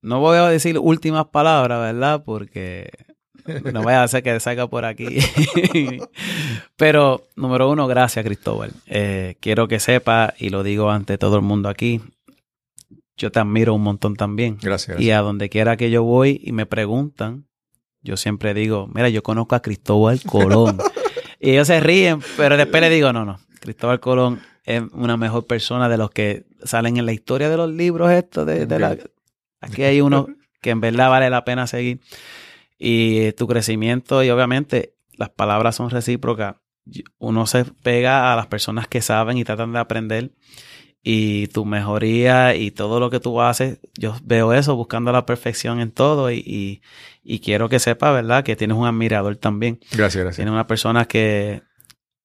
no 0.01 0.19
voy 0.19 0.37
a 0.37 0.47
decir 0.49 0.77
últimas 0.77 1.25
palabras, 1.27 1.79
¿verdad? 1.79 2.23
Porque 2.25 2.89
no 3.71 3.81
vaya 3.83 4.01
a 4.01 4.03
hacer 4.03 4.21
que 4.23 4.39
salga 4.39 4.67
por 4.67 4.85
aquí. 4.85 5.07
Pero, 6.75 7.23
número 7.35 7.69
uno, 7.69 7.87
gracias, 7.87 8.23
Cristóbal. 8.25 8.71
Eh, 8.87 9.35
quiero 9.39 9.67
que 9.67 9.79
sepa, 9.79 10.33
y 10.37 10.49
lo 10.49 10.63
digo 10.63 10.89
ante 10.91 11.17
todo 11.17 11.35
el 11.37 11.41
mundo 11.41 11.69
aquí, 11.69 12.01
yo 13.17 13.31
te 13.31 13.39
admiro 13.39 13.73
un 13.73 13.81
montón 13.83 14.15
también. 14.15 14.57
Gracias, 14.61 14.99
Y 14.99 15.11
a 15.11 15.19
donde 15.21 15.49
quiera 15.49 15.77
que 15.77 15.89
yo 15.91 16.03
voy 16.03 16.41
y 16.43 16.51
me 16.51 16.65
preguntan, 16.65 17.47
yo 18.01 18.17
siempre 18.17 18.53
digo, 18.53 18.87
mira, 18.93 19.09
yo 19.09 19.23
conozco 19.23 19.55
a 19.55 19.61
Cristóbal 19.61 20.21
Colón. 20.23 20.77
y 21.39 21.51
ellos 21.51 21.67
se 21.67 21.79
ríen, 21.79 22.19
pero 22.37 22.57
después 22.57 22.81
le 22.81 22.89
digo, 22.89 23.13
no, 23.13 23.23
no, 23.25 23.39
Cristóbal 23.59 23.99
Colón 23.99 24.41
es 24.65 24.81
una 24.93 25.17
mejor 25.17 25.45
persona 25.45 25.89
de 25.89 25.97
los 25.97 26.09
que 26.09 26.45
salen 26.63 26.97
en 26.97 27.05
la 27.05 27.13
historia 27.13 27.49
de 27.49 27.57
los 27.57 27.69
libros 27.71 28.11
estos. 28.11 28.45
De, 28.45 28.65
de 28.65 28.79
la- 28.79 28.97
aquí 29.61 29.83
hay 29.83 30.01
uno 30.01 30.27
que 30.61 30.69
en 30.71 30.79
verdad 30.81 31.09
vale 31.09 31.29
la 31.29 31.43
pena 31.45 31.67
seguir. 31.67 31.99
Y 32.77 33.31
tu 33.33 33.47
crecimiento 33.47 34.23
y 34.23 34.29
obviamente 34.29 34.95
las 35.15 35.29
palabras 35.29 35.75
son 35.75 35.89
recíprocas. 35.89 36.55
Uno 37.17 37.45
se 37.45 37.63
pega 37.65 38.33
a 38.33 38.35
las 38.35 38.47
personas 38.47 38.87
que 38.87 39.01
saben 39.01 39.37
y 39.37 39.43
tratan 39.45 39.71
de 39.71 39.79
aprender 39.79 40.31
y 41.03 41.47
tu 41.47 41.65
mejoría 41.65 42.55
y 42.55 42.71
todo 42.71 42.99
lo 42.99 43.09
que 43.09 43.19
tú 43.19 43.41
haces, 43.41 43.79
yo 43.97 44.15
veo 44.23 44.53
eso, 44.53 44.75
buscando 44.75 45.11
la 45.11 45.25
perfección 45.25 45.81
en 45.81 45.91
todo 45.91 46.31
y, 46.31 46.37
y, 46.37 46.81
y 47.23 47.39
quiero 47.39 47.67
que 47.67 47.79
sepa, 47.79 48.11
¿verdad? 48.13 48.43
Que 48.43 48.55
tienes 48.55 48.77
un 48.77 48.87
admirador 48.87 49.35
también. 49.35 49.79
Gracias, 49.91 50.23
gracias. 50.23 50.37
Tienes 50.37 50.53
una 50.53 50.65
persona 50.65 51.05
que, 51.05 51.61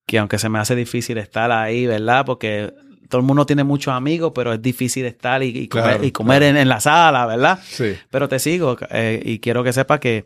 que 0.07 0.17
aunque 0.17 0.39
se 0.39 0.47
me 0.47 0.59
hace 0.59 0.75
difícil 0.75 1.17
estar 1.17 1.51
ahí, 1.51 1.85
¿verdad? 1.87 2.25
Porque 2.25 2.73
todo 3.09 3.19
el 3.19 3.27
mundo 3.27 3.45
tiene 3.45 3.63
muchos 3.65 3.93
amigos, 3.93 4.31
pero 4.33 4.53
es 4.53 4.61
difícil 4.61 5.05
estar 5.05 5.43
y, 5.43 5.47
y 5.47 5.67
comer, 5.67 6.03
y 6.03 6.11
comer 6.11 6.43
en, 6.43 6.55
en 6.55 6.69
la 6.69 6.79
sala, 6.79 7.25
¿verdad? 7.25 7.59
Sí. 7.63 7.95
Pero 8.09 8.29
te 8.29 8.39
sigo 8.39 8.77
eh, 8.91 9.21
y 9.25 9.39
quiero 9.39 9.61
que 9.63 9.73
sepa 9.73 9.99
que, 9.99 10.25